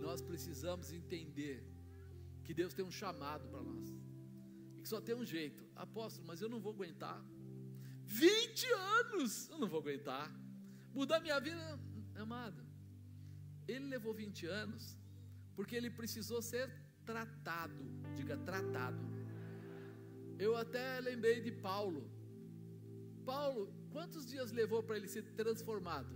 Nós 0.00 0.20
precisamos 0.20 0.92
entender 0.92 1.64
que 2.42 2.52
Deus 2.52 2.74
tem 2.74 2.84
um 2.84 2.90
chamado 2.90 3.48
para 3.48 3.62
nós. 3.62 3.88
E 4.76 4.82
que 4.82 4.88
só 4.88 5.00
tem 5.00 5.14
um 5.14 5.24
jeito. 5.24 5.64
Apóstolo, 5.74 6.26
mas 6.26 6.40
eu 6.40 6.48
não 6.48 6.60
vou 6.60 6.72
aguentar. 6.72 7.24
20 8.04 8.66
anos, 8.72 9.48
eu 9.48 9.58
não 9.58 9.68
vou 9.68 9.80
aguentar. 9.80 10.30
Mudar 10.92 11.20
minha 11.20 11.40
vida, 11.40 11.80
amado. 12.16 12.62
Ele 13.66 13.86
levou 13.86 14.12
20 14.12 14.46
anos 14.46 14.96
porque 15.56 15.74
ele 15.74 15.90
precisou 15.90 16.42
ser 16.42 16.70
tratado. 17.04 17.84
Diga 18.14 18.36
tratado. 18.36 18.98
Eu 20.38 20.56
até 20.56 21.00
lembrei 21.00 21.40
de 21.40 21.52
Paulo. 21.52 22.10
Paulo, 23.24 23.72
quantos 23.90 24.26
dias 24.26 24.50
levou 24.52 24.82
para 24.82 24.96
ele 24.96 25.08
ser 25.08 25.22
transformado? 25.40 26.12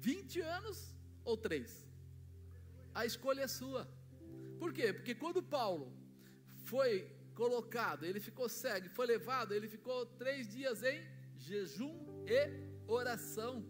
20 0.00 0.40
anos 0.40 0.94
ou 1.24 1.36
3? 1.36 1.86
A 2.94 3.04
escolha 3.06 3.42
é 3.42 3.48
sua. 3.48 3.88
Por 4.58 4.72
quê? 4.72 4.92
Porque 4.92 5.14
quando 5.14 5.42
Paulo 5.42 5.92
foi 6.72 7.10
colocado, 7.34 8.04
ele 8.04 8.20
ficou 8.20 8.48
cego, 8.48 8.88
foi 8.90 9.06
levado, 9.06 9.52
ele 9.52 9.68
ficou 9.68 10.06
três 10.06 10.48
dias 10.48 10.82
em 10.82 11.02
jejum 11.36 11.96
e 12.26 12.40
oração. 12.86 13.64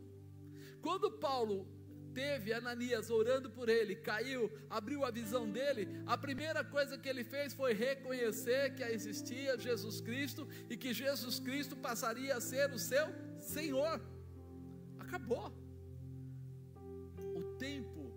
Quando 0.83 1.11
Paulo 1.11 1.67
teve 2.15 2.53
Ananias 2.53 3.11
orando 3.11 3.51
por 3.51 3.69
ele, 3.69 3.97
caiu, 3.97 4.51
abriu 4.71 5.05
a 5.05 5.11
visão 5.11 5.51
dele, 5.51 5.89
a 6.07 6.17
primeira 6.17 6.63
coisa 6.65 6.97
que 6.97 7.09
ele 7.09 7.25
fez 7.25 7.53
foi 7.53 7.73
reconhecer 7.73 8.75
que 8.75 8.83
existia 8.83 9.59
Jesus 9.59 10.01
Cristo 10.01 10.49
e 10.71 10.77
que 10.77 10.95
Jesus 10.95 11.39
Cristo 11.41 11.77
passaria 11.77 12.37
a 12.37 12.41
ser 12.41 12.71
o 12.71 12.79
seu 12.79 13.07
Senhor. 13.41 14.01
Acabou. 14.99 15.53
O 17.35 17.43
tempo 17.59 18.13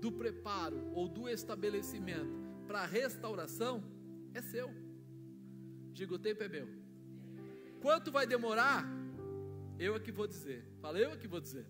do 0.00 0.10
preparo 0.10 0.92
ou 0.92 1.08
do 1.08 1.28
estabelecimento 1.28 2.36
para 2.66 2.80
a 2.80 2.86
restauração 2.86 3.82
é 4.34 4.42
seu. 4.42 4.68
Diga, 5.92 6.14
o 6.14 6.18
tempo 6.18 6.42
é 6.42 6.48
meu. 6.48 6.68
Quanto 7.80 8.10
vai 8.10 8.26
demorar? 8.26 8.84
Eu 9.78 9.94
é 9.94 10.00
que 10.00 10.10
vou 10.10 10.26
dizer. 10.26 10.64
Fala, 10.80 10.98
eu 10.98 11.12
é 11.12 11.16
que 11.16 11.28
vou 11.28 11.40
dizer. 11.40 11.66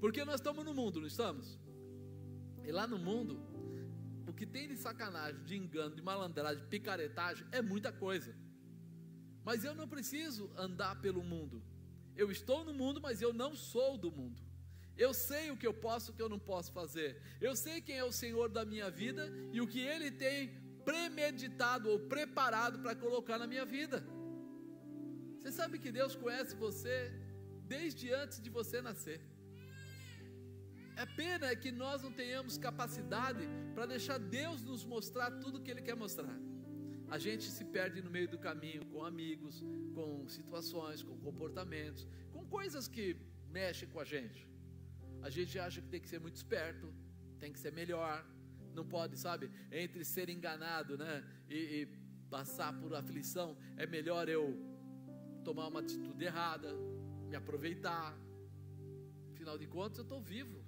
Porque 0.00 0.24
nós 0.24 0.36
estamos 0.36 0.64
no 0.64 0.74
mundo, 0.74 1.00
não 1.00 1.06
estamos? 1.06 1.58
E 2.64 2.72
lá 2.72 2.86
no 2.86 2.98
mundo, 2.98 3.34
o 4.26 4.32
que 4.32 4.46
tem 4.46 4.68
de 4.68 4.76
sacanagem, 4.76 5.42
de 5.44 5.56
engano, 5.56 5.94
de 5.94 6.02
malandragem, 6.02 6.62
de 6.62 6.68
picaretagem 6.68 7.46
é 7.52 7.60
muita 7.60 7.92
coisa. 7.92 8.34
Mas 9.44 9.64
eu 9.64 9.74
não 9.74 9.88
preciso 9.88 10.50
andar 10.56 11.00
pelo 11.00 11.22
mundo. 11.22 11.62
Eu 12.16 12.30
estou 12.30 12.64
no 12.64 12.72
mundo, 12.72 13.00
mas 13.00 13.20
eu 13.20 13.32
não 13.32 13.54
sou 13.54 13.98
do 13.98 14.10
mundo. 14.10 14.40
Eu 14.96 15.12
sei 15.14 15.50
o 15.50 15.56
que 15.56 15.66
eu 15.66 15.72
posso 15.72 16.10
e 16.10 16.12
o 16.12 16.16
que 16.16 16.22
eu 16.22 16.28
não 16.28 16.38
posso 16.38 16.72
fazer. 16.72 17.20
Eu 17.40 17.54
sei 17.56 17.80
quem 17.80 17.96
é 17.96 18.04
o 18.04 18.12
Senhor 18.12 18.48
da 18.48 18.64
minha 18.64 18.90
vida 18.90 19.30
e 19.52 19.60
o 19.60 19.66
que 19.66 19.80
Ele 19.80 20.10
tem 20.10 20.50
premeditado 20.84 21.88
ou 21.88 22.00
preparado 22.00 22.78
para 22.80 22.94
colocar 22.94 23.38
na 23.38 23.46
minha 23.46 23.64
vida. 23.64 24.04
Você 25.38 25.50
sabe 25.50 25.78
que 25.78 25.90
Deus 25.90 26.14
conhece 26.14 26.54
você 26.54 27.12
desde 27.66 28.12
antes 28.12 28.40
de 28.40 28.50
você 28.50 28.82
nascer. 28.82 29.20
É 30.96 31.06
pena 31.06 31.54
que 31.56 31.70
nós 31.70 32.02
não 32.02 32.12
tenhamos 32.12 32.58
capacidade 32.58 33.48
para 33.74 33.86
deixar 33.86 34.18
Deus 34.18 34.62
nos 34.62 34.84
mostrar 34.84 35.30
tudo 35.32 35.58
o 35.58 35.62
que 35.62 35.70
Ele 35.70 35.82
quer 35.82 35.96
mostrar. 35.96 36.36
A 37.08 37.18
gente 37.18 37.44
se 37.50 37.64
perde 37.64 38.00
no 38.00 38.10
meio 38.10 38.28
do 38.28 38.38
caminho 38.38 38.86
com 38.86 39.04
amigos, 39.04 39.64
com 39.94 40.28
situações, 40.28 41.02
com 41.02 41.16
comportamentos, 41.18 42.06
com 42.32 42.44
coisas 42.46 42.86
que 42.86 43.16
mexem 43.48 43.88
com 43.88 43.98
a 43.98 44.04
gente. 44.04 44.48
A 45.22 45.28
gente 45.28 45.58
acha 45.58 45.80
que 45.80 45.88
tem 45.88 46.00
que 46.00 46.08
ser 46.08 46.20
muito 46.20 46.36
esperto, 46.36 46.92
tem 47.38 47.52
que 47.52 47.58
ser 47.58 47.72
melhor, 47.72 48.24
não 48.74 48.86
pode, 48.86 49.18
sabe? 49.18 49.50
Entre 49.72 50.04
ser 50.04 50.28
enganado, 50.28 50.96
né? 50.96 51.24
E, 51.48 51.54
e 51.54 51.86
passar 52.30 52.72
por 52.78 52.94
aflição, 52.94 53.56
é 53.76 53.86
melhor 53.86 54.28
eu 54.28 54.56
tomar 55.42 55.66
uma 55.66 55.80
atitude 55.80 56.24
errada, 56.24 56.72
me 57.28 57.34
aproveitar. 57.34 58.16
Afinal 59.32 59.58
de 59.58 59.66
contas, 59.66 59.98
eu 59.98 60.04
estou 60.04 60.20
vivo. 60.20 60.59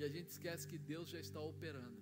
E 0.00 0.04
a 0.04 0.08
gente 0.08 0.28
esquece 0.28 0.66
que 0.66 0.78
Deus 0.78 1.10
já 1.10 1.20
está 1.20 1.40
operando. 1.40 2.00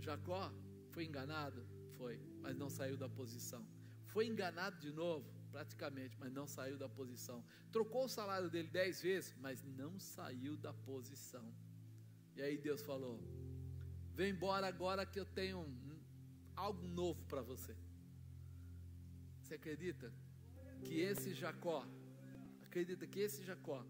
Jacó 0.00 0.52
foi 0.90 1.04
enganado? 1.04 1.64
Foi, 1.96 2.18
mas 2.40 2.56
não 2.56 2.68
saiu 2.68 2.96
da 2.96 3.08
posição. 3.08 3.64
Foi 4.06 4.26
enganado 4.26 4.76
de 4.80 4.90
novo? 4.92 5.32
Praticamente, 5.52 6.18
mas 6.18 6.32
não 6.32 6.44
saiu 6.48 6.76
da 6.76 6.88
posição. 6.88 7.44
Trocou 7.70 8.06
o 8.06 8.08
salário 8.08 8.50
dele 8.50 8.68
dez 8.68 9.00
vezes, 9.00 9.32
mas 9.38 9.62
não 9.62 10.00
saiu 10.00 10.56
da 10.56 10.72
posição. 10.72 11.46
E 12.34 12.42
aí 12.42 12.58
Deus 12.58 12.82
falou: 12.82 13.16
Vem 14.12 14.30
embora 14.32 14.66
agora 14.66 15.06
que 15.06 15.20
eu 15.20 15.24
tenho 15.24 15.60
um, 15.60 16.00
algo 16.56 16.84
novo 16.88 17.24
para 17.26 17.42
você. 17.42 17.76
Você 19.40 19.54
acredita 19.54 20.12
que 20.82 20.98
esse 21.00 21.32
Jacó, 21.32 21.86
acredita 22.64 23.06
que 23.06 23.20
esse 23.20 23.44
Jacó, 23.44 23.86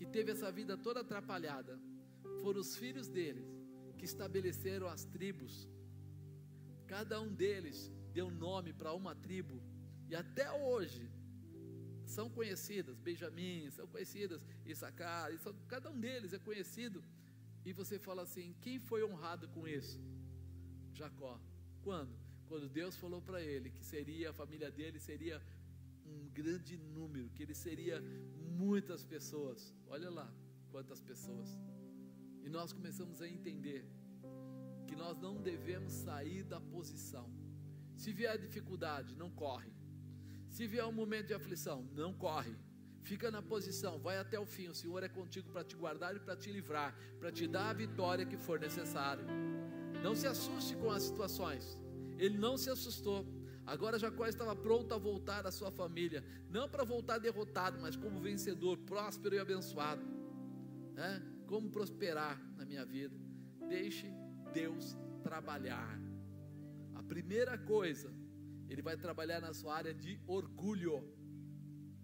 que 0.00 0.06
teve 0.06 0.32
essa 0.32 0.50
vida 0.50 0.78
toda 0.78 1.00
atrapalhada, 1.00 1.78
foram 2.40 2.58
os 2.58 2.74
filhos 2.74 3.06
deles 3.06 3.46
que 3.98 4.06
estabeleceram 4.06 4.86
as 4.88 5.04
tribos. 5.04 5.68
Cada 6.86 7.20
um 7.20 7.30
deles 7.42 7.92
deu 8.10 8.30
nome 8.30 8.72
para 8.72 8.94
uma 8.94 9.14
tribo 9.14 9.62
e 10.08 10.16
até 10.16 10.50
hoje 10.50 11.06
são 12.06 12.30
conhecidas, 12.30 12.98
Benjamim, 12.98 13.70
são 13.70 13.86
conhecidas, 13.86 14.42
Issacar, 14.64 15.30
cada 15.68 15.90
um 15.90 16.00
deles 16.00 16.32
é 16.32 16.38
conhecido. 16.38 17.04
E 17.62 17.74
você 17.74 17.98
fala 17.98 18.22
assim: 18.22 18.56
quem 18.62 18.78
foi 18.78 19.04
honrado 19.04 19.48
com 19.48 19.68
isso? 19.68 20.00
Jacó. 20.94 21.38
Quando? 21.82 22.16
Quando 22.48 22.70
Deus 22.70 22.96
falou 22.96 23.20
para 23.20 23.42
ele 23.42 23.68
que 23.68 23.84
seria 23.84 24.30
a 24.30 24.32
família 24.32 24.70
dele 24.70 24.98
seria 24.98 25.42
grande 26.32 26.76
número, 26.76 27.30
que 27.30 27.42
ele 27.42 27.54
seria 27.54 28.00
muitas 28.62 29.04
pessoas. 29.04 29.74
Olha 29.86 30.10
lá 30.10 30.32
quantas 30.70 31.00
pessoas. 31.00 31.48
E 32.44 32.48
nós 32.48 32.72
começamos 32.72 33.20
a 33.20 33.28
entender 33.28 33.84
que 34.86 34.96
nós 34.96 35.16
não 35.18 35.40
devemos 35.40 35.92
sair 35.92 36.42
da 36.42 36.60
posição. 36.60 37.30
Se 37.96 38.12
vier 38.12 38.38
dificuldade, 38.38 39.14
não 39.14 39.30
corre. 39.30 39.72
Se 40.48 40.66
vier 40.66 40.84
um 40.84 40.92
momento 40.92 41.28
de 41.28 41.34
aflição, 41.34 41.88
não 41.92 42.12
corre. 42.12 42.56
Fica 43.02 43.30
na 43.30 43.42
posição, 43.42 43.98
vai 43.98 44.18
até 44.18 44.38
o 44.38 44.46
fim. 44.46 44.68
O 44.68 44.74
Senhor 44.74 45.02
é 45.02 45.08
contigo 45.08 45.50
para 45.50 45.64
te 45.64 45.76
guardar 45.76 46.14
e 46.14 46.20
para 46.20 46.36
te 46.36 46.50
livrar, 46.50 46.94
para 47.18 47.30
te 47.30 47.46
dar 47.46 47.70
a 47.70 47.72
vitória 47.72 48.26
que 48.26 48.36
for 48.36 48.58
necessário. 48.58 49.24
Não 50.02 50.14
se 50.14 50.26
assuste 50.26 50.76
com 50.76 50.90
as 50.90 51.02
situações. 51.02 51.78
Ele 52.18 52.36
não 52.36 52.56
se 52.56 52.70
assustou. 52.70 53.26
Agora 53.74 54.00
Jacó 54.00 54.26
estava 54.26 54.54
pronto 54.56 54.92
a 54.92 54.98
voltar 54.98 55.46
à 55.46 55.52
sua 55.52 55.70
família, 55.70 56.24
não 56.48 56.68
para 56.68 56.82
voltar 56.82 57.18
derrotado, 57.18 57.78
mas 57.80 57.94
como 57.94 58.20
vencedor, 58.20 58.76
próspero 58.78 59.36
e 59.36 59.38
abençoado. 59.38 60.02
É? 60.96 61.22
Como 61.46 61.70
prosperar 61.70 62.36
na 62.56 62.64
minha 62.64 62.84
vida? 62.84 63.16
Deixe 63.68 64.08
Deus 64.52 64.96
trabalhar. 65.22 65.96
A 66.96 67.02
primeira 67.12 67.56
coisa, 67.56 68.12
Ele 68.68 68.82
vai 68.82 68.96
trabalhar 68.96 69.40
na 69.40 69.52
sua 69.54 69.76
área 69.76 69.94
de 69.94 70.20
orgulho. 70.26 70.96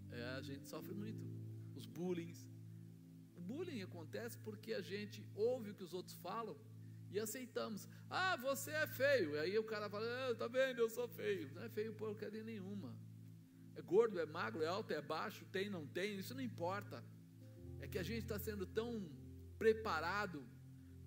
É, 0.09 0.23
a 0.39 0.41
gente 0.41 0.65
sofre 0.69 0.93
muito. 0.93 1.21
Os 1.75 1.85
bullying. 1.85 2.33
O 3.35 3.41
bullying 3.41 3.81
acontece 3.81 4.37
porque 4.37 4.71
a 4.73 4.83
gente 4.93 5.21
ouve 5.35 5.71
o 5.71 5.75
que 5.75 5.83
os 5.83 5.93
outros 5.93 6.15
falam 6.15 6.55
e 7.11 7.19
aceitamos. 7.19 7.87
Ah, 8.09 8.35
você 8.37 8.71
é 8.71 8.87
feio. 8.87 9.35
E 9.35 9.39
aí 9.39 9.59
o 9.59 9.63
cara 9.63 9.89
fala, 9.89 10.05
ah, 10.05 10.35
tá 10.35 10.47
vendo, 10.47 10.79
eu 10.79 10.89
sou 10.89 11.07
feio. 11.07 11.51
Não 11.53 11.63
é 11.63 11.69
feio 11.69 11.93
porcaria 11.93 12.43
nenhuma. 12.43 12.95
É 13.75 13.81
gordo, 13.81 14.19
é 14.19 14.25
magro, 14.25 14.63
é 14.63 14.67
alto, 14.67 14.91
é 14.91 15.01
baixo, 15.01 15.45
tem, 15.51 15.69
não 15.69 15.85
tem, 15.85 16.17
isso 16.17 16.33
não 16.33 16.41
importa. 16.41 17.03
É 17.79 17.87
que 17.87 17.99
a 17.99 18.03
gente 18.03 18.23
está 18.23 18.39
sendo 18.39 18.65
tão 18.65 19.07
preparado 19.57 20.43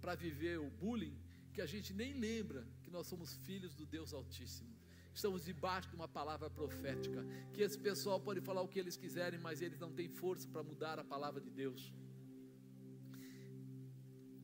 para 0.00 0.14
viver 0.14 0.58
o 0.58 0.70
bullying 0.70 1.18
que 1.52 1.60
a 1.60 1.66
gente 1.66 1.92
nem 1.92 2.12
lembra 2.14 2.66
que 2.82 2.90
nós 2.90 3.06
somos 3.06 3.34
filhos 3.46 3.74
do 3.74 3.84
Deus 3.84 4.12
Altíssimo. 4.12 4.70
Estamos 5.12 5.44
debaixo 5.44 5.88
de 5.90 5.96
uma 5.96 6.08
palavra 6.08 6.48
profética. 6.48 7.24
Que 7.52 7.62
esse 7.62 7.78
pessoal 7.78 8.20
pode 8.20 8.40
falar 8.40 8.62
o 8.62 8.68
que 8.68 8.78
eles 8.78 8.96
quiserem, 8.96 9.38
mas 9.40 9.60
eles 9.60 9.78
não 9.78 9.92
têm 9.92 10.08
força 10.08 10.48
para 10.48 10.62
mudar 10.62 10.98
a 10.98 11.04
palavra 11.04 11.40
de 11.40 11.50
Deus. 11.50 11.92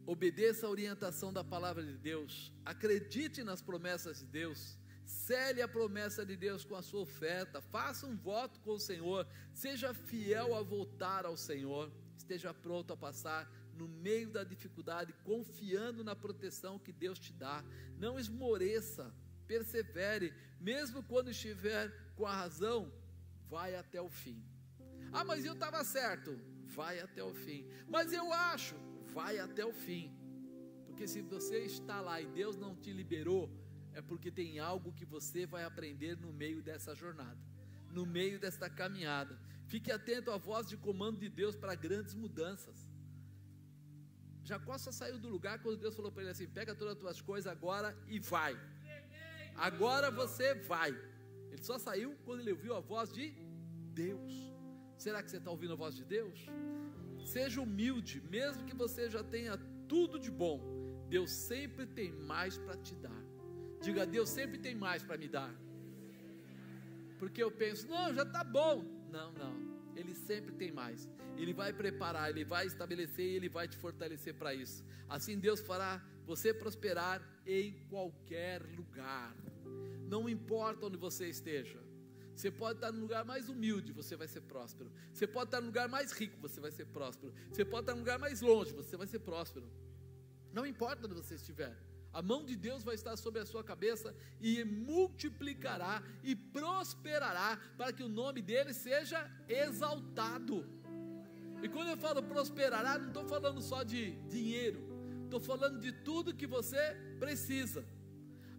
Obedeça 0.06 0.66
a 0.66 0.70
orientação 0.70 1.32
da 1.32 1.42
palavra 1.42 1.84
de 1.84 1.96
Deus. 1.98 2.52
Acredite 2.64 3.42
nas 3.42 3.60
promessas 3.60 4.20
de 4.20 4.26
Deus. 4.26 4.78
Cele 5.04 5.60
a 5.60 5.68
promessa 5.68 6.24
de 6.24 6.36
Deus 6.36 6.64
com 6.64 6.76
a 6.76 6.82
sua 6.82 7.00
oferta. 7.00 7.60
Faça 7.60 8.06
um 8.06 8.16
voto 8.16 8.60
com 8.60 8.72
o 8.72 8.78
Senhor. 8.78 9.26
Seja 9.52 9.92
fiel 9.92 10.54
a 10.54 10.62
voltar 10.62 11.26
ao 11.26 11.36
Senhor. 11.36 11.90
Esteja 12.16 12.54
pronto 12.54 12.92
a 12.92 12.96
passar 12.96 13.50
no 13.74 13.88
meio 13.88 14.30
da 14.30 14.44
dificuldade, 14.44 15.12
confiando 15.24 16.04
na 16.04 16.14
proteção 16.14 16.78
que 16.78 16.92
Deus 16.92 17.18
te 17.18 17.32
dá. 17.32 17.64
Não 17.98 18.18
esmoreça, 18.18 19.12
persevere, 19.46 20.32
mesmo 20.60 21.02
quando 21.02 21.30
estiver 21.30 21.92
com 22.14 22.26
a 22.26 22.34
razão, 22.34 22.92
vai 23.48 23.74
até 23.74 24.00
o 24.00 24.08
fim. 24.08 24.42
Ah, 25.12 25.24
mas 25.24 25.44
eu 25.44 25.52
estava 25.52 25.82
certo, 25.84 26.38
vai 26.64 27.00
até 27.00 27.22
o 27.22 27.34
fim. 27.34 27.66
Mas 27.88 28.12
eu 28.12 28.32
acho, 28.32 28.76
vai 29.16 29.38
até 29.38 29.64
o 29.64 29.72
fim. 29.72 30.04
Porque 30.86 31.06
se 31.12 31.20
você 31.34 31.58
está 31.72 32.00
lá 32.08 32.20
e 32.20 32.26
Deus 32.40 32.54
não 32.64 32.72
te 32.82 32.92
liberou, 33.00 33.44
é 33.98 34.02
porque 34.02 34.30
tem 34.30 34.58
algo 34.58 34.92
que 34.98 35.06
você 35.16 35.46
vai 35.54 35.64
aprender 35.64 36.14
no 36.24 36.32
meio 36.42 36.60
dessa 36.68 36.94
jornada, 37.02 37.40
no 37.90 38.04
meio 38.04 38.38
desta 38.44 38.68
caminhada. 38.80 39.34
Fique 39.72 39.90
atento 39.90 40.30
à 40.30 40.36
voz 40.36 40.68
de 40.72 40.76
comando 40.76 41.18
de 41.24 41.30
Deus 41.40 41.56
para 41.56 41.74
grandes 41.74 42.14
mudanças. 42.14 42.78
Jacó 44.44 44.76
só 44.78 44.92
saiu 44.92 45.18
do 45.18 45.30
lugar 45.36 45.60
quando 45.62 45.78
Deus 45.84 45.96
falou 45.96 46.12
para 46.12 46.22
ele 46.22 46.32
assim: 46.32 46.48
pega 46.58 46.74
todas 46.74 46.92
as 46.94 47.00
tuas 47.04 47.20
coisas 47.20 47.50
agora 47.50 47.96
e 48.06 48.18
vai. 48.18 48.54
Agora 49.68 50.10
você 50.10 50.54
vai. 50.72 50.90
Ele 51.50 51.64
só 51.70 51.78
saiu 51.78 52.10
quando 52.26 52.40
ele 52.40 52.52
ouviu 52.52 52.74
a 52.76 52.80
voz 52.80 53.10
de 53.18 53.26
Deus. 54.02 54.32
Será 54.98 55.22
que 55.22 55.30
você 55.30 55.38
está 55.38 55.50
ouvindo 55.50 55.72
a 55.72 55.76
voz 55.84 55.94
de 55.96 56.04
Deus? 56.04 56.38
Seja 57.26 57.60
humilde, 57.60 58.22
mesmo 58.30 58.64
que 58.64 58.74
você 58.74 59.10
já 59.10 59.22
tenha 59.22 59.58
tudo 59.88 60.16
de 60.16 60.30
bom, 60.30 60.60
Deus 61.08 61.32
sempre 61.32 61.84
tem 61.84 62.12
mais 62.12 62.56
para 62.56 62.76
te 62.76 62.94
dar. 62.94 63.22
Diga, 63.82 64.06
Deus 64.06 64.28
sempre 64.28 64.58
tem 64.58 64.76
mais 64.76 65.02
para 65.02 65.18
me 65.18 65.26
dar. 65.26 65.52
Porque 67.18 67.42
eu 67.42 67.50
penso, 67.50 67.88
não, 67.88 68.14
já 68.14 68.22
está 68.22 68.44
bom. 68.44 68.84
Não, 69.10 69.32
não. 69.32 69.54
Ele 69.96 70.14
sempre 70.14 70.54
tem 70.54 70.70
mais. 70.70 71.08
Ele 71.36 71.52
vai 71.52 71.72
preparar, 71.72 72.30
ele 72.30 72.44
vai 72.44 72.64
estabelecer 72.66 73.26
e 73.26 73.34
ele 73.34 73.48
vai 73.48 73.66
te 73.66 73.76
fortalecer 73.76 74.34
para 74.34 74.54
isso. 74.54 74.84
Assim 75.08 75.36
Deus 75.36 75.60
fará 75.60 76.00
você 76.24 76.54
prosperar 76.54 77.20
em 77.44 77.72
qualquer 77.90 78.62
lugar. 78.62 79.34
Não 80.08 80.28
importa 80.28 80.86
onde 80.86 80.96
você 80.96 81.28
esteja. 81.28 81.85
Você 82.36 82.50
pode 82.50 82.76
estar 82.76 82.92
no 82.92 83.00
lugar 83.00 83.24
mais 83.24 83.48
humilde, 83.48 83.92
você 83.92 84.14
vai 84.14 84.28
ser 84.28 84.42
próspero. 84.42 84.92
Você 85.10 85.26
pode 85.26 85.48
estar 85.48 85.60
no 85.60 85.68
lugar 85.68 85.88
mais 85.88 86.12
rico, 86.12 86.38
você 86.38 86.60
vai 86.60 86.70
ser 86.70 86.84
próspero. 86.84 87.32
Você 87.50 87.64
pode 87.64 87.84
estar 87.84 87.94
no 87.94 88.00
lugar 88.00 88.18
mais 88.18 88.42
longe, 88.42 88.74
você 88.74 88.94
vai 88.94 89.06
ser 89.06 89.20
próspero. 89.20 89.66
Não 90.52 90.66
importa 90.66 91.06
onde 91.06 91.14
você 91.14 91.36
estiver. 91.36 91.74
A 92.12 92.20
mão 92.20 92.44
de 92.44 92.54
Deus 92.54 92.82
vai 92.82 92.94
estar 92.94 93.16
sobre 93.16 93.40
a 93.40 93.46
sua 93.46 93.64
cabeça 93.64 94.14
e 94.38 94.64
multiplicará 94.64 96.02
e 96.22 96.36
prosperará 96.36 97.58
para 97.78 97.92
que 97.92 98.02
o 98.02 98.08
nome 98.08 98.42
dele 98.42 98.74
seja 98.74 99.30
exaltado. 99.48 100.66
E 101.62 101.68
quando 101.70 101.88
eu 101.88 101.96
falo 101.96 102.22
prosperará, 102.22 102.98
não 102.98 103.08
estou 103.08 103.24
falando 103.24 103.62
só 103.62 103.82
de 103.82 104.12
dinheiro, 104.28 104.80
estou 105.24 105.40
falando 105.40 105.80
de 105.80 105.90
tudo 105.90 106.34
que 106.34 106.46
você 106.46 106.96
precisa. 107.18 107.82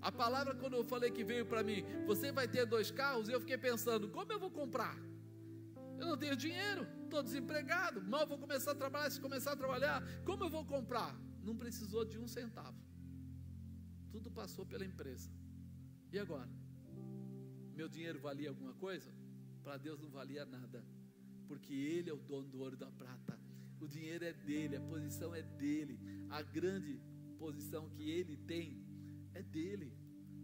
A 0.02 0.12
palavra, 0.12 0.56
quando 0.56 0.76
eu 0.76 0.84
falei 0.84 1.10
que 1.12 1.24
veio 1.24 1.46
para 1.46 1.64
mim, 1.64 1.84
você 2.06 2.32
vai 2.32 2.48
ter 2.48 2.66
dois 2.66 2.92
carros, 2.92 3.30
eu 3.30 3.40
fiquei 3.40 3.58
pensando, 3.58 4.10
como 4.10 4.32
eu 4.32 4.40
vou 4.40 4.52
comprar? 4.52 4.98
Eu 5.98 6.06
não 6.06 6.18
tenho 6.18 6.36
dinheiro, 6.36 6.88
estou 7.04 7.24
desempregado, 7.24 8.02
mal 8.04 8.28
vou 8.28 8.38
começar 8.38 8.72
a 8.72 8.76
trabalhar. 8.76 9.10
Se 9.10 9.20
começar 9.20 9.54
a 9.54 9.56
trabalhar, 9.56 10.04
como 10.24 10.44
eu 10.44 10.50
vou 10.50 10.64
comprar? 10.64 11.16
Não 11.44 11.56
precisou 11.56 12.06
de 12.06 12.20
um 12.20 12.28
centavo. 12.28 12.78
Tudo 14.12 14.30
passou 14.30 14.66
pela 14.66 14.86
empresa. 14.86 15.32
E 16.12 16.20
agora? 16.20 16.50
Meu 17.76 17.90
dinheiro 17.90 18.20
valia 18.20 18.50
alguma 18.50 18.74
coisa? 18.74 19.12
Para 19.64 19.78
Deus 19.78 20.00
não 20.00 20.10
valia 20.10 20.46
nada, 20.46 20.84
porque 21.48 21.74
Ele 21.74 22.10
é 22.10 22.14
o 22.14 22.18
dono 22.18 22.48
do 22.48 22.60
ouro 22.60 22.76
e 22.76 22.78
da 22.78 22.92
prata. 22.92 23.38
O 23.80 23.88
dinheiro 23.88 24.26
é 24.26 24.34
dele, 24.34 24.76
a 24.76 24.82
posição 24.82 25.34
é 25.34 25.42
dele, 25.42 26.00
a 26.30 26.42
grande 26.42 27.00
posição 27.38 27.90
que 27.90 28.10
ele 28.10 28.36
tem 28.36 28.84
é 29.38 29.44
dele. 29.44 29.92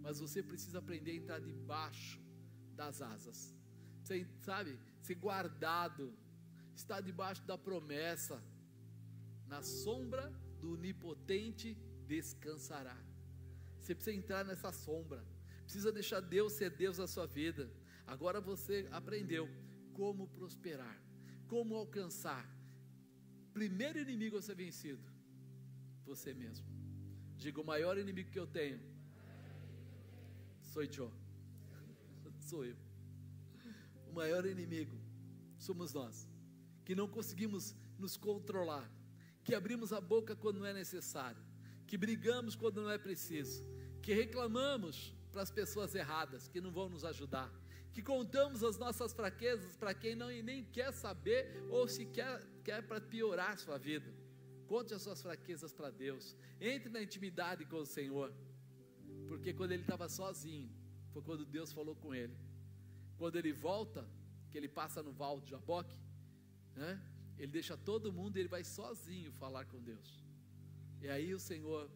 Mas 0.01 0.19
você 0.19 0.41
precisa 0.43 0.79
aprender 0.79 1.11
a 1.11 1.15
entrar 1.15 1.39
debaixo 1.39 2.19
das 2.75 3.01
asas. 3.01 3.55
Você 4.01 4.27
sabe, 4.41 4.77
ser 5.01 5.15
guardado, 5.15 6.13
estar 6.75 6.99
debaixo 7.01 7.43
da 7.45 7.57
promessa, 7.57 8.43
na 9.47 9.61
sombra 9.61 10.29
do 10.59 10.73
onipotente 10.73 11.77
descansará. 12.07 12.97
Você 13.79 13.93
precisa 13.95 14.15
entrar 14.15 14.43
nessa 14.45 14.71
sombra, 14.71 15.23
precisa 15.63 15.91
deixar 15.91 16.19
Deus 16.19 16.53
ser 16.53 16.71
Deus 16.71 16.97
na 16.97 17.07
sua 17.07 17.25
vida. 17.25 17.69
Agora 18.05 18.41
você 18.41 18.87
aprendeu 18.91 19.47
como 19.93 20.27
prosperar, 20.27 21.01
como 21.47 21.75
alcançar. 21.75 22.45
Primeiro 23.53 23.99
inimigo 23.99 24.37
a 24.37 24.41
ser 24.41 24.55
vencido, 24.55 25.03
você 26.05 26.33
mesmo. 26.33 26.82
Diga: 27.43 27.59
o 27.59 27.65
maior 27.65 27.97
inimigo 27.97 28.31
que 28.31 28.39
eu 28.39 28.47
tenho, 28.47 28.79
sou 30.61 30.81
eu. 30.81 31.11
Sou 32.49 32.63
eu. 32.63 32.77
O 34.07 34.13
maior 34.13 34.45
inimigo 34.45 34.97
somos 35.57 35.91
nós, 35.93 36.25
que 36.85 36.95
não 36.95 37.07
conseguimos 37.07 37.75
nos 37.99 38.15
controlar, 38.15 38.89
que 39.43 39.53
abrimos 39.53 39.91
a 39.91 39.99
boca 39.99 40.37
quando 40.37 40.59
não 40.59 40.65
é 40.65 40.73
necessário, 40.73 41.43
que 41.85 41.97
brigamos 41.97 42.55
quando 42.55 42.81
não 42.81 42.89
é 42.89 42.97
preciso, 42.97 43.61
que 44.01 44.13
reclamamos 44.13 45.13
para 45.29 45.41
as 45.41 45.51
pessoas 45.51 45.93
erradas 45.95 46.47
que 46.47 46.61
não 46.61 46.71
vão 46.71 46.87
nos 46.87 47.03
ajudar, 47.03 47.51
que 47.91 48.01
contamos 48.01 48.63
as 48.63 48.77
nossas 48.77 49.11
fraquezas 49.11 49.75
para 49.75 49.93
quem 49.93 50.15
não 50.15 50.29
nem 50.29 50.63
quer 50.63 50.93
saber 50.93 51.65
ou 51.69 51.89
se 51.89 52.05
quer, 52.05 52.41
quer 52.63 52.81
para 52.87 53.01
piorar 53.01 53.51
a 53.51 53.57
sua 53.57 53.77
vida. 53.77 54.22
Conte 54.73 54.91
as 54.95 55.03
suas 55.03 55.21
fraquezas 55.21 55.71
para 55.71 55.91
Deus, 55.91 56.35
entre 56.59 56.89
na 56.89 56.99
intimidade 57.07 57.63
com 57.63 57.79
o 57.81 57.85
Senhor, 57.85 58.33
porque 59.27 59.53
quando 59.53 59.71
ele 59.71 59.83
estava 59.83 60.09
sozinho, 60.09 60.67
foi 61.11 61.21
quando 61.21 61.45
Deus 61.45 61.71
falou 61.71 61.95
com 61.95 62.11
ele. 62.21 62.35
Quando 63.19 63.35
ele 63.35 63.53
volta, 63.53 64.03
que 64.49 64.57
ele 64.57 64.67
passa 64.67 65.03
no 65.03 65.13
val 65.13 65.39
de 65.39 65.51
Jaboque, 65.51 65.95
né? 66.75 66.91
ele 67.37 67.51
deixa 67.51 67.77
todo 67.77 68.11
mundo 68.11 68.35
e 68.35 68.39
ele 68.39 68.49
vai 68.49 68.63
sozinho 68.63 69.31
falar 69.33 69.63
com 69.65 69.79
Deus. 69.79 70.09
E 71.03 71.07
aí 71.07 71.35
o 71.35 71.39
Senhor 71.39 71.87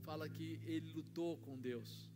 fala 0.00 0.26
que 0.26 0.58
ele 0.64 0.90
lutou 0.94 1.36
com 1.36 1.60
Deus, 1.60 2.10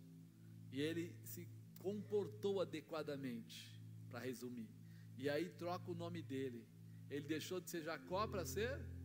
e 0.72 0.80
ele 0.80 1.14
se 1.24 1.46
comportou 1.80 2.62
adequadamente, 2.62 3.78
para 4.08 4.20
resumir. 4.20 4.70
E 5.18 5.28
aí 5.28 5.50
troca 5.50 5.90
o 5.90 5.94
nome 5.94 6.22
dele. 6.22 6.66
Ele 7.10 7.26
deixou 7.26 7.60
de 7.60 7.68
ser 7.68 7.82
Jacó 7.82 8.26
para 8.26 8.46
ser 8.46 8.95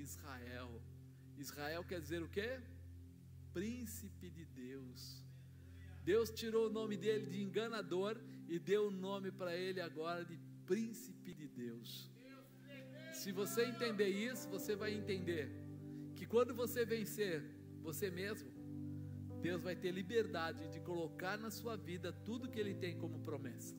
Israel. 0.00 0.70
Israel 1.36 1.84
quer 1.84 2.00
dizer 2.00 2.22
o 2.22 2.28
quê? 2.28 2.60
Príncipe 3.52 4.30
de 4.30 4.44
Deus. 4.44 5.24
Deus 6.04 6.30
tirou 6.30 6.68
o 6.68 6.72
nome 6.72 6.96
dele 6.96 7.26
de 7.26 7.42
enganador 7.42 8.16
e 8.48 8.58
deu 8.58 8.88
o 8.88 8.90
nome 8.90 9.30
para 9.32 9.56
ele 9.56 9.80
agora 9.80 10.24
de 10.24 10.38
príncipe 10.64 11.34
de 11.34 11.48
Deus. 11.48 12.10
Se 13.12 13.32
você 13.32 13.64
entender 13.64 14.08
isso, 14.08 14.48
você 14.48 14.76
vai 14.76 14.92
entender 14.94 15.50
que 16.14 16.26
quando 16.26 16.54
você 16.54 16.84
vencer 16.84 17.42
você 17.82 18.10
mesmo, 18.10 18.50
Deus 19.40 19.62
vai 19.62 19.76
ter 19.76 19.90
liberdade 19.90 20.68
de 20.68 20.80
colocar 20.80 21.38
na 21.38 21.50
sua 21.50 21.76
vida 21.76 22.12
tudo 22.12 22.48
que 22.48 22.58
Ele 22.58 22.74
tem 22.74 22.96
como 22.98 23.20
promessa. 23.20 23.74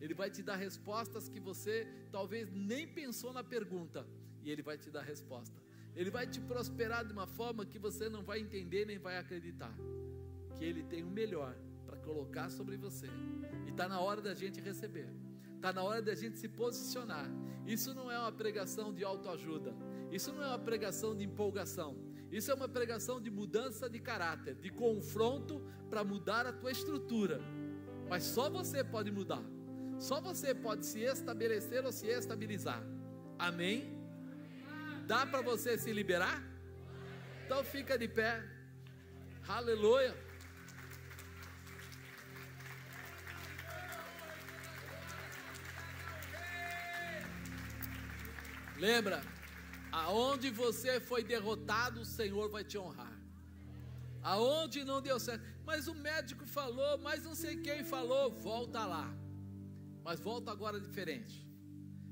Ele 0.00 0.14
vai 0.14 0.30
te 0.30 0.42
dar 0.42 0.56
respostas 0.56 1.28
que 1.28 1.40
você 1.40 1.86
talvez 2.10 2.50
nem 2.50 2.86
pensou 2.86 3.32
na 3.32 3.42
pergunta, 3.42 4.06
e 4.44 4.50
Ele 4.50 4.62
vai 4.62 4.76
te 4.76 4.90
dar 4.90 5.02
resposta. 5.02 5.56
Ele 5.96 6.10
vai 6.10 6.26
te 6.26 6.40
prosperar 6.40 7.04
de 7.04 7.12
uma 7.12 7.26
forma 7.26 7.64
que 7.64 7.78
você 7.78 8.08
não 8.08 8.22
vai 8.22 8.40
entender 8.40 8.84
nem 8.84 8.98
vai 8.98 9.16
acreditar. 9.18 9.74
Que 10.56 10.64
Ele 10.64 10.82
tem 10.82 11.02
o 11.02 11.10
melhor 11.10 11.56
para 11.86 11.96
colocar 11.98 12.50
sobre 12.50 12.76
você. 12.76 13.06
E 13.66 13.70
está 13.70 13.88
na 13.88 14.00
hora 14.00 14.20
da 14.20 14.34
gente 14.34 14.60
receber. 14.60 15.08
Está 15.56 15.72
na 15.72 15.82
hora 15.82 16.02
da 16.02 16.14
gente 16.14 16.38
se 16.38 16.48
posicionar. 16.48 17.26
Isso 17.66 17.94
não 17.94 18.10
é 18.10 18.18
uma 18.18 18.32
pregação 18.32 18.92
de 18.92 19.02
autoajuda. 19.02 19.74
Isso 20.10 20.32
não 20.32 20.42
é 20.42 20.48
uma 20.48 20.58
pregação 20.58 21.16
de 21.16 21.24
empolgação. 21.24 21.96
Isso 22.30 22.50
é 22.50 22.54
uma 22.54 22.68
pregação 22.68 23.20
de 23.20 23.30
mudança 23.30 23.88
de 23.88 24.00
caráter, 24.00 24.56
de 24.56 24.68
confronto 24.68 25.62
para 25.88 26.02
mudar 26.02 26.46
a 26.46 26.52
tua 26.52 26.72
estrutura. 26.72 27.40
Mas 28.08 28.24
só 28.24 28.50
você 28.50 28.82
pode 28.82 29.10
mudar. 29.10 29.42
Só 29.98 30.20
você 30.20 30.54
pode 30.54 30.84
se 30.84 31.00
estabelecer 31.00 31.84
ou 31.84 31.92
se 31.92 32.08
estabilizar. 32.08 32.84
Amém? 33.38 33.93
Dá 35.06 35.26
para 35.26 35.42
você 35.42 35.76
se 35.76 35.92
liberar? 35.92 36.42
Então 37.44 37.62
fica 37.62 37.98
de 37.98 38.08
pé. 38.08 38.42
Aleluia. 39.46 40.14
Lembra? 48.76 49.22
Aonde 49.92 50.50
você 50.50 51.00
foi 51.00 51.22
derrotado, 51.22 52.00
o 52.00 52.04
Senhor 52.04 52.48
vai 52.50 52.64
te 52.64 52.76
honrar. 52.76 53.16
Aonde 54.22 54.84
não 54.84 55.00
deu 55.02 55.20
certo, 55.20 55.44
mas 55.64 55.86
o 55.86 55.94
médico 55.94 56.46
falou, 56.46 56.98
mas 56.98 57.24
não 57.24 57.34
sei 57.34 57.56
quem 57.58 57.84
falou, 57.84 58.30
volta 58.30 58.84
lá. 58.86 59.14
Mas 60.02 60.18
volta 60.18 60.50
agora 60.50 60.80
diferente. 60.80 61.46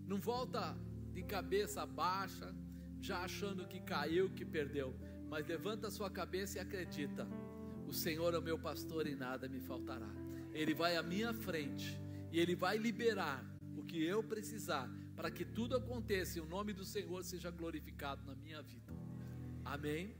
Não 0.07 0.19
volta 0.19 0.77
de 1.13 1.23
cabeça 1.23 1.85
baixa, 1.87 2.55
já 3.03 3.19
achando 3.19 3.67
que 3.67 3.81
caiu, 3.81 4.31
que 4.31 4.45
perdeu. 4.45 4.95
Mas 5.29 5.47
levanta 5.47 5.89
a 5.89 5.91
sua 5.91 6.09
cabeça 6.09 6.59
e 6.59 6.61
acredita: 6.61 7.27
o 7.87 7.93
Senhor 7.93 8.33
é 8.33 8.39
o 8.39 8.43
meu 8.43 8.59
pastor 8.59 9.07
e 9.07 9.15
nada 9.15 9.49
me 9.49 9.61
faltará. 9.61 10.09
Ele 10.55 10.73
vai 10.73 10.97
à 10.97 11.03
minha 11.03 11.35
frente 11.35 11.99
e 12.31 12.39
ele 12.39 12.55
vai 12.55 12.79
liberar 12.79 13.45
o 13.77 13.83
que 13.83 14.03
eu 14.03 14.23
precisar 14.23 14.89
para 15.17 15.31
que 15.31 15.45
tudo 15.45 15.77
aconteça 15.77 16.39
e 16.39 16.41
o 16.41 16.47
nome 16.47 16.73
do 16.73 16.85
Senhor 16.85 17.23
seja 17.25 17.51
glorificado 17.51 18.25
na 18.25 18.35
minha 18.35 18.63
vida. 18.63 18.93
Amém. 19.65 20.15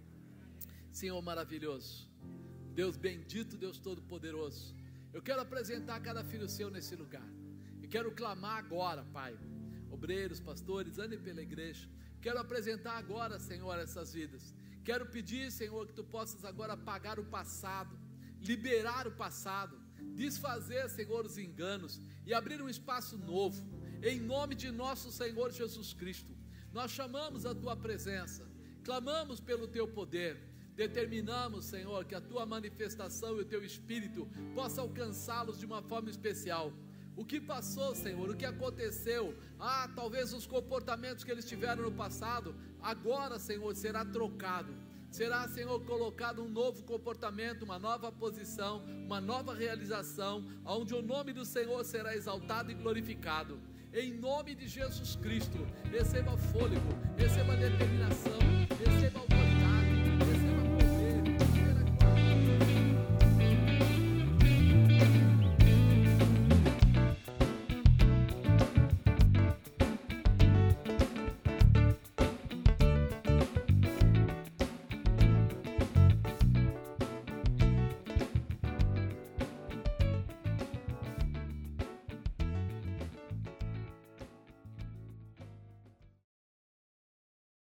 Senhor 0.91 1.21
maravilhoso, 1.23 2.11
Deus 2.75 2.97
bendito, 2.97 3.57
Deus 3.57 3.79
todo-poderoso. 3.79 4.75
Eu 5.13 5.23
quero 5.23 5.41
apresentar 5.41 6.01
cada 6.01 6.23
filho 6.25 6.49
seu 6.49 6.71
nesse 6.71 6.95
lugar. 6.97 7.27
E 7.83 7.87
quero 7.87 8.11
clamar 8.13 8.59
agora, 8.59 9.05
Pai. 9.13 9.39
Obreiros, 9.91 10.41
pastores, 10.41 10.99
andem 10.99 11.19
pela 11.19 11.43
igreja. 11.43 11.89
Quero 12.23 12.39
apresentar 12.39 12.97
agora, 12.97 13.39
Senhor, 13.39 13.79
essas 13.79 14.13
vidas. 14.15 14.55
Quero 14.85 15.07
pedir, 15.07 15.51
Senhor, 15.53 15.87
que 15.87 15.93
tu 15.93 16.05
possas 16.05 16.45
agora 16.45 16.73
apagar 16.75 17.19
o 17.19 17.25
passado, 17.25 17.99
liberar 18.41 19.07
o 19.07 19.13
passado, 19.13 19.77
desfazer, 20.15 20.89
Senhor, 20.89 21.27
os 21.27 21.37
enganos 21.37 22.01
e 22.27 22.33
abrir 22.33 22.63
um 22.63 22.69
espaço 22.69 23.17
novo 23.19 23.63
em 24.03 24.19
nome 24.19 24.55
de 24.57 24.71
nosso 24.71 25.13
Senhor 25.13 25.53
Jesus 25.53 25.93
Cristo, 25.93 26.33
nós 26.73 26.91
chamamos 26.91 27.47
a 27.47 27.55
tua 27.55 27.77
presença, 27.77 28.45
clamamos 28.83 29.39
pelo 29.41 29.69
teu 29.69 29.87
poder, 29.87 30.41
determinamos, 30.75 31.67
Senhor, 31.67 32.05
que 32.05 32.15
a 32.15 32.21
tua 32.21 32.45
manifestação 32.45 33.37
e 33.37 33.43
o 33.43 33.45
teu 33.45 33.65
espírito 33.65 34.29
possa 34.57 34.81
alcançá-los 34.81 35.59
de 35.59 35.67
uma 35.67 35.83
forma 35.83 36.11
especial. 36.11 36.73
O 37.17 37.25
que 37.25 37.41
passou, 37.41 37.95
Senhor, 37.95 38.29
o 38.31 38.37
que 38.37 38.45
aconteceu, 38.45 39.37
ah, 39.59 39.89
talvez 39.95 40.33
os 40.33 40.47
comportamentos 40.47 41.25
que 41.25 41.31
eles 41.31 41.45
tiveram 41.45 41.83
no 41.85 41.93
passado, 41.93 42.55
agora, 42.81 43.39
Senhor, 43.39 43.75
será 43.75 44.05
trocado. 44.05 44.75
Será, 45.11 45.47
Senhor, 45.47 45.79
colocado 45.85 46.43
um 46.43 46.49
novo 46.49 46.83
comportamento, 46.85 47.65
uma 47.65 47.79
nova 47.79 48.11
posição, 48.11 48.83
uma 49.05 49.21
nova 49.21 49.55
realização, 49.55 50.47
onde 50.65 50.95
o 50.95 51.03
nome 51.03 51.35
do 51.35 51.45
Senhor 51.45 51.85
será 51.85 52.17
exaltado 52.17 52.71
e 52.71 52.75
glorificado 52.75 53.61
em 53.95 54.13
nome 54.15 54.55
de 54.55 54.67
Jesus 54.67 55.17
Cristo. 55.17 55.67
Receba 55.91 56.37
fôlego, 56.37 56.89
receba 57.17 57.55
determinação, 57.57 58.39
receba 58.85 59.32